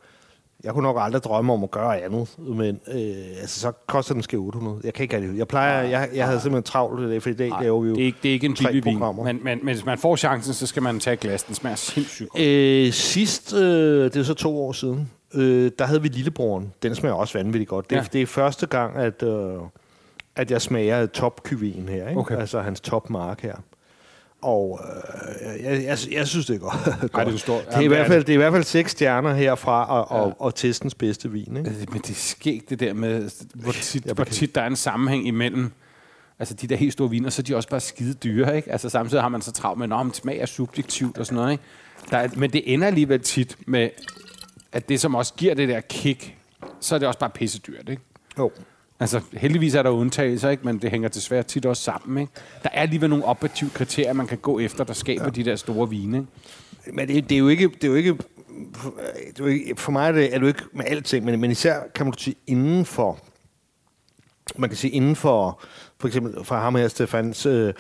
Jeg 0.68 0.74
kunne 0.76 0.84
nok 0.84 0.98
aldrig 1.00 1.24
drømme 1.24 1.54
om 1.54 1.64
at 1.64 1.72
gøre 1.72 2.02
andet, 2.02 2.28
men 2.38 2.80
øh, 2.88 3.02
altså, 3.42 3.60
så 3.60 3.72
koster 3.88 4.14
den 4.14 4.24
skal 4.24 4.40
800. 4.40 4.80
Jeg 4.84 4.94
kan 4.94 5.04
ikke 5.04 5.16
rigtig... 5.16 5.38
Jeg 5.38 5.48
plejer... 5.48 5.82
Jeg, 5.82 6.10
jeg 6.16 6.26
havde 6.26 6.40
simpelthen 6.40 6.64
travlt 6.64 7.02
i 7.02 7.10
dag, 7.10 7.24
for 7.24 7.30
i 7.30 7.34
dag 7.34 7.50
Nej, 7.50 7.62
laver 7.64 7.82
vi 7.82 7.90
jo... 7.90 7.96
det, 7.96 8.02
er 8.02 8.06
ikke, 8.06 8.18
det 8.24 8.30
er 8.30 8.34
ikke 8.34 8.46
en 8.46 8.56
tre 8.56 8.72
vin, 8.74 8.84
programmer. 8.84 9.24
men, 9.24 9.40
men, 9.44 9.60
men 9.64 9.74
hvis 9.76 9.86
man 9.86 9.98
får 9.98 10.16
chancen, 10.16 10.54
så 10.54 10.68
skal 10.68 10.84
man 10.84 11.00
tage 11.00 11.14
et 11.14 11.20
glas. 11.20 11.44
Den 11.44 11.56
smager 11.56 11.76
sindssygt 11.76 12.30
godt. 12.30 12.44
Øh, 12.44 12.92
sidst, 12.94 13.54
øh, 13.54 14.04
det 14.04 14.16
er 14.16 14.24
så 14.24 14.34
to 14.34 14.58
år 14.66 14.72
siden, 14.72 15.12
øh, 15.34 15.72
der 15.80 15.86
havde 15.86 16.02
vi 16.02 16.08
Lillebroren. 16.08 16.74
Den 16.84 16.96
smager 16.96 17.16
også 17.16 17.38
vanvittigt 17.38 17.70
godt. 17.70 17.90
Det, 17.90 17.96
Ja. 17.96 18.04
det 18.14 18.22
er 18.22 18.26
første 18.26 18.66
gang, 18.66 18.96
at, 18.98 19.24
øh, 19.24 19.54
at 20.36 20.52
jeg 20.52 20.62
smager 20.62 21.06
topkyvien 21.06 21.90
her. 21.90 22.08
Ikke? 22.10 22.20
Okay. 22.22 22.38
Altså 22.38 22.60
hans 22.62 22.82
topmark 22.82 23.42
her. 23.42 23.56
Og 24.42 24.80
øh, 24.84 25.64
jeg, 25.64 25.84
jeg, 25.84 25.98
jeg 26.12 26.28
synes, 26.28 26.46
det 26.46 26.56
er 26.56 26.60
godt. 26.60 27.14
Ej, 27.14 27.24
det 27.24 27.34
er 27.34 27.38
stort. 27.38 27.66
det, 27.68 27.76
er 27.76 27.80
i 27.82 27.88
hvert 27.88 28.00
er 28.00 28.08
fald, 28.08 28.24
det 28.24 28.30
er 28.30 28.34
i 28.34 28.38
hvert 28.38 28.54
fald 28.54 28.64
seks 28.64 28.92
stjerner 28.92 29.34
herfra, 29.34 29.86
og, 29.86 30.18
Ja. 30.18 30.24
og, 30.24 30.36
og 30.42 30.56
testens 30.56 30.96
bedste 30.96 31.32
vin. 31.32 31.58
Ikke? 31.58 31.70
Øh, 31.70 31.76
Men 31.92 32.02
det 32.02 32.10
er 32.10 32.14
skægt 32.14 32.70
det 32.70 32.80
der 32.80 32.94
med, 32.94 33.30
hvor 33.56 33.72
tit, 33.72 34.04
hvor 34.04 34.24
tit 34.24 34.56
der 34.56 34.62
er 34.62 34.68
en 34.68 34.76
sammenhæng 34.76 35.28
imellem 35.28 35.72
altså 36.40 36.54
de 36.54 36.68
der 36.68 36.76
helt 36.76 36.94
store 36.94 37.10
viner, 37.10 37.30
så 37.30 37.42
er 37.42 37.44
de 37.44 37.56
også 37.56 37.70
bare 37.70 37.80
skide 37.80 38.14
dyre, 38.14 38.56
ikke? 38.56 38.72
Altså 38.72 38.90
samtidig 38.90 39.22
har 39.24 39.30
man 39.30 39.42
så 39.42 39.52
travlt 39.52 39.80
med, 39.80 39.98
at 40.10 40.16
smag 40.16 40.38
er 40.40 40.46
subjektivt 40.46 41.18
og 41.18 41.26
sådan 41.26 41.36
noget, 41.36 41.52
ikke? 41.52 41.64
Der 42.12 42.18
er, 42.18 42.28
men 42.36 42.50
det 42.54 42.74
ender 42.74 42.88
alligevel 42.88 43.20
tit 43.22 43.58
med, 43.66 43.90
at 44.72 44.90
det 44.90 45.00
som 45.00 45.16
også 45.16 45.34
giver 45.34 45.54
det 45.54 45.70
der 45.70 45.82
kick, 45.82 46.36
så 46.80 46.96
er 46.96 47.00
det 47.00 47.08
også 47.08 47.20
bare 47.20 47.30
pisse 47.30 47.60
dyrt, 47.60 47.90
ikke? 47.90 48.02
Jo. 48.38 48.52
Altså, 49.00 49.22
heldigvis 49.34 49.76
er 49.76 49.84
der 49.84 49.90
undtagelser, 49.90 50.50
ikke? 50.50 50.66
men 50.66 50.78
det 50.78 50.92
hænger 50.92 51.10
desværre 51.10 51.44
tit 51.44 51.66
også 51.66 51.84
sammen. 51.84 52.22
Ikke? 52.22 52.34
Der 52.64 52.70
er 52.74 52.82
alligevel 52.82 53.10
nogle 53.10 53.26
objektive 53.26 53.70
kriterier, 53.70 54.14
man 54.14 54.28
kan 54.28 54.38
gå 54.38 54.60
efter, 54.60 54.84
der 54.84 54.94
skaber 54.94 55.24
ja. 55.24 55.30
de 55.30 55.44
der 55.44 55.56
store 55.56 55.90
vine. 55.90 56.18
Ikke? 56.18 56.96
Men 56.96 57.08
det, 57.08 57.30
det 57.30 57.36
er 57.36 57.40
jo 57.40 57.48
ikke... 57.48 57.68
Det 57.68 57.84
er 57.84 57.88
jo 57.88 57.96
ikke 57.96 58.18
det 59.28 59.40
er 59.40 59.44
jo 59.44 59.46
ikke, 59.46 59.76
for 59.76 59.92
mig 59.92 60.08
er 60.08 60.12
det, 60.12 60.36
er 60.36 60.40
jo 60.40 60.48
ikke 60.48 60.64
med 60.74 60.86
alting, 60.88 61.26
men, 61.26 61.42
men 61.42 61.52
især 61.52 61.80
kan 61.96 62.06
man 62.06 62.14
sige 62.18 62.36
inden 62.48 62.86
for 62.86 63.20
man 64.56 64.70
kan 64.70 64.78
sige, 64.78 64.92
inden 64.92 65.16
for, 65.16 65.62
for 66.00 66.08
eksempel 66.08 66.46
for 66.46 66.56
ham 66.56 66.76
her, 66.76 66.88
Stefans 66.88 67.46
øh, 67.46 67.74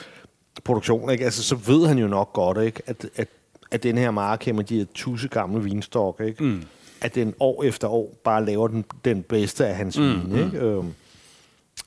produktion, 0.63 1.09
ikke? 1.09 1.25
Altså, 1.25 1.43
så 1.43 1.55
ved 1.55 1.87
han 1.87 1.97
jo 1.97 2.07
nok 2.07 2.33
godt, 2.33 2.57
ikke? 2.61 2.81
At, 2.85 3.09
at, 3.15 3.27
at 3.71 3.83
den 3.83 3.97
her 3.97 4.11
marke 4.11 4.53
med 4.53 4.63
de 4.63 4.77
her 4.77 4.85
tusind 4.93 5.31
gamle 5.31 5.63
vinstok, 5.63 6.21
ikke? 6.25 6.43
Mm. 6.43 6.63
at 7.01 7.15
den 7.15 7.33
år 7.39 7.63
efter 7.63 7.87
år 7.87 8.17
bare 8.23 8.45
laver 8.45 8.67
den, 8.67 8.85
den 9.05 9.23
bedste 9.23 9.67
af 9.67 9.75
hans 9.75 9.97
mm. 9.97 10.03
vin. 10.03 10.45
Ikke? 10.45 10.57
Øhm, 10.57 10.93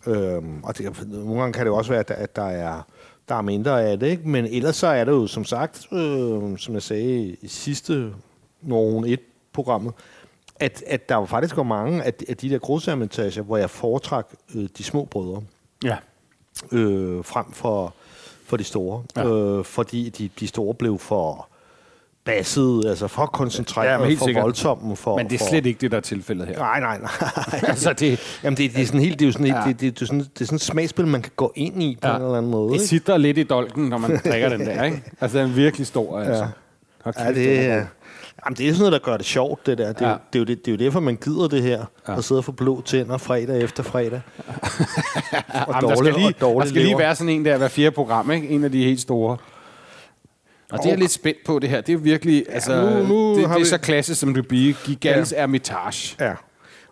øhm, 0.06 0.64
og 0.64 0.78
det, 0.78 1.08
nogle 1.08 1.40
gange 1.40 1.52
kan 1.52 1.66
det 1.66 1.74
også 1.74 1.90
være, 1.90 2.00
at, 2.00 2.10
at 2.10 2.36
der 2.36 2.42
er 2.46 2.82
der 3.28 3.36
er 3.36 3.42
mindre 3.42 3.84
af 3.84 3.98
det, 3.98 4.06
ikke? 4.06 4.28
men 4.28 4.46
ellers 4.46 4.76
så 4.76 4.86
er 4.86 5.04
det 5.04 5.12
jo 5.12 5.26
som 5.26 5.44
sagt, 5.44 5.92
øh, 5.92 6.58
som 6.58 6.74
jeg 6.74 6.82
sagde 6.82 7.36
i 7.42 7.48
sidste 7.48 8.12
nogen 8.62 9.04
et 9.04 9.20
programmet, 9.52 9.92
at, 10.56 10.84
at 10.86 11.08
der 11.08 11.16
jo 11.16 11.24
faktisk 11.24 11.54
går 11.54 11.62
mange 11.62 12.02
af, 12.02 12.12
af 12.28 12.36
de 12.36 12.50
der 12.50 12.58
grussermentager, 12.58 13.42
hvor 13.42 13.56
jeg 13.56 13.70
foretræk 13.70 14.24
øh, 14.54 14.68
de 14.78 14.84
små 14.84 15.04
brødre 15.04 15.42
Ja. 15.84 15.96
øh, 16.72 17.24
frem 17.24 17.52
for, 17.52 17.94
for 18.44 18.56
de 18.56 18.64
store. 18.64 19.02
Ja. 19.16 19.28
Øh, 19.28 19.64
fordi 19.64 20.08
de, 20.08 20.30
de 20.40 20.46
store 20.46 20.74
blev 20.74 20.98
for 20.98 21.48
basset, 22.24 22.84
altså 22.86 23.08
for 23.08 23.26
koncentreret, 23.26 23.86
Ja, 23.86 23.96
for 24.16 24.24
sikkert. 24.24 24.42
voldsomme. 24.44 24.96
For, 24.96 25.16
Men 25.16 25.26
det 25.26 25.34
er 25.34 25.38
for, 25.38 25.46
slet 25.48 25.66
ikke 25.66 25.80
det, 25.80 25.90
der 25.90 25.96
er 25.96 26.00
tilfældet 26.00 26.46
her. 26.46 26.58
Nej, 26.58 26.80
nej, 26.80 26.98
nej. 27.00 27.10
altså, 27.62 27.92
det, 27.92 28.38
Jamen, 28.44 28.56
det, 28.56 28.74
det 28.74 28.82
er 28.82 28.86
sådan 28.86 29.00
helt, 29.00 29.18
det 29.18 29.24
er 29.24 29.28
jo 29.28 29.32
sådan, 29.32 29.46
Ja. 29.46 29.58
ja. 29.60 29.68
det, 29.68 29.80
det, 29.80 29.94
det, 29.94 30.02
er 30.02 30.06
sådan, 30.06 30.20
det 30.20 30.40
er 30.40 30.44
sådan 30.44 30.56
et 30.56 30.60
smagsspil, 30.62 31.06
man 31.06 31.22
kan 31.22 31.32
gå 31.36 31.52
ind 31.56 31.82
i 31.82 31.98
på 32.02 32.08
Ja. 32.08 32.12
ja. 32.12 32.18
en 32.18 32.24
eller 32.24 32.36
anden 32.38 32.50
måde. 32.50 32.72
det 32.78 32.88
sidder 32.88 33.16
lidt 33.16 33.38
i 33.38 33.42
dolken, 33.42 33.84
når 33.88 33.98
man 33.98 34.20
drikker 34.24 34.48
den 34.48 34.60
der, 34.60 34.84
ikke? 34.84 35.02
Altså, 35.20 35.38
den 35.38 35.50
er 35.50 35.54
virkelig 35.54 35.86
stor, 35.86 36.18
altså. 36.18 36.46
Ja, 37.06 37.12
kæft, 37.12 37.26
det, 37.28 37.36
den 37.36 37.46
er 37.46 37.74
er, 37.74 37.84
jamen, 38.46 38.56
det 38.56 38.68
er 38.68 38.72
sådan 38.72 38.78
noget, 38.78 38.92
der 38.92 38.98
gør 39.10 39.16
det 39.16 39.26
sjovt, 39.26 39.66
det 39.66 39.78
der. 39.78 39.92
Det, 39.92 40.02
er, 40.02 40.06
Ja. 40.06 40.10
ja. 40.12 40.16
det, 40.32 40.38
er, 40.38 40.40
jo, 40.40 40.44
det, 40.44 40.64
det 40.66 40.68
er 40.70 40.76
jo 40.76 40.84
derfor, 40.84 41.00
man 41.00 41.16
gider 41.16 41.48
det 41.48 41.62
her. 41.62 41.78
Ja. 41.78 42.12
Ja. 42.12 42.18
At 42.18 42.24
sidde 42.24 42.38
og 42.38 42.44
få 42.44 42.52
blå 42.52 42.82
tænder 42.82 43.18
fredag 43.18 43.62
efter 43.62 43.82
fredag. 43.82 44.20
og 45.66 45.74
Jamen, 45.74 45.90
der 45.90 45.96
skal, 45.96 46.14
lige, 46.14 46.26
og 46.26 46.40
dårlig 46.40 46.62
der 46.64 46.68
skal 46.68 46.82
lige 46.82 46.98
være 46.98 47.14
sådan 47.16 47.28
en 47.28 47.44
der 47.44 47.56
hver 47.56 47.68
fjerde 47.68 47.90
program, 47.90 48.30
ikke? 48.30 48.48
En 48.48 48.64
af 48.64 48.72
de 48.72 48.84
helt 48.84 49.00
store. 49.00 49.36
Og 50.72 50.78
det 50.78 50.84
er 50.86 50.90
jeg 50.90 50.98
lidt 50.98 51.10
spændt 51.10 51.38
på, 51.46 51.58
det 51.58 51.70
her. 51.70 51.80
Det 51.80 51.92
er 51.92 51.96
virkelig, 51.96 52.44
altså, 52.48 52.82
nu- 52.90 53.06
nu 53.06 53.28
det, 53.30 53.36
det 53.36 53.44
er 53.54 53.58
vi- 53.58 53.64
så 53.64 53.78
klassisk, 53.78 54.20
som 54.20 54.34
det 54.34 54.48
bliver. 54.48 54.74
Gigals 54.84 55.32
ja. 55.32 55.42
Ermitage. 55.42 56.16
Ja. 56.24 56.32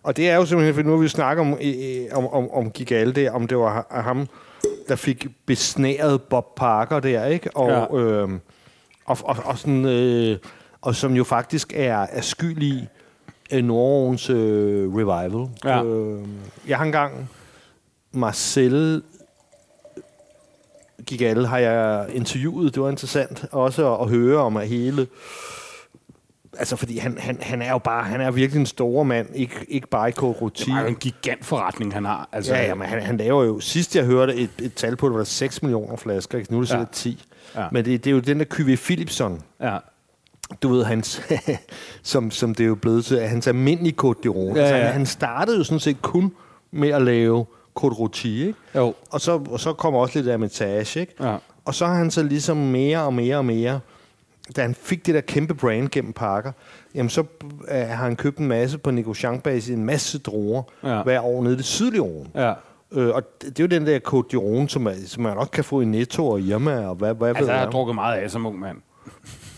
Og 0.03 0.17
det 0.17 0.31
er 0.31 0.37
jo 0.37 0.47
simpelthen, 0.47 0.75
for 0.75 0.83
nu 0.83 0.91
har 0.91 0.97
vi 0.99 1.09
snakket 1.09 1.41
om, 1.41 1.59
øh, 1.62 2.07
om, 2.19 2.27
om, 2.27 2.51
om 2.51 2.71
Gigalde, 2.71 3.29
om 3.31 3.47
det 3.49 3.59
var 3.59 3.87
ha- 3.91 4.01
ham, 4.01 4.27
der 4.88 4.97
fik 4.97 5.27
besnæret 5.47 6.23
Bob 6.23 6.45
Parker 6.57 7.01
der, 7.01 7.25
ikke? 7.25 7.57
Og, 7.57 7.71
Ja. 7.71 7.99
ja. 7.99 8.03
øhm, 8.05 8.41
og, 9.05 9.17
og, 9.23 9.37
og, 9.45 9.59
sådan, 9.59 9.85
øh, 9.85 10.38
og 10.81 10.95
som 10.95 11.14
jo 11.14 11.25
faktisk 11.25 11.73
er, 11.77 12.07
er 12.12 12.21
skyld 12.21 12.62
i 12.62 12.85
øh, 13.53 13.64
Nordens 13.64 14.31
øh, 14.31 14.95
revival. 14.95 15.49
Ja. 15.64 15.85
Øh, 15.85 16.21
jeg 16.69 16.77
har 16.79 16.85
engang 16.85 17.31
Marcel 18.12 19.03
Gigalde 21.09 21.47
har 21.47 21.59
jeg 21.59 22.07
interviewet. 22.14 22.75
Det 22.75 22.83
var 22.83 22.90
interessant 22.90 23.44
også 23.53 23.94
at, 23.94 24.01
at 24.03 24.09
høre 24.09 24.38
om 24.38 24.57
at 24.57 24.68
hele 24.68 25.07
Altså, 26.59 26.77
fordi 26.77 26.99
han, 26.99 27.18
han, 27.21 27.38
han 27.40 27.62
er 27.62 27.71
jo 27.71 27.79
bare, 27.79 28.05
han 28.05 28.21
er 28.21 28.31
virkelig 28.31 28.61
en 28.61 28.66
stor 28.66 29.03
mand, 29.03 29.29
ikke, 29.35 29.55
ikke 29.68 29.88
bare 29.88 30.09
i 30.09 30.12
Kogruti. 30.12 30.64
Det 30.64 30.77
er 30.77 30.81
jo 30.81 30.87
en 30.87 30.94
gigantforretning, 30.94 31.92
han 31.94 32.05
har. 32.05 32.29
Altså, 32.33 32.55
Ja, 32.55 32.66
ja, 32.66 32.75
men 32.75 32.88
han, 32.88 33.03
han 33.03 33.16
laver 33.16 33.44
jo, 33.44 33.61
sidst 33.61 33.97
jeg 33.97 34.05
hørte 34.05 34.35
et, 34.35 34.51
et 34.59 34.75
tal 34.75 34.97
på, 34.97 35.07
det 35.07 35.12
var 35.12 35.18
der 35.18 35.25
6 35.25 35.62
millioner 35.62 35.97
flasker, 35.97 36.38
ikke? 36.38 36.53
nu 36.53 36.59
er 36.59 36.62
det 36.62 36.71
Ja. 36.71 36.75
sikkert 36.77 36.90
10. 36.90 37.25
Ja. 37.57 37.66
Men 37.73 37.85
det, 37.85 38.05
det 38.05 38.11
er 38.11 38.14
jo 38.14 38.21
den 38.21 38.38
der 38.38 38.44
QV 38.44 38.77
Philipson, 38.77 39.42
ja. 39.61 39.79
du 40.62 40.68
ved, 40.68 40.85
hans, 40.85 41.23
som, 42.03 42.31
som 42.31 42.55
det 42.55 42.64
er 42.64 42.68
jo 42.68 42.75
blevet 42.75 43.05
til, 43.05 43.21
hans 43.21 43.47
almindelige 43.47 43.94
Côte 44.05 44.18
d'Iron. 44.27 44.55
Ja, 44.57 44.61
Altså, 44.61 44.75
ja. 44.75 44.83
han, 44.85 44.92
han 44.92 45.07
startede 45.07 45.59
jo 45.59 45.64
sådan 45.64 45.81
set 45.81 46.03
kun 46.03 46.33
med 46.71 46.88
at 46.88 47.03
lave 47.03 47.47
Côte 47.81 47.95
Rôti, 47.95 48.29
ikke? 48.29 48.55
Jo. 48.77 48.95
Og 49.11 49.21
så, 49.21 49.41
og 49.51 49.61
så 49.61 49.73
kommer 49.73 50.01
også 50.01 50.19
lidt 50.19 50.27
Hermitage, 50.31 51.01
ikke? 51.01 51.14
Ja. 51.21 51.37
Og 51.64 51.75
så 51.75 51.87
har 51.87 51.95
han 51.95 52.11
så 52.11 52.23
ligesom 52.23 52.57
mere 52.57 53.03
og 53.03 53.14
mere 53.14 53.37
og 53.37 53.45
mere, 53.45 53.81
da 54.57 54.62
han 54.62 54.75
fik 54.75 55.07
det 55.07 55.14
der 55.14 55.21
kæmpe 55.21 55.55
brand 55.55 55.88
gennem 55.88 56.12
Parker, 56.12 56.53
jamen 56.95 57.11
så 57.11 57.21
øh, 57.71 57.77
har 57.77 57.95
han 58.05 58.17
købt 58.17 58.38
en 58.38 58.47
masse 58.49 58.79
på 58.79 58.91
Negociant-base, 58.91 59.73
en 59.73 59.85
masse 59.85 60.19
druer 60.19 60.62
Ja. 60.85 61.03
hver 61.03 61.21
år 61.21 61.43
nede 61.43 61.55
i 61.55 61.57
det 61.57 61.64
sydlige 61.64 62.03
Rhône. 62.03 62.41
Ja. 62.41 62.53
Øh, 62.93 63.14
og 63.14 63.23
det, 63.43 63.57
det 63.57 63.61
er 63.61 63.64
jo 63.64 63.81
den 63.81 63.87
der 63.87 63.99
Côte 64.09 64.37
d'Iron, 64.37 64.69
som, 64.69 64.87
er, 64.87 64.93
som 65.07 65.23
man 65.23 65.37
nok 65.37 65.49
kan 65.53 65.64
få 65.64 65.81
i 65.81 65.85
Netto 65.85 66.29
og 66.29 66.41
Irma, 66.41 66.87
og 66.87 66.95
hvad, 66.95 67.14
hvad 67.14 67.29
Altså, 67.29 67.43
ved 67.43 67.49
jeg 67.51 67.59
har 67.59 67.64
jeg. 67.64 67.73
drukket 67.73 67.95
meget 67.95 68.19
af 68.19 68.31
som 68.31 68.47
ung 68.47 68.59
mand. 68.59 68.77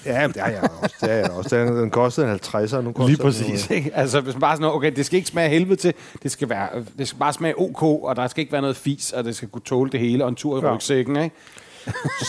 Ja, 0.06 0.26
det 0.28 0.36
har 0.36 0.48
jeg 0.48 0.68
også. 0.82 0.94
Det 1.00 1.08
har 1.10 1.16
jeg 1.16 1.30
også. 1.30 1.56
Den, 1.56 1.76
den 1.76 1.90
kostede 1.90 2.32
en 2.32 2.38
50'er, 2.44 2.80
nu 2.80 2.92
koster 2.92 3.06
Lige 3.06 3.16
præcis, 3.16 3.70
ikke? 3.70 3.90
Altså, 3.94 4.20
hvis 4.20 4.34
man 4.34 4.40
bare 4.40 4.56
sådan, 4.56 4.62
noget, 4.62 4.76
okay, 4.76 4.92
det 4.96 5.06
skal 5.06 5.16
ikke 5.16 5.28
smage 5.28 5.48
helvede 5.48 5.76
til, 5.76 5.94
det 6.22 6.30
skal, 6.30 6.48
være, 6.48 6.68
det 6.98 7.08
skal 7.08 7.18
bare 7.18 7.32
smage 7.32 7.58
ok, 7.60 7.82
og 7.82 8.16
der 8.16 8.26
skal 8.26 8.40
ikke 8.40 8.52
være 8.52 8.60
noget 8.60 8.76
fis, 8.76 9.12
og 9.12 9.24
det 9.24 9.36
skal 9.36 9.48
kunne 9.48 9.62
tåle 9.62 9.90
det 9.90 10.00
hele, 10.00 10.24
og 10.24 10.28
en 10.28 10.34
tur 10.34 10.62
i 10.62 10.66
Ja. 10.66 10.74
rygsækken, 10.74 11.16
ikke? 11.16 11.36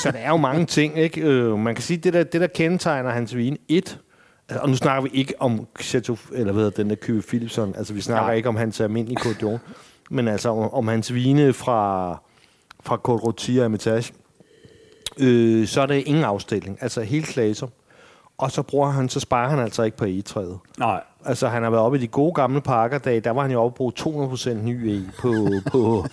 Så 0.03 0.11
der 0.11 0.17
er 0.19 0.29
jo 0.29 0.37
mange 0.37 0.65
ting, 0.65 0.97
ikke? 0.97 1.21
Øh, 1.21 1.59
man 1.59 1.75
kan 1.75 1.83
sige, 1.83 1.97
det 1.97 2.13
der, 2.13 2.23
det 2.23 2.41
der 2.41 2.47
kendetegner 2.47 3.09
hans 3.09 3.35
vin, 3.35 3.57
et, 3.67 3.99
og 4.49 4.69
nu 4.69 4.75
snakker 4.75 5.01
vi 5.01 5.09
ikke 5.13 5.33
om 5.39 5.67
Chateau, 5.81 6.17
eller 6.33 6.53
hvad 6.53 6.71
den 6.71 6.89
der 6.89 6.95
Købe 6.95 7.21
Philipson, 7.27 7.75
altså 7.77 7.93
vi 7.93 8.01
snakker 8.01 8.25
Nej. 8.27 8.35
Ikke 8.35 8.49
om 8.49 8.55
hans 8.55 8.81
almindelige 8.81 9.17
Côte 9.19 9.57
men 10.09 10.27
altså 10.27 10.49
om, 10.49 10.73
om 10.73 10.87
hans 10.87 11.13
vine 11.13 11.53
fra, 11.53 12.11
fra 12.83 12.95
Côte 12.95 13.21
Rôti 13.21 13.49
og 13.57 13.61
Hermitage, 13.61 14.13
øh, 15.19 15.67
så 15.67 15.81
er 15.81 15.85
der 15.85 15.95
ingen 16.05 16.23
afstilling, 16.23 16.77
altså 16.81 17.01
helt 17.01 17.25
klaser. 17.25 17.67
Og 18.37 18.51
så 18.51 18.61
bruger 18.61 18.89
han, 18.89 19.09
så 19.09 19.19
sparer 19.19 19.49
han 19.49 19.59
altså 19.59 19.83
ikke 19.83 19.97
på 19.97 20.05
egetræet. 20.05 20.57
Nej. 20.79 21.01
Altså, 21.25 21.47
han 21.47 21.63
har 21.63 21.69
været 21.69 21.83
oppe 21.83 21.97
i 21.97 22.01
de 22.01 22.07
gode 22.07 22.33
gamle 22.33 22.61
parkerdage, 22.61 23.19
der 23.19 23.31
var 23.31 23.41
han 23.41 23.51
jo 23.51 23.61
oppe 23.61 23.77
på 23.77 23.91
200% 23.99 24.53
ny 24.53 24.89
e 24.89 25.09
på, 25.19 25.33
på, 25.71 26.05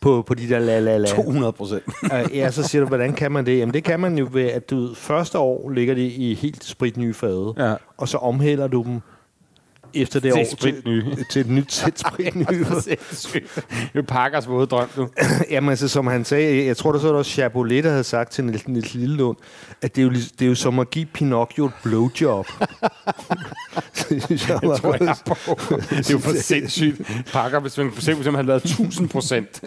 på, 0.00 0.22
på 0.26 0.34
de 0.34 0.48
der 0.48 0.58
la 0.58 0.80
la 0.80 0.96
la. 0.98 1.08
200 1.08 1.52
procent. 1.52 1.82
Øh, 2.04 2.36
ja, 2.36 2.50
så 2.50 2.62
siger 2.62 2.82
du, 2.82 2.88
hvordan 2.88 3.12
kan 3.12 3.32
man 3.32 3.46
det? 3.46 3.58
Jamen, 3.58 3.74
det 3.74 3.84
kan 3.84 4.00
man 4.00 4.18
jo 4.18 4.28
ved, 4.32 4.46
at 4.46 4.70
du 4.70 4.94
første 4.94 5.38
år 5.38 5.70
ligger 5.70 5.94
de 5.94 6.06
i 6.06 6.34
helt 6.34 6.64
spritnye 6.64 7.14
fade, 7.14 7.54
Ja. 7.58 7.74
og 7.96 8.08
så 8.08 8.18
omhælder 8.18 8.66
du 8.66 8.82
dem 8.82 9.00
efter 9.94 10.20
det 10.20 10.32
Til 10.32 10.40
år 10.40 10.44
til, 10.44 11.24
til 11.30 11.40
et 11.40 11.48
nyt 11.48 11.72
sæt 11.72 11.98
spritnye. 12.08 12.64
det 13.92 13.98
er 13.98 14.02
Parkers 14.02 14.48
våde 14.48 14.66
drøm, 14.66 14.88
du. 14.96 15.08
Jamen, 15.50 15.70
altså, 15.70 15.88
som 15.88 16.06
han 16.06 16.24
sagde, 16.24 16.66
jeg 16.66 16.76
tror, 16.76 16.92
der 16.92 16.98
så 16.98 17.06
var 17.06 17.12
der 17.12 17.18
også 17.18 17.30
Chabolet, 17.30 17.84
der 17.84 17.90
havde 17.90 18.04
sagt 18.04 18.32
til 18.32 18.44
Niels, 18.44 18.68
Niels 18.68 18.94
Lillelund, 18.94 19.36
at 19.82 19.96
det 19.96 20.02
er, 20.02 20.06
jo, 20.06 20.12
det 20.12 20.42
er 20.42 20.46
jo 20.46 20.54
som 20.54 20.78
at 20.78 20.90
give 20.90 21.06
Pinocchio 21.06 21.64
et 21.64 21.72
blowjob. 21.82 22.46
det 24.08 24.48
jeg 24.48 24.60
var 24.62 24.76
tror 24.76 25.04
jeg 25.04 25.16
på. 25.26 25.56
Det 25.90 26.10
er 26.10 26.12
jo 26.12 26.18
for 26.18 26.42
sindssygt. 26.42 27.00
Parker, 27.32 27.60
hvis 27.60 27.78
man 27.78 27.92
for 27.92 27.98
eksempel 27.98 28.34
havde 28.34 28.46
lavet 28.46 28.64
1000 28.64 29.08
procent. 29.08 29.62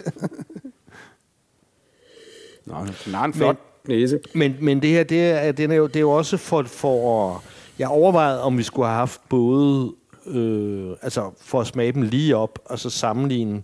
Nå, 2.66 2.74
den 3.04 3.14
har 3.14 3.24
en 3.24 3.34
flot 3.34 3.56
næse. 3.88 4.18
Men, 4.34 4.56
men 4.60 4.82
det 4.82 4.90
her, 4.90 5.02
det 5.04 5.30
er, 5.30 5.52
den 5.52 5.70
er 5.70 5.76
jo, 5.76 5.86
det 5.86 5.96
er 5.96 6.00
jo 6.00 6.10
også 6.10 6.36
for, 6.36 6.62
for... 6.62 7.42
Jeg 7.78 7.88
overvejede, 7.88 8.42
om 8.42 8.58
vi 8.58 8.62
skulle 8.62 8.86
have 8.86 8.98
haft 8.98 9.20
både... 9.28 9.92
Øh, 10.26 10.90
altså, 11.02 11.30
for 11.40 11.60
at 11.60 11.66
smage 11.66 11.92
dem 11.92 12.02
lige 12.02 12.36
op, 12.36 12.58
og 12.64 12.78
så 12.78 12.90
sammenligne 12.90 13.62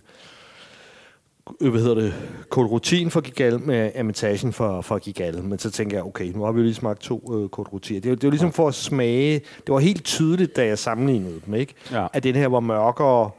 øh, 1.61 1.71
hvad 1.71 1.81
hedder 1.81 1.95
det, 1.95 2.13
Côte 2.55 3.09
for 3.09 3.21
Gigal 3.21 3.59
med 3.59 3.91
Amitagen 3.95 4.53
for, 4.53 4.81
for 4.81 4.97
Gigal. 4.97 5.43
Men 5.43 5.59
så 5.59 5.71
tænker 5.71 5.97
jeg, 5.97 6.05
okay, 6.05 6.25
nu 6.25 6.43
har 6.43 6.51
vi 6.51 6.57
jo 6.59 6.63
lige 6.63 6.75
smagt 6.75 7.01
to 7.01 7.33
øh, 7.35 7.49
Côte 7.59 7.79
Det, 7.79 8.03
det 8.03 8.23
jo 8.23 8.29
ligesom 8.29 8.53
for 8.53 8.67
at 8.67 8.73
smage... 8.73 9.33
Det 9.39 9.73
var 9.73 9.79
helt 9.79 10.03
tydeligt, 10.03 10.55
da 10.55 10.65
jeg 10.65 10.79
sammenlignede 10.79 11.41
dem, 11.45 11.53
ikke? 11.53 11.73
Ja. 11.91 12.07
At 12.13 12.23
den 12.23 12.35
her 12.35 12.47
var 12.47 12.59
mørkere 12.59 13.29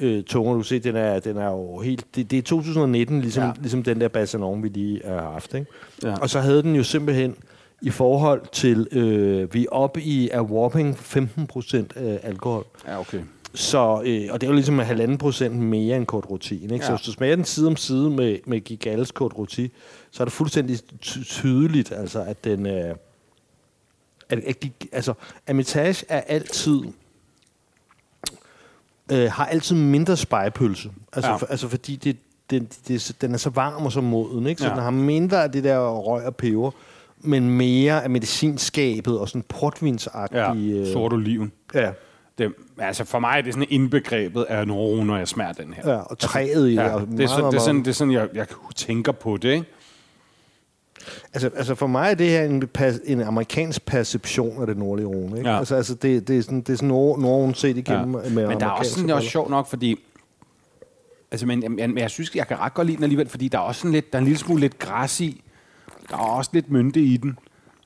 øh, 0.00 0.24
tungere. 0.24 0.56
Du 0.56 0.62
ser, 0.62 0.80
den 0.80 0.96
er, 0.96 1.20
den 1.20 1.36
er 1.36 1.50
jo 1.50 1.78
helt... 1.80 2.06
Det, 2.16 2.30
det 2.30 2.38
er 2.38 2.42
2019, 2.42 3.20
ligesom, 3.20 3.44
Ja. 3.44 3.52
ligesom 3.60 3.82
den 3.82 4.00
der 4.00 4.08
Bassanon, 4.08 4.62
vi 4.62 4.68
lige 4.68 5.00
har 5.04 5.30
haft, 5.32 5.54
ikke? 5.54 5.66
Ja. 6.02 6.14
Og 6.20 6.30
så 6.30 6.40
havde 6.40 6.62
den 6.62 6.76
jo 6.76 6.82
simpelthen 6.82 7.36
i 7.82 7.90
forhold 7.90 8.42
til, 8.52 8.88
øh, 8.92 9.54
vi 9.54 9.62
er 9.64 9.68
oppe 9.70 10.02
i 10.02 10.28
a 10.30 10.42
whopping 10.42 10.98
15 10.98 11.46
procent 11.46 11.92
øh, 11.96 12.16
alkohol. 12.22 12.64
Ja, 12.86 13.00
okay. 13.00 13.20
Så, 13.54 14.02
øh, 14.04 14.28
og 14.30 14.40
det 14.40 14.46
er 14.46 14.46
jo 14.50 14.54
ligesom 14.54 14.80
en 14.80 14.86
halvanden 14.86 15.18
procent 15.18 15.54
mere 15.56 15.96
end 15.96 16.12
Côte 16.12 16.26
Rôti. 16.30 16.52
Ikke? 16.62 16.74
Ja. 16.74 16.82
Så 16.82 16.90
hvis 16.92 17.06
du 17.06 17.12
smager 17.12 17.36
den 17.36 17.44
side 17.44 17.66
om 17.66 17.76
side 17.76 18.10
med, 18.10 18.38
med 18.46 18.60
Gigales 18.60 19.12
Côte 19.20 19.28
Rôti, 19.38 19.68
så 20.10 20.22
er 20.22 20.24
det 20.24 20.32
fuldstændig 20.32 20.78
ty- 21.00 21.22
tydeligt, 21.24 21.92
altså, 21.92 22.22
at 22.22 22.44
den... 22.44 22.66
Øh, 22.66 22.94
at, 24.28 24.38
at, 24.38 24.56
Gig- 24.64 24.88
altså, 24.92 25.14
Hermitage 25.46 26.04
er 26.08 26.20
altid... 26.20 26.80
Øh, 29.12 29.30
har 29.32 29.46
altid 29.46 29.76
mindre 29.76 30.16
spejepølse. 30.16 30.90
Altså, 31.12 31.30
Ja. 31.30 31.36
for, 31.36 31.46
altså 31.46 31.68
fordi 31.68 31.96
det, 31.96 32.16
den, 32.50 32.68
det, 32.88 33.16
den 33.20 33.34
er 33.34 33.38
så 33.38 33.50
varm 33.50 33.84
og 33.86 33.92
så 33.92 34.00
moden, 34.00 34.46
ikke? 34.46 34.60
Så 34.62 34.68
ja. 34.68 34.74
den 34.74 34.82
har 34.82 34.90
mindre 34.90 35.42
af 35.42 35.52
det 35.52 35.64
der 35.64 35.88
røg 35.90 36.24
og 36.26 36.36
peber, 36.36 36.70
men 37.22 37.50
mere 37.50 38.04
af 38.04 38.10
medicinskabet 38.10 39.18
og 39.18 39.28
sådan 39.28 39.44
portvinsagtige... 39.48 40.42
Ja, 40.42 40.80
øh, 40.80 40.86
sort 40.92 41.12
oliven. 41.12 41.52
Ja, 41.74 41.92
Det, 42.38 42.52
altså 42.78 43.04
for 43.04 43.18
mig 43.18 43.38
er 43.38 43.42
det 43.42 43.54
sådan 43.54 43.68
indbegrebet 43.70 44.42
af 44.42 44.66
Noro, 44.66 45.04
når 45.04 45.16
jeg 45.16 45.28
smager 45.28 45.52
den 45.52 45.72
her. 45.72 45.92
ja, 45.92 45.98
og 45.98 46.18
træet 46.18 46.68
i 46.68 46.74
Ja, 46.74 46.82
det, 46.82 47.20
er 47.20 47.26
så, 47.26 47.48
det, 47.50 47.54
er 47.56 47.60
sådan, 47.60 47.78
det 47.78 47.88
er 47.88 47.92
sådan, 47.92 48.12
jeg, 48.12 48.28
jeg 48.34 48.46
tænker 48.76 49.12
på 49.12 49.36
det, 49.36 49.50
ikke? 49.50 49.64
Altså, 51.32 51.50
altså 51.56 51.74
for 51.74 51.86
mig 51.86 52.10
er 52.10 52.14
det 52.14 52.28
her 52.28 52.44
en, 52.44 52.68
en 53.04 53.20
amerikansk 53.20 53.86
perception 53.86 54.60
af 54.60 54.66
det 54.66 54.76
nordlige 54.76 55.06
Rhone. 55.06 55.38
Ikke? 55.38 55.50
Ja. 55.50 55.58
Altså, 55.58 55.76
altså 55.76 55.94
det, 55.94 56.28
det 56.28 56.38
er 56.38 56.42
sådan, 56.42 56.60
det 56.60 56.68
er 56.68 56.76
sådan 56.76 56.88
Nord, 56.88 57.18
Norden 57.18 57.54
set 57.54 57.76
igennem 57.76 58.14
ja. 58.14 58.28
med 58.30 58.48
Men 58.48 58.60
der 58.60 58.66
er 58.66 58.70
også, 58.70 58.90
sådan, 58.90 59.04
det 59.04 59.12
er 59.12 59.16
også 59.16 59.28
sjovt 59.28 59.50
nok, 59.50 59.66
fordi 59.66 59.98
Altså, 61.30 61.46
men, 61.46 61.60
men, 61.60 61.76
men 61.76 61.98
jeg 61.98 62.10
synes, 62.10 62.34
jeg 62.34 62.48
kan 62.48 62.58
ret 62.58 62.74
godt 62.74 62.86
lide 62.86 62.96
den 62.96 63.02
alligevel, 63.02 63.28
fordi 63.28 63.48
der 63.48 63.58
er 63.58 63.62
også 63.62 63.80
sådan 63.80 63.92
lidt, 63.92 64.12
der 64.12 64.18
er 64.18 64.20
en 64.20 64.24
lille 64.24 64.38
smule 64.38 64.60
lidt 64.60 64.78
græs 64.78 65.20
i. 65.20 65.42
Der 66.10 66.16
er 66.16 66.20
også 66.20 66.50
lidt 66.54 66.70
mynte 66.70 67.00
i 67.00 67.16
den. 67.16 67.38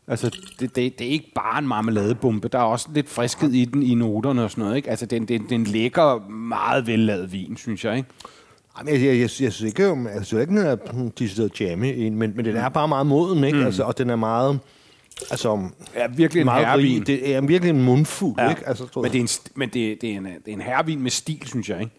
Altså, 0.08 0.30
det, 0.60 0.76
det, 0.76 0.98
det 0.98 1.06
er 1.06 1.10
ikke 1.10 1.32
bare 1.34 1.58
en 1.58 1.68
marmeladebombe. 1.68 2.48
Der 2.48 2.58
er 2.58 2.62
også 2.62 2.88
lidt 2.94 3.08
friskhed 3.08 3.50
i 3.52 3.64
den 3.64 3.82
i 3.82 3.94
noterne 3.94 4.44
og 4.44 4.50
sådan 4.50 4.64
noget, 4.64 4.76
ikke? 4.76 4.90
Altså, 4.90 5.06
det, 5.06 5.16
er 5.16 5.20
en- 5.20 5.28
det, 5.28 5.34
er 5.34 5.38
en- 5.38 5.44
det 5.44 5.52
er 5.52 5.56
en 5.56 5.64
lækker, 5.64 6.28
meget 6.30 6.86
vellavet 6.86 7.32
vin, 7.32 7.56
synes 7.56 7.84
jeg, 7.84 7.96
ikke? 7.96 8.08
Jamen, 8.78 8.94
jeg, 8.94 9.00
jeg, 9.02 9.08
jeg, 9.12 9.20
jeg 9.20 9.28
synes 9.30 9.60
ikke, 9.62 9.88
om- 9.90 10.06
jeg 10.06 10.24
synes 10.26 10.40
ikke, 10.40 10.50
den 10.56 10.66
er 10.66 10.76
decideret 11.18 11.60
jammy, 11.60 11.84
en, 11.96 12.14
men, 12.14 12.32
men 12.36 12.44
den 12.44 12.56
er 12.56 12.68
bare 12.68 12.88
meget 12.88 13.06
moden, 13.06 13.44
ikke? 13.44 13.58
Mm. 13.58 13.64
Altså, 13.64 13.82
og 13.82 13.98
den 13.98 14.10
er 14.10 14.16
meget... 14.16 14.58
Altså, 15.30 15.68
Ja, 15.94 16.06
virkelig 16.06 16.40
en 16.40 16.44
meget 16.44 16.66
herrevin. 16.66 16.98
rig. 16.98 17.06
Det 17.06 17.34
er 17.34 17.40
virkelig 17.40 17.70
en 17.70 17.82
mundfuld, 17.84 18.34
ja. 18.38 18.48
ikke? 18.50 18.68
Altså, 18.68 18.86
tror 18.86 19.02
men 19.02 19.06
jeg. 19.06 19.12
det 19.12 19.18
er 19.18 19.22
en, 19.22 19.50
men 19.54 19.68
det, 19.68 20.00
det, 20.00 20.10
er 20.12 20.16
en, 20.16 20.24
det 20.24 20.32
er 20.48 20.52
en 20.52 20.60
herrevin 20.60 21.02
med 21.02 21.10
stil, 21.10 21.42
synes 21.46 21.68
jeg, 21.68 21.80
ikke? 21.80 21.92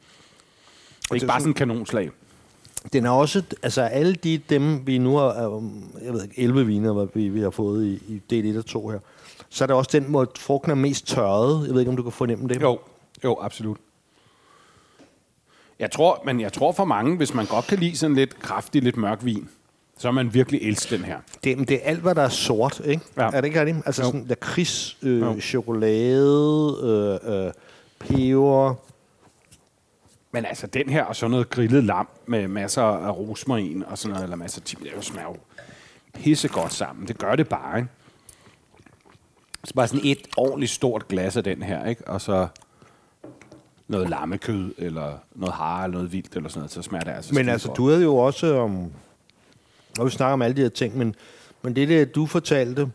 Det 1.02 1.10
er 1.12 1.16
ikke 1.16 1.26
bare 1.28 1.40
sådan- 1.42 1.56
sådan 1.56 1.68
en 1.68 1.74
kanonslag. 1.76 2.10
Den 2.94 3.06
er 3.06 3.10
også, 3.10 3.44
altså 3.64 3.82
alle 3.82 4.16
de 4.16 4.38
dem, 4.50 4.88
vi 4.88 4.98
nu 4.98 5.16
har, 5.18 5.48
um, 5.48 5.84
jeg 6.04 6.14
ved 6.14 6.24
ikke, 6.24 6.40
11 6.42 6.66
viner, 6.66 6.94
hvad 6.94 7.08
vi, 7.14 7.30
vi 7.30 7.42
har 7.42 7.50
fået 7.50 7.86
i, 7.86 8.14
i 8.14 8.22
del 8.30 8.46
1 8.46 8.58
og 8.58 8.66
2 8.66 8.90
her, 8.90 9.00
så 9.50 9.64
er 9.64 9.68
det 9.68 9.76
også 9.76 9.90
den, 9.94 10.04
hvor 10.04 10.32
frugten 10.38 10.72
er 10.72 10.76
mest 10.76 11.08
tørret. 11.08 11.66
Jeg 11.68 11.74
ved 11.74 11.82
ikke, 11.82 11.90
om 11.90 11.98
du 11.98 12.04
kan 12.04 12.12
fornemme 12.12 12.48
det. 12.48 12.62
Jo, 12.62 12.80
jo, 13.24 13.38
absolut. 13.42 13.78
Jeg 15.80 15.92
tror, 15.92 16.22
men 16.26 16.42
jeg 16.42 16.54
tror 16.54 16.72
for 16.72 16.86
mange, 16.86 17.18
hvis 17.18 17.34
man 17.34 17.46
godt 17.46 17.68
kan 17.68 17.80
lide 17.80 17.98
sådan 17.98 18.16
lidt 18.16 18.40
kraftig, 18.40 18.84
lidt 18.84 18.98
mørk 18.98 19.20
vin, 19.26 19.50
så 19.98 20.12
man 20.12 20.34
virkelig 20.34 20.62
elsker 20.62 20.98
den 20.98 21.06
her. 21.06 21.18
Det, 21.44 21.58
men 21.58 21.68
det 21.68 21.76
er 21.76 21.90
alt, 21.90 22.00
hvad 22.00 22.16
der 22.16 22.22
er 22.22 22.30
sort, 22.30 22.82
ikke? 22.86 23.02
Ja. 23.18 23.22
Er 23.28 23.42
det 23.42 23.46
ikke 23.46 23.60
rigtigt? 23.60 23.78
Altså 23.86 24.02
Jo. 24.02 24.06
sådan 24.08 24.26
lakrids, 24.28 24.98
øh, 25.02 25.22
Jo. 25.22 25.40
chokolade, 25.40 26.78
øh, 26.84 27.46
øh, 27.46 27.52
peber. 28.00 28.76
Men 30.32 30.46
altså, 30.46 30.68
den 30.68 30.90
her 30.90 31.04
og 31.04 31.16
sådan 31.16 31.32
noget 31.32 31.50
grillet 31.50 31.84
lam 31.84 32.08
med 32.26 32.48
masser 32.48 32.82
af 32.82 33.18
rosmarin 33.18 33.84
og 33.84 33.98
sådan 33.98 34.14
noget, 34.14 34.24
eller 34.24 34.36
masser 34.36 34.62
af 34.62 34.66
tim, 34.66 34.80
det 34.80 35.06
smager 35.06 35.28
jo 35.28 35.38
pissegodt 36.14 36.74
sammen. 36.74 37.08
Det 37.08 37.18
gør 37.18 37.36
det 37.36 37.50
bare, 37.50 37.78
ikke? 37.78 37.90
Så 39.64 39.74
bare 39.74 39.88
sådan 39.88 40.06
et 40.06 40.28
ordentligt 40.38 40.72
stort 40.72 41.08
glas 41.08 41.38
af 41.38 41.44
den 41.44 41.64
her, 41.64 41.86
ikke? 41.86 42.08
Og 42.08 42.22
så 42.22 42.48
noget 43.88 44.10
lammekød, 44.10 44.74
eller 44.78 45.18
noget 45.36 45.56
hare, 45.56 45.84
eller 45.84 45.98
noget 45.98 46.14
vildt, 46.14 46.36
eller 46.36 46.50
sådan 46.50 46.60
noget, 46.60 46.72
så 46.72 46.82
smager 46.82 47.04
det 47.04 47.12
altså 47.12 47.36
Men 47.36 47.50
altså, 47.50 47.68
godt. 47.68 47.78
du 47.78 47.90
havde 47.90 48.04
jo 48.04 48.18
også 48.18 48.60
om... 48.60 48.92
Og 50.00 50.06
vi 50.06 50.12
snakker 50.12 50.34
om 50.34 50.42
alle 50.42 50.56
de 50.58 50.62
her 50.62 50.70
ting, 50.70 50.98
men, 50.98 51.16
men 51.62 51.76
det 51.76 51.90
der, 51.90 52.06
du 52.06 52.26
fortalte, 52.26 52.92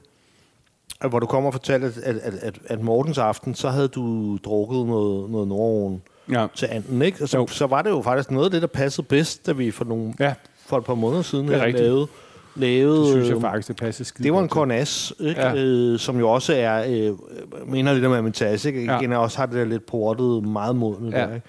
at 1.00 1.10
hvor 1.10 1.18
du 1.18 1.26
kommer 1.26 1.46
og 1.46 1.54
fortalte, 1.54 1.86
at, 1.86 1.98
at, 1.98 2.16
at, 2.16 2.34
at, 2.34 2.58
at 2.64 2.80
Mortens 2.80 3.18
aften, 3.18 3.54
så 3.54 3.68
havde 3.68 3.88
du 3.88 4.36
drukket 4.36 4.86
noget, 4.86 5.30
noget 5.30 5.48
Nordåen 5.48 6.02
Ja. 6.30 6.46
til 6.54 6.68
anden, 6.70 7.02
ikke? 7.02 7.22
Og 7.22 7.28
så, 7.28 7.38
Jo. 7.38 7.46
så 7.46 7.66
var 7.66 7.82
det 7.82 7.90
jo 7.90 8.02
faktisk 8.02 8.30
noget 8.30 8.44
af 8.44 8.50
det, 8.50 8.62
der 8.62 8.68
passede 8.68 9.06
bedst, 9.06 9.46
da 9.46 9.52
vi 9.52 9.70
for, 9.70 9.84
nogle, 9.84 10.14
Ja, 10.20 10.34
for 10.66 10.78
et 10.78 10.84
par 10.84 10.94
måneder 10.94 11.22
siden 11.22 11.50
rigtigt. 11.50 11.78
lavede, 11.84 12.06
lavede 12.56 13.00
det 13.00 13.08
synes 13.10 13.28
jeg 13.28 13.36
øh, 13.36 13.40
faktisk, 13.42 13.68
det 13.68 13.76
passer 13.76 14.04
skide 14.04 14.24
Det 14.24 14.32
var 14.32 14.40
en. 14.42 14.48
Cornas, 14.48 15.12
ikke? 15.20 15.40
Ja. 15.40 15.48
Ja. 15.54 15.62
Øh, 15.64 15.98
som 15.98 16.18
jo 16.18 16.30
også 16.30 16.54
er, 16.54 16.84
øh, 16.88 17.16
mener 17.70 17.92
lidt 17.92 18.04
om 18.04 18.12
Amitas, 18.12 18.64
ikke? 18.64 18.84
Ja. 18.84 18.98
Igen 18.98 19.12
også 19.12 19.38
har 19.38 19.46
det 19.46 19.54
der 19.54 19.64
lidt 19.64 19.86
portet, 19.86 20.44
meget 20.48 20.76
modne 20.76 21.10
Ja. 21.10 21.22
der, 21.26 21.34
ikke? 21.34 21.46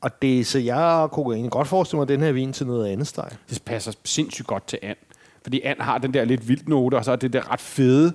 Og 0.00 0.22
det, 0.22 0.46
så 0.46 0.58
jeg 0.58 1.08
kunne 1.12 1.34
egentlig 1.34 1.52
godt 1.52 1.68
forestille 1.68 1.98
mig 1.98 2.08
den 2.08 2.20
her 2.20 2.32
vin 2.32 2.52
til 2.52 2.66
noget 2.66 2.86
andet 2.86 3.06
steg. 3.06 3.28
det 3.50 3.62
passer 3.64 3.92
sindssygt 4.04 4.46
godt 4.46 4.66
til 4.66 4.78
and. 4.82 4.96
Fordi 5.42 5.60
and 5.60 5.80
har 5.80 5.98
den 5.98 6.14
der 6.14 6.24
lidt 6.24 6.48
vildt 6.48 6.68
note, 6.68 6.94
og 6.94 7.04
så 7.04 7.12
er 7.12 7.16
det 7.16 7.32
der 7.32 7.52
ret 7.52 7.60
fede, 7.60 8.12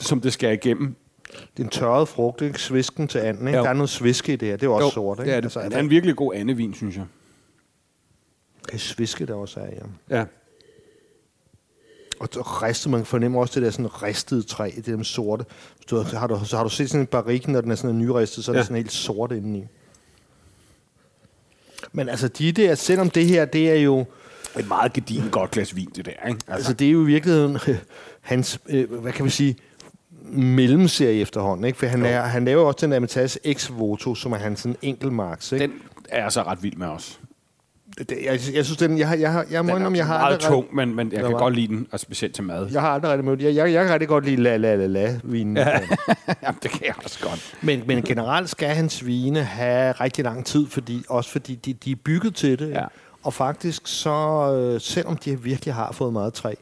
som 0.00 0.20
det 0.20 0.32
skal 0.32 0.52
igennem. 0.52 0.96
Det 1.32 1.62
er 1.62 1.64
en 1.64 1.68
tørret 1.68 2.08
frugt, 2.08 2.42
ikke? 2.42 2.60
Svisken 2.62 3.08
til 3.08 3.18
anden, 3.18 3.46
ikke? 3.48 3.58
Jo. 3.58 3.64
Der 3.64 3.70
er 3.70 3.74
noget 3.74 3.90
sviske 3.90 4.32
i 4.32 4.36
det 4.36 4.48
her. 4.48 4.56
Det 4.56 4.62
er 4.62 4.70
jo 4.70 4.74
også 4.74 4.90
sort, 4.90 5.18
ikke? 5.18 5.30
det 5.30 5.36
er 5.36 5.40
det. 5.40 5.44
Altså, 5.46 5.58
Altså, 5.58 5.66
er 5.66 5.68
det 5.68 5.76
er 5.76 5.80
en 5.80 5.90
virkelig 5.90 6.16
god 6.16 6.34
andevin, 6.34 6.74
synes 6.74 6.96
jeg. 6.96 7.04
det 8.72 8.80
sviske, 8.80 9.26
der 9.26 9.34
også 9.34 9.60
er, 9.60 9.66
ja. 10.10 10.18
Ja. 10.18 10.24
Og 12.20 12.28
så 12.32 12.40
rister, 12.40 12.90
man 12.90 13.04
fornemmer 13.04 13.40
også 13.40 13.54
det 13.60 13.62
der 13.66 13.70
sådan 13.70 14.02
ristede 14.02 14.42
træ, 14.42 14.70
det 14.76 14.86
der 14.86 15.02
sorte. 15.02 15.44
Du, 15.90 16.02
har 16.02 16.26
du, 16.26 16.40
så 16.44 16.56
har 16.56 16.64
du 16.64 16.70
set 16.70 16.88
sådan 16.90 17.00
en 17.00 17.06
barrik, 17.06 17.48
når 17.48 17.60
den 17.60 17.70
er 17.70 17.74
sådan 17.74 17.98
nyristet, 17.98 18.44
så 18.44 18.50
er 18.52 18.54
Ja. 18.54 18.58
det 18.58 18.66
sådan 18.66 18.76
helt 18.76 18.92
sort 18.92 19.32
indeni. 19.32 19.64
Men 21.92 22.08
altså, 22.08 22.28
de 22.28 22.52
der, 22.52 22.74
selvom 22.74 23.10
det 23.10 23.26
her, 23.26 23.44
det 23.44 23.70
er 23.70 23.74
jo... 23.74 24.04
Et 24.58 24.68
meget 24.68 24.92
gedin 24.92 25.30
godt 25.30 25.50
glas 25.50 25.76
vin, 25.76 25.88
det 25.96 26.04
der, 26.06 26.28
ikke? 26.28 26.40
Altså, 26.48 26.72
det 26.72 26.86
er 26.86 26.90
jo 26.90 27.02
i 27.02 27.06
virkeligheden 27.06 27.58
hans, 28.20 28.60
øh, 28.68 28.92
hvad 29.00 29.12
kan 29.12 29.24
vi 29.24 29.30
sige, 29.30 29.56
mellemserie 30.32 31.20
efterhånden, 31.20 31.64
ikke? 31.66 31.78
For 31.78 31.86
han, 31.86 32.04
er, 32.06 32.20
han 32.20 32.44
laver 32.44 32.64
også 32.66 32.78
den 32.86 32.90
der 32.90 32.96
Amatas 32.96 33.38
X-Voto, 33.48 34.14
som 34.14 34.32
er 34.32 34.36
hans 34.36 34.60
sådan 34.60 34.76
enkeltmarks, 34.82 35.52
ikke? 35.52 35.64
Den 35.64 35.72
er 36.08 36.22
jeg 36.22 36.32
så 36.32 36.42
ret 36.42 36.62
vild 36.62 36.76
med 36.76 36.86
også. 36.86 37.16
Det, 37.98 38.10
jeg, 38.24 38.40
jeg 38.54 38.64
synes, 38.64 38.76
den, 38.76 38.98
jeg, 38.98 39.20
jeg, 39.20 39.32
har- 39.32 39.46
jeg 39.50 39.64
må 39.64 39.76
indrømme, 39.76 39.98
er 39.98 40.00
jeg 40.00 40.06
har 40.06 40.18
meget 40.18 40.32
aldrig, 40.34 40.50
tung, 40.50 40.74
men, 40.74 40.94
men 40.96 41.12
jeg 41.12 41.20
kan 41.22 41.32
var- 41.32 41.38
godt 41.38 41.54
lide 41.54 41.68
den, 41.68 41.86
og 41.92 42.00
specielt 42.00 42.34
til 42.34 42.44
mad. 42.44 42.68
jeg 42.72 42.80
har 42.80 42.88
aldrig 42.88 43.10
rigtig 43.12 43.24
mødt, 43.24 43.42
jeg, 43.42 43.54
jeg, 43.54 43.72
jeg 43.72 43.84
kan 43.84 43.92
rigtig 43.92 44.08
godt 44.08 44.24
lide 44.24 44.42
la 44.42 44.56
la 44.56 44.74
la 44.76 44.86
la 44.86 45.18
vinen. 45.24 45.56
Ja. 45.56 45.68
Jamen, 46.42 46.58
det 46.62 46.70
kan 46.70 46.86
jeg 46.86 46.94
også 47.04 47.18
godt. 47.22 47.54
Men, 47.62 47.82
men 47.86 48.02
generelt 48.02 48.50
skal 48.50 48.68
hans 48.68 49.06
vine 49.06 49.42
have 49.42 49.92
rigtig 49.92 50.24
lang 50.24 50.46
tid, 50.46 50.66
fordi, 50.70 51.04
også 51.08 51.30
fordi 51.30 51.54
de, 51.54 51.72
de 51.72 51.90
er 51.90 51.96
bygget 52.04 52.34
til 52.34 52.58
det. 52.58 52.70
Ja. 52.70 52.84
Og 53.22 53.34
faktisk 53.34 53.82
så, 53.84 54.10
øh, 54.74 54.80
selvom 54.80 55.16
de 55.16 55.42
virkelig 55.42 55.74
har 55.74 55.92
fået 55.92 56.12
meget 56.12 56.32
træ, 56.34 56.54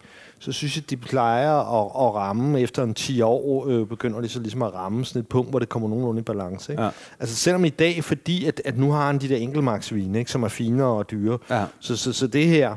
så 0.45 0.53
synes 0.53 0.77
jeg, 0.77 0.91
de 0.91 0.97
plejer 0.97 1.53
at, 1.53 2.07
at 2.09 2.15
ramme 2.15 2.61
efter 2.61 2.83
en 2.83 2.95
10 2.95 3.21
år, 3.21 3.67
øh, 3.69 3.87
begynder 3.87 4.21
de 4.21 4.29
så 4.29 4.41
ligesom 4.41 4.63
at 4.63 4.75
ramme 4.75 5.05
sådan 5.05 5.21
et 5.21 5.29
punkt, 5.29 5.51
hvor 5.51 5.59
det 5.59 5.69
kommer 5.69 5.89
nogenlunde 5.89 6.21
i 6.21 6.23
balance. 6.23 6.73
Ikke? 6.73 6.83
Ja. 6.83 6.91
Altså 7.21 7.37
selvom 7.37 7.65
i 7.65 7.69
dag, 7.69 8.05
fordi 8.05 8.45
at, 8.45 8.63
at 8.65 8.79
nu 8.79 8.91
har 8.93 9.07
han 9.07 9.19
de 9.19 9.29
der 9.29 9.37
enkeltmarksvine, 9.37 10.19
ikke, 10.19 10.31
som 10.31 10.43
er 10.43 10.49
finere 10.49 10.87
og 10.89 11.11
dyre, 11.11 11.39
Ja. 11.51 11.65
så, 11.81 11.97
så, 11.97 12.13
så 12.13 12.27
det 12.27 12.47
her, 12.47 12.77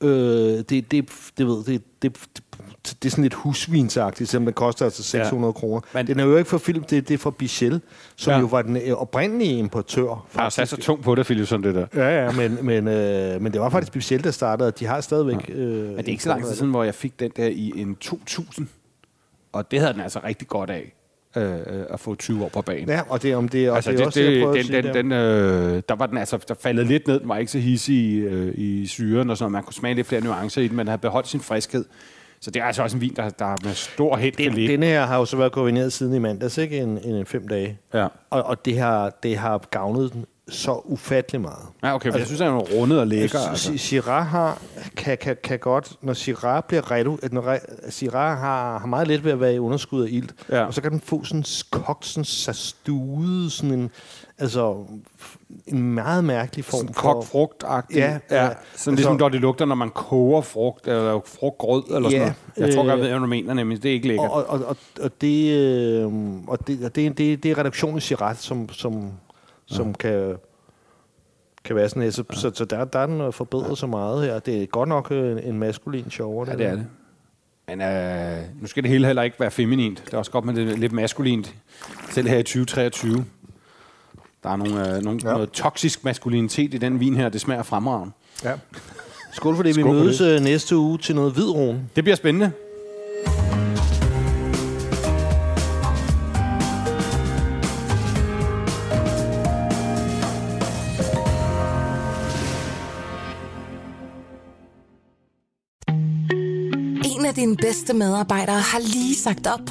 øh, 0.00 0.10
det, 0.10 0.70
det, 0.70 1.10
det, 1.38 1.46
ved, 1.46 1.64
det, 1.64 1.82
det, 2.02 2.16
det, 2.36 2.42
det 3.02 3.08
er 3.08 3.10
sådan 3.10 3.22
lidt 3.22 3.34
husvinsagtigt, 3.34 4.30
selvom 4.30 4.46
det 4.46 4.54
koster 4.54 4.84
altså 4.84 5.02
600 5.02 5.46
ja. 5.56 5.60
kroner. 5.60 5.80
Men- 5.94 6.06
den 6.06 6.20
er 6.20 6.24
jo 6.24 6.36
ikke 6.36 6.50
for 6.50 6.58
film, 6.58 6.82
det, 6.84 7.08
det 7.08 7.14
er 7.14 7.18
fra 7.18 7.30
Bichel, 7.30 7.80
som 8.16 8.30
Ja. 8.30 8.34
ja. 8.36 8.40
jo 8.40 8.46
var 8.46 8.62
den 8.62 8.76
øh, 8.76 8.92
oprindelige 8.92 9.58
importør. 9.58 10.26
Jeg 10.34 10.42
har 10.42 10.48
sat 10.48 10.68
så 10.68 10.76
tungt 10.76 11.04
på 11.04 11.14
det, 11.14 11.26
Philip, 11.26 11.46
sådan 11.46 11.64
det 11.64 11.74
der. 11.74 11.86
Ja, 11.94 12.24
ja, 12.24 12.32
men, 12.32 12.58
men, 12.62 12.88
øh, 12.88 13.42
men 13.42 13.52
det 13.52 13.60
var 13.60 13.68
faktisk 13.70 13.92
Bichel, 13.92 14.24
der 14.24 14.30
startede, 14.30 14.66
og 14.66 14.78
de 14.80 14.86
har 14.86 15.00
stadigvæk... 15.00 15.36
Øh, 15.48 15.58
Men 15.58 15.96
det 15.96 15.98
er 15.98 16.08
ikke 16.08 16.22
så 16.22 16.28
lang 16.28 16.44
tid 16.44 16.54
siden, 16.54 16.70
hvor 16.70 16.84
jeg 16.84 16.94
fik 16.94 17.20
den 17.20 17.30
der 17.36 17.46
i 17.46 17.72
en 17.76 17.94
2000. 17.96 18.68
Og 19.52 19.70
det 19.70 19.80
havde 19.80 19.92
den 19.92 20.00
altså 20.00 20.20
rigtig 20.24 20.48
godt 20.48 20.70
af, 20.70 20.94
øh, 21.36 21.52
øh, 21.52 21.58
at 21.90 22.00
få 22.00 22.14
20 22.14 22.44
år 22.44 22.48
på 22.48 22.62
banen. 22.62 22.88
Ja, 22.88 23.00
og 23.08 23.22
det, 23.22 23.36
om 23.36 23.48
det, 23.48 23.70
og 23.70 23.76
Altså, 23.76 23.90
det, 23.90 23.98
det, 23.98 24.02
er 24.02 24.06
også 24.06 24.20
det, 24.20 24.54
den, 24.54 24.64
sige 24.64 24.76
den, 24.76 24.84
der. 24.84 24.92
den, 24.92 25.12
øh, 25.12 25.82
der 25.88 25.94
var 25.94 26.06
den 26.06 26.18
altså, 26.18 26.38
der 26.48 26.54
faldet 26.54 26.86
lidt 26.86 27.06
ned, 27.08 27.20
den 27.20 27.28
var 27.28 27.36
ikke 27.36 27.52
så 27.52 27.58
hissig 27.58 27.96
i, 27.96 28.16
øh, 28.18 28.54
i 28.54 28.86
syren 28.86 29.30
og 29.30 29.36
sådan 29.36 29.44
noget. 29.44 29.52
Man 29.52 29.62
kunne 29.62 29.74
smage 29.74 29.94
lidt 29.94 30.06
flere 30.06 30.20
nuancer 30.24 30.62
i 30.62 30.68
den, 30.68 30.76
men 30.76 30.86
den 30.86 30.88
havde 30.88 31.00
beholdt 31.00 31.28
sin 31.28 31.40
friskhed. 31.40 31.84
Så 32.40 32.50
det 32.50 32.60
er 32.62 32.64
altså 32.66 32.82
også 32.82 32.96
en 32.96 33.00
vin, 33.00 33.14
der, 33.16 33.28
der 33.28 33.56
med 33.64 33.74
stor 33.74 34.16
held 34.16 34.34
kan 34.36 34.44
Den, 34.46 34.54
ligge. 34.54 34.72
denne 34.72 34.86
her 34.86 35.06
har 35.06 35.18
jo 35.18 35.24
så 35.24 35.36
været 35.36 35.52
koordineret 35.52 35.92
siden 35.92 36.14
i 36.14 36.18
mandags, 36.18 36.58
ikke? 36.58 36.78
En, 36.78 36.88
en, 37.04 37.14
en 37.14 37.26
fem 37.26 37.48
dage. 37.48 37.78
Ja. 37.94 38.06
Og, 38.30 38.42
og 38.42 38.64
det, 38.64 38.78
har, 38.78 39.10
det 39.22 39.36
har 39.38 39.58
gavnet 39.70 40.12
den 40.12 40.24
så 40.50 40.80
ufattelig 40.84 41.40
meget. 41.40 41.66
ja, 41.82 41.94
okay, 41.94 42.10
for 42.10 42.18
jeg 42.18 42.26
synes, 42.26 42.38
den 42.40 42.48
er 42.48 42.58
rundet 42.58 43.00
og 43.00 43.06
lækker. 43.06 43.24
Altså, 43.38 43.48
Altså. 43.70 43.78
Syrah 43.86 44.26
har, 44.26 44.62
kan, 44.96 45.18
kan, 45.18 45.36
kan 45.44 45.58
godt, 45.58 45.92
når 46.02 46.12
Syrah 46.12 46.62
bliver 46.68 46.90
redu, 46.90 47.18
at 47.22 47.32
når 47.32 47.58
Syrah 47.90 48.38
har, 48.38 48.78
har 48.78 48.86
meget 48.86 49.08
let 49.08 49.24
ved 49.24 49.32
at 49.32 49.40
være 49.40 49.54
i 49.54 49.58
underskud 49.58 50.04
af 50.04 50.08
ilt, 50.10 50.34
Ja. 50.50 50.64
og 50.64 50.74
så 50.74 50.82
kan 50.82 50.90
den 50.92 51.00
få 51.00 51.24
sådan 51.24 51.44
kogt, 51.70 52.06
sådan 52.06 52.24
sastude, 52.24 53.50
sådan 53.50 53.72
en, 53.72 53.90
altså, 54.38 54.84
en 55.66 55.82
meget 55.82 56.24
mærkelig 56.24 56.64
form 56.64 56.80
Sådan 56.80 56.94
kogt 56.94 57.26
frugtagtig. 57.26 57.96
Ja, 57.96 58.18
ja. 58.30 58.44
ja. 58.44 58.48
Sådan 58.48 58.54
Altså- 58.72 58.90
ligesom, 58.90 59.16
når 59.16 59.28
det 59.28 59.40
lugter, 59.40 59.64
når 59.64 59.74
man 59.74 59.90
koger 59.90 60.40
frugt, 60.40 60.88
eller 60.88 61.20
frugtgrød, 61.24 61.82
eller 61.96 62.10
sådan 62.10 62.26
Ja, 62.26 62.32
noget. 62.56 62.68
Jeg 62.68 62.74
tror 62.74 62.82
øh, 62.82 62.88
godt, 62.88 62.96
jeg 62.98 63.02
ved, 63.02 63.08
hvad 63.08 63.20
du 63.20 63.26
mener, 63.26 63.54
nemlig. 63.54 63.82
Det 63.82 63.88
er 63.88 63.92
ikke 63.92 64.08
lækkert. 64.08 64.30
Og, 64.30 64.46
og, 64.46 64.64
og, 64.64 64.76
og, 65.00 65.10
det, 65.20 65.52
øh, 65.58 66.06
og 66.46 66.66
det, 66.66 66.84
og 66.84 66.94
det, 66.96 67.18
det, 67.18 67.42
det 67.42 67.50
er 67.50 67.58
redaktionen 67.58 67.98
i 67.98 68.00
Syrah, 68.00 68.36
som, 68.36 68.68
som, 68.68 69.10
som 69.66 69.94
kan, 69.94 70.36
kan 71.64 71.76
være 71.76 71.88
sådan 71.88 72.02
her. 72.02 72.10
Så, 72.10 72.24
så, 72.32 72.50
så 72.54 72.64
der, 72.64 72.84
der 72.84 72.98
er 72.98 73.06
den 73.06 73.32
forbedret 73.32 73.78
så 73.78 73.86
meget 73.86 74.24
her. 74.24 74.38
Det 74.38 74.62
er 74.62 74.66
godt 74.66 74.88
nok 74.88 75.12
øh, 75.12 75.32
en, 75.32 75.38
en 75.38 75.58
maskulin 75.58 76.10
show. 76.10 76.44
Ja, 76.46 76.52
det 76.52 76.66
er 76.66 76.70
det. 76.74 76.86
Men 77.68 77.80
øh, 77.82 78.38
nu 78.60 78.66
skal 78.66 78.82
det 78.82 78.90
hele 78.90 79.06
heller 79.06 79.22
ikke 79.22 79.40
være 79.40 79.50
feminint. 79.50 80.02
Det 80.06 80.14
er 80.14 80.18
også 80.18 80.30
godt 80.30 80.44
med 80.44 80.54
det 80.54 80.78
lidt 80.78 80.92
maskulint. 80.92 81.54
Selv 82.10 82.28
her 82.28 82.38
i 82.38 82.42
2023. 82.42 83.24
Der 84.42 84.50
er 84.50 84.56
nogle, 84.56 84.96
øh, 84.96 85.02
nogle, 85.02 85.20
ja. 85.24 85.32
Noget 85.32 85.50
toksisk 85.50 86.04
maskulinitet 86.04 86.74
i 86.74 86.78
den 86.78 87.00
vin 87.00 87.16
her. 87.16 87.28
Det 87.28 87.40
smager 87.40 87.62
fremragende. 87.62 88.12
Ja. 88.44 88.52
Skål 89.32 89.56
for 89.56 89.62
det. 89.62 89.74
Skål 89.74 89.84
vi 89.84 89.90
mødes 89.90 90.18
det. 90.18 90.42
næste 90.42 90.76
uge 90.76 90.98
til 90.98 91.14
noget 91.14 91.32
hvidroen. 91.32 91.90
Det 91.96 92.04
bliver 92.04 92.16
spændende. 92.16 92.52
En 107.04 107.24
af 107.26 107.34
dine 107.34 107.56
bedste 107.56 107.94
medarbejdere 107.94 108.60
har 108.60 108.78
lige 108.78 109.14
sagt 109.14 109.46
op. 109.46 109.70